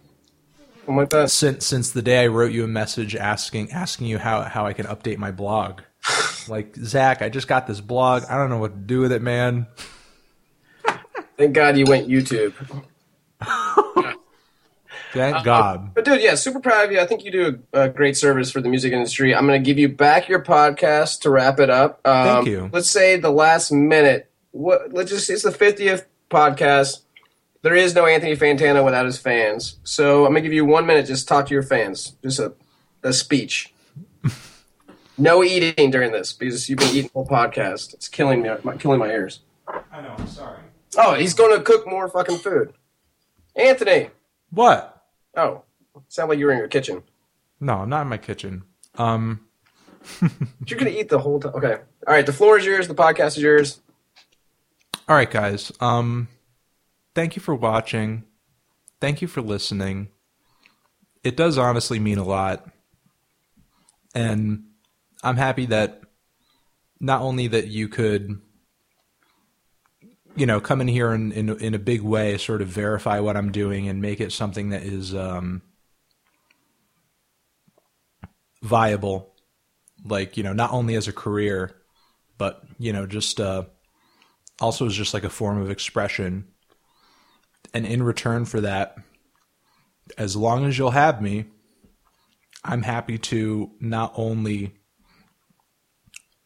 Something 0.76 0.96
like 0.96 1.10
that. 1.10 1.30
Since 1.30 1.66
since 1.66 1.90
the 1.90 2.02
day 2.02 2.24
I 2.24 2.26
wrote 2.26 2.52
you 2.52 2.64
a 2.64 2.68
message 2.68 3.14
asking 3.14 3.70
asking 3.72 4.06
you 4.06 4.18
how 4.18 4.42
how 4.42 4.66
I 4.66 4.72
can 4.72 4.86
update 4.86 5.18
my 5.18 5.30
blog. 5.30 5.82
like 6.48 6.74
Zach, 6.76 7.22
I 7.22 7.28
just 7.28 7.46
got 7.46 7.66
this 7.66 7.80
blog. 7.80 8.24
I 8.28 8.36
don't 8.36 8.50
know 8.50 8.58
what 8.58 8.74
to 8.74 8.80
do 8.80 9.00
with 9.00 9.12
it, 9.12 9.22
man. 9.22 9.66
Thank 11.42 11.54
God 11.56 11.76
you 11.76 11.86
went 11.86 12.08
YouTube. 12.08 12.54
Thank 15.12 15.36
uh, 15.36 15.42
God. 15.42 15.92
But 15.92 16.04
dude, 16.04 16.22
yeah, 16.22 16.36
super 16.36 16.60
proud 16.60 16.84
of 16.84 16.92
you. 16.92 17.00
I 17.00 17.06
think 17.06 17.24
you 17.24 17.32
do 17.32 17.62
a, 17.72 17.80
a 17.80 17.88
great 17.88 18.16
service 18.16 18.52
for 18.52 18.60
the 18.60 18.68
music 18.68 18.92
industry. 18.92 19.34
I'm 19.34 19.44
going 19.44 19.60
to 19.60 19.66
give 19.66 19.76
you 19.76 19.88
back 19.88 20.28
your 20.28 20.40
podcast 20.40 21.22
to 21.22 21.30
wrap 21.30 21.58
it 21.58 21.68
up. 21.68 22.00
Um, 22.06 22.26
Thank 22.26 22.46
you. 22.46 22.70
Let's 22.72 22.88
say 22.88 23.16
the 23.16 23.32
last 23.32 23.72
minute. 23.72 24.30
What? 24.52 24.92
Let's 24.92 25.10
just. 25.10 25.28
It's 25.30 25.42
the 25.42 25.50
50th 25.50 26.04
podcast 26.30 27.00
there 27.62 27.74
is 27.74 27.92
no 27.94 28.06
Anthony 28.06 28.36
Fantano 28.36 28.84
without 28.84 29.06
his 29.06 29.18
fans. 29.18 29.80
So 29.82 30.26
I'm 30.26 30.32
gonna 30.32 30.42
give 30.42 30.52
you 30.52 30.64
one 30.64 30.86
minute. 30.86 31.06
Just 31.06 31.26
talk 31.26 31.46
to 31.46 31.54
your 31.54 31.64
fans. 31.64 32.14
Just 32.22 32.38
a 32.38 32.52
a 33.02 33.12
speech. 33.12 33.74
no 35.18 35.42
eating 35.42 35.90
during 35.90 36.12
this 36.12 36.32
because 36.32 36.68
you've 36.68 36.78
been 36.78 36.88
eating 36.90 37.02
the 37.02 37.10
whole 37.12 37.26
podcast. 37.26 37.94
It's 37.94 38.08
killing 38.08 38.42
me. 38.42 38.50
Killing 38.78 39.00
my 39.00 39.08
ears. 39.08 39.40
I 39.68 40.02
know. 40.02 40.14
I'm 40.16 40.26
sorry. 40.28 40.61
Oh, 40.96 41.14
he's 41.14 41.34
going 41.34 41.56
to 41.56 41.62
cook 41.62 41.86
more 41.86 42.08
fucking 42.08 42.38
food. 42.38 42.72
Anthony. 43.56 44.10
What? 44.50 45.02
Oh, 45.36 45.62
sound 46.08 46.30
like 46.30 46.38
you 46.38 46.46
were 46.46 46.52
in 46.52 46.58
your 46.58 46.68
kitchen. 46.68 47.02
No, 47.60 47.78
I'm 47.78 47.88
not 47.88 48.02
in 48.02 48.08
my 48.08 48.18
kitchen. 48.18 48.64
Um. 48.96 49.46
you're 50.66 50.78
gonna 50.78 50.90
eat 50.90 51.08
the 51.08 51.18
whole 51.18 51.38
time. 51.38 51.54
Okay. 51.54 51.74
All 51.74 52.14
right. 52.14 52.26
The 52.26 52.32
floor 52.32 52.58
is 52.58 52.66
yours. 52.66 52.88
The 52.88 52.94
podcast 52.94 53.36
is 53.36 53.42
yours. 53.42 53.80
All 55.08 55.14
right, 55.14 55.30
guys. 55.30 55.70
Um 55.80 56.26
thank 57.14 57.36
you 57.36 57.40
for 57.40 57.54
watching. 57.54 58.24
Thank 59.00 59.22
you 59.22 59.28
for 59.28 59.40
listening. 59.40 60.08
It 61.22 61.36
does 61.36 61.56
honestly 61.56 62.00
mean 62.00 62.18
a 62.18 62.24
lot. 62.24 62.68
And 64.12 64.64
I'm 65.22 65.36
happy 65.36 65.66
that 65.66 66.02
not 66.98 67.22
only 67.22 67.46
that 67.46 67.68
you 67.68 67.88
could 67.88 68.40
you 70.36 70.46
know 70.46 70.60
come 70.60 70.80
in 70.80 70.88
here 70.88 71.12
in, 71.12 71.32
in 71.32 71.48
in 71.60 71.74
a 71.74 71.78
big 71.78 72.02
way 72.02 72.38
sort 72.38 72.62
of 72.62 72.68
verify 72.68 73.20
what 73.20 73.36
I'm 73.36 73.52
doing 73.52 73.88
and 73.88 74.00
make 74.00 74.20
it 74.20 74.32
something 74.32 74.70
that 74.70 74.82
is 74.82 75.14
um 75.14 75.62
viable. 78.62 79.34
Like 80.04 80.36
you 80.36 80.42
know 80.42 80.52
not 80.52 80.72
only 80.72 80.94
as 80.94 81.08
a 81.08 81.12
career 81.12 81.74
but 82.38 82.62
you 82.78 82.92
know 82.92 83.06
just 83.06 83.40
uh 83.40 83.64
also 84.60 84.86
as 84.86 84.94
just 84.94 85.14
like 85.14 85.24
a 85.24 85.30
form 85.30 85.60
of 85.60 85.70
expression. 85.70 86.46
And 87.74 87.86
in 87.86 88.02
return 88.02 88.44
for 88.44 88.60
that, 88.60 88.96
as 90.18 90.36
long 90.36 90.66
as 90.66 90.76
you'll 90.76 90.90
have 90.90 91.22
me, 91.22 91.46
I'm 92.64 92.82
happy 92.82 93.18
to 93.18 93.70
not 93.80 94.12
only 94.14 94.74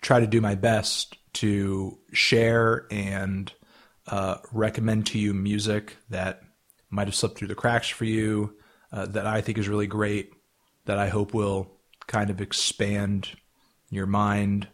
try 0.02 0.20
to 0.20 0.26
do 0.26 0.40
my 0.40 0.54
best 0.54 1.16
to 1.34 1.98
share 2.12 2.86
and 2.90 3.52
uh, 4.08 4.38
recommend 4.52 5.06
to 5.06 5.18
you 5.18 5.34
music 5.34 5.96
that 6.10 6.42
might 6.90 7.08
have 7.08 7.14
slipped 7.14 7.38
through 7.38 7.48
the 7.48 7.54
cracks 7.54 7.88
for 7.88 8.04
you, 8.04 8.56
uh, 8.92 9.06
that 9.06 9.26
I 9.26 9.40
think 9.40 9.58
is 9.58 9.68
really 9.68 9.86
great, 9.86 10.32
that 10.84 10.98
I 10.98 11.08
hope 11.08 11.34
will 11.34 11.72
kind 12.06 12.30
of 12.30 12.40
expand 12.40 13.30
your 13.90 14.06
mind 14.06 14.68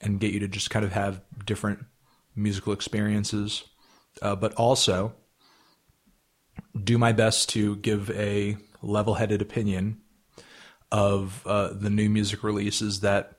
and 0.00 0.20
get 0.20 0.32
you 0.32 0.40
to 0.40 0.48
just 0.48 0.70
kind 0.70 0.84
of 0.84 0.92
have 0.92 1.20
different 1.44 1.80
musical 2.34 2.72
experiences, 2.72 3.64
uh, 4.20 4.36
but 4.36 4.54
also 4.54 5.14
do 6.82 6.98
my 6.98 7.12
best 7.12 7.48
to 7.50 7.76
give 7.76 8.10
a 8.10 8.56
level 8.80 9.14
headed 9.14 9.42
opinion 9.42 10.00
of 10.90 11.46
uh, 11.46 11.72
the 11.72 11.90
new 11.90 12.08
music 12.08 12.42
releases 12.42 13.00
that 13.00 13.38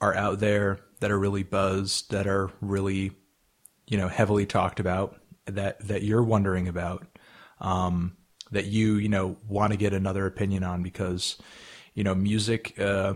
are 0.00 0.14
out 0.14 0.40
there 0.40 0.80
that 1.00 1.10
are 1.10 1.18
really 1.18 1.42
buzzed, 1.42 2.10
that 2.10 2.26
are 2.26 2.50
really, 2.60 3.12
you 3.92 3.98
know, 3.98 4.08
heavily 4.08 4.46
talked 4.46 4.80
about, 4.80 5.20
that 5.44 5.86
that 5.86 6.02
you're 6.02 6.22
wondering 6.22 6.66
about, 6.66 7.06
um, 7.60 8.16
that 8.50 8.64
you 8.64 8.94
you 8.94 9.10
know 9.10 9.36
want 9.46 9.72
to 9.72 9.76
get 9.76 9.92
another 9.92 10.24
opinion 10.24 10.64
on 10.64 10.82
because, 10.82 11.36
you 11.92 12.02
know, 12.02 12.14
music. 12.14 12.78
Uh, 12.80 13.14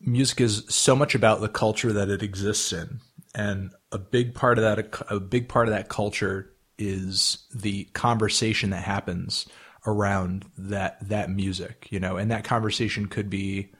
music 0.00 0.40
is 0.40 0.64
so 0.68 0.96
much 0.96 1.14
about 1.14 1.40
the 1.40 1.48
culture 1.48 1.92
that 1.92 2.08
it 2.08 2.20
exists 2.20 2.72
in, 2.72 2.98
and 3.32 3.70
a 3.92 3.98
big 3.98 4.34
part 4.34 4.58
of 4.58 4.64
that 4.64 5.04
a 5.08 5.20
big 5.20 5.48
part 5.48 5.68
of 5.68 5.74
that 5.74 5.88
culture 5.88 6.50
is 6.76 7.46
the 7.54 7.84
conversation 7.92 8.70
that 8.70 8.82
happens 8.82 9.46
around 9.86 10.46
that 10.58 10.98
that 11.08 11.30
music, 11.30 11.86
you 11.90 12.00
know, 12.00 12.16
and 12.16 12.32
that 12.32 12.42
conversation 12.42 13.06
could 13.06 13.30
be 13.30 13.70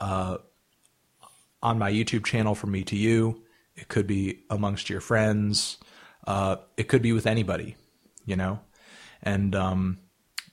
uh, 0.00 0.38
on 1.62 1.78
my 1.78 1.92
YouTube 1.92 2.24
channel 2.24 2.54
from 2.54 2.70
me 2.70 2.82
to 2.84 2.96
you. 2.96 3.42
It 3.78 3.88
could 3.88 4.06
be 4.06 4.40
amongst 4.50 4.90
your 4.90 5.00
friends. 5.00 5.78
Uh, 6.26 6.56
it 6.76 6.88
could 6.88 7.02
be 7.02 7.12
with 7.12 7.26
anybody, 7.26 7.76
you 8.26 8.36
know, 8.36 8.60
and 9.22 9.54
um, 9.54 9.98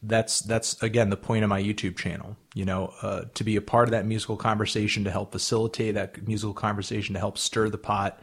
that's 0.02 0.40
that's 0.42 0.82
again 0.82 1.10
the 1.10 1.18
point 1.18 1.44
of 1.44 1.50
my 1.50 1.62
YouTube 1.62 1.98
channel. 1.98 2.38
You 2.54 2.66
know, 2.66 2.94
uh, 3.02 3.24
to 3.34 3.44
be 3.44 3.56
a 3.56 3.62
part 3.62 3.88
of 3.88 3.92
that 3.92 4.06
musical 4.06 4.38
conversation, 4.38 5.04
to 5.04 5.12
help 5.12 5.32
facilitate 5.32 5.96
that 5.96 6.26
musical 6.28 6.54
conversation, 6.54 7.14
to 7.14 7.20
help 7.20 7.38
stir 7.38 7.70
the 7.70 7.78
pot, 7.78 8.22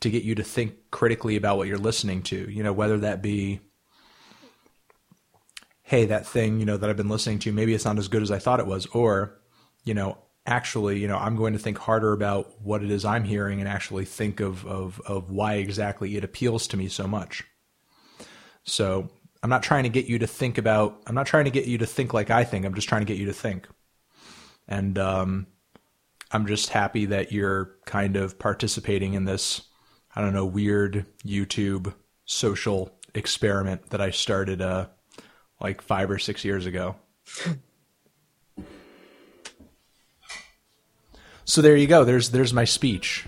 to 0.00 0.10
get 0.10 0.22
you 0.22 0.34
to 0.34 0.44
think 0.44 0.74
critically 0.90 1.36
about 1.36 1.56
what 1.56 1.66
you're 1.66 1.78
listening 1.78 2.22
to. 2.24 2.50
You 2.50 2.62
know, 2.62 2.72
whether 2.72 2.98
that 2.98 3.22
be, 3.22 3.60
hey, 5.82 6.04
that 6.04 6.26
thing, 6.26 6.60
you 6.60 6.66
know, 6.66 6.76
that 6.76 6.88
I've 6.90 6.96
been 6.96 7.08
listening 7.08 7.40
to, 7.40 7.52
maybe 7.52 7.74
it's 7.74 7.84
not 7.84 7.98
as 7.98 8.08
good 8.08 8.22
as 8.22 8.30
I 8.30 8.38
thought 8.38 8.60
it 8.60 8.66
was, 8.66 8.86
or, 8.86 9.40
you 9.84 9.94
know, 9.94 10.18
actually, 10.46 10.98
you 10.98 11.08
know, 11.08 11.16
I'm 11.16 11.36
going 11.36 11.52
to 11.52 11.58
think 11.58 11.78
harder 11.78 12.12
about 12.12 12.60
what 12.62 12.82
it 12.82 12.90
is 12.90 13.04
I'm 13.04 13.24
hearing 13.24 13.60
and 13.60 13.68
actually 13.68 14.04
think 14.04 14.40
of 14.40 14.66
of 14.66 15.00
of 15.06 15.30
why 15.30 15.54
exactly 15.54 16.16
it 16.16 16.24
appeals 16.24 16.66
to 16.68 16.76
me 16.76 16.88
so 16.88 17.06
much. 17.06 17.44
So 18.64 19.08
I'm 19.42 19.50
not 19.50 19.62
trying 19.62 19.84
to 19.84 19.88
get 19.88 20.06
you 20.06 20.18
to 20.20 20.26
think 20.26 20.58
about. 20.58 21.02
I'm 21.06 21.14
not 21.14 21.26
trying 21.26 21.44
to 21.44 21.50
get 21.50 21.66
you 21.66 21.78
to 21.78 21.86
think 21.86 22.14
like 22.14 22.30
I 22.30 22.44
think. 22.44 22.64
I'm 22.64 22.74
just 22.74 22.88
trying 22.88 23.02
to 23.02 23.06
get 23.06 23.18
you 23.18 23.26
to 23.26 23.32
think. 23.32 23.68
And 24.68 24.98
um, 24.98 25.46
I'm 26.30 26.46
just 26.46 26.70
happy 26.70 27.06
that 27.06 27.32
you're 27.32 27.76
kind 27.84 28.16
of 28.16 28.38
participating 28.38 29.14
in 29.14 29.24
this 29.24 29.62
I 30.14 30.20
don't 30.20 30.34
know, 30.34 30.44
weird 30.44 31.06
YouTube 31.24 31.94
social 32.24 32.92
experiment 33.14 33.90
that 33.90 34.00
I 34.00 34.10
started 34.10 34.60
uh, 34.60 34.86
like 35.60 35.80
five 35.80 36.10
or 36.10 36.18
six 36.18 36.44
years 36.44 36.66
ago. 36.66 36.96
so 41.44 41.60
there 41.62 41.76
you 41.76 41.86
go. 41.86 42.04
There's 42.04 42.30
there's 42.30 42.52
my 42.52 42.64
speech. 42.64 43.26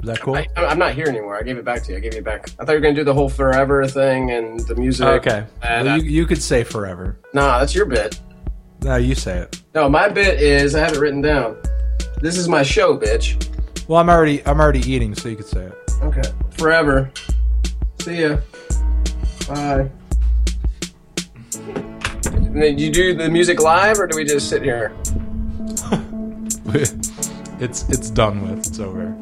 Is 0.00 0.06
that 0.06 0.20
cool? 0.20 0.36
I, 0.36 0.46
I'm 0.56 0.78
not 0.78 0.94
here 0.94 1.06
anymore. 1.06 1.36
I 1.36 1.42
gave 1.42 1.58
it 1.58 1.64
back 1.64 1.82
to 1.84 1.90
you. 1.92 1.98
I 1.98 2.00
gave 2.00 2.14
it 2.14 2.22
back. 2.24 2.48
I 2.60 2.64
thought 2.64 2.72
you 2.72 2.78
were 2.78 2.80
gonna 2.82 2.94
do 2.94 3.02
the 3.04 3.12
whole 3.14 3.28
forever 3.28 3.86
thing 3.88 4.30
and 4.30 4.60
the 4.60 4.76
music. 4.76 5.04
Oh, 5.06 5.14
okay. 5.14 5.44
And 5.62 5.86
Well, 5.86 5.94
I- 5.94 5.96
you, 5.98 6.04
you 6.04 6.26
could 6.26 6.40
say 6.42 6.62
forever. 6.62 7.18
nah, 7.34 7.58
that's 7.58 7.74
your 7.74 7.84
bit. 7.86 8.20
No, 8.82 8.94
you 8.94 9.16
say 9.16 9.38
it. 9.38 9.60
No, 9.74 9.88
my 9.88 10.08
bit 10.08 10.40
is 10.40 10.76
I 10.76 10.80
have 10.80 10.92
it 10.92 11.00
written 11.00 11.20
down. 11.20 11.56
This 12.20 12.38
is 12.38 12.48
my 12.48 12.62
show, 12.62 12.96
bitch. 12.96 13.44
Well, 13.88 13.98
I'm 13.98 14.08
already 14.08 14.44
I'm 14.46 14.60
already 14.60 14.80
eating, 14.90 15.14
so 15.16 15.28
you 15.28 15.36
could 15.36 15.46
say 15.46 15.64
it. 15.64 15.74
Okay. 16.02 16.22
Forever. 16.52 17.10
See 18.00 18.22
ya. 18.22 18.36
Bye. 19.48 19.90
And 22.58 22.64
then 22.64 22.76
you 22.76 22.90
do 22.90 23.14
the 23.14 23.30
music 23.30 23.60
live, 23.60 24.00
or 24.00 24.08
do 24.08 24.16
we 24.16 24.24
just 24.24 24.48
sit 24.48 24.64
here? 24.64 24.92
it's 27.60 27.88
it's 27.88 28.10
done 28.10 28.42
with. 28.42 28.66
It's 28.66 28.80
over. 28.80 29.16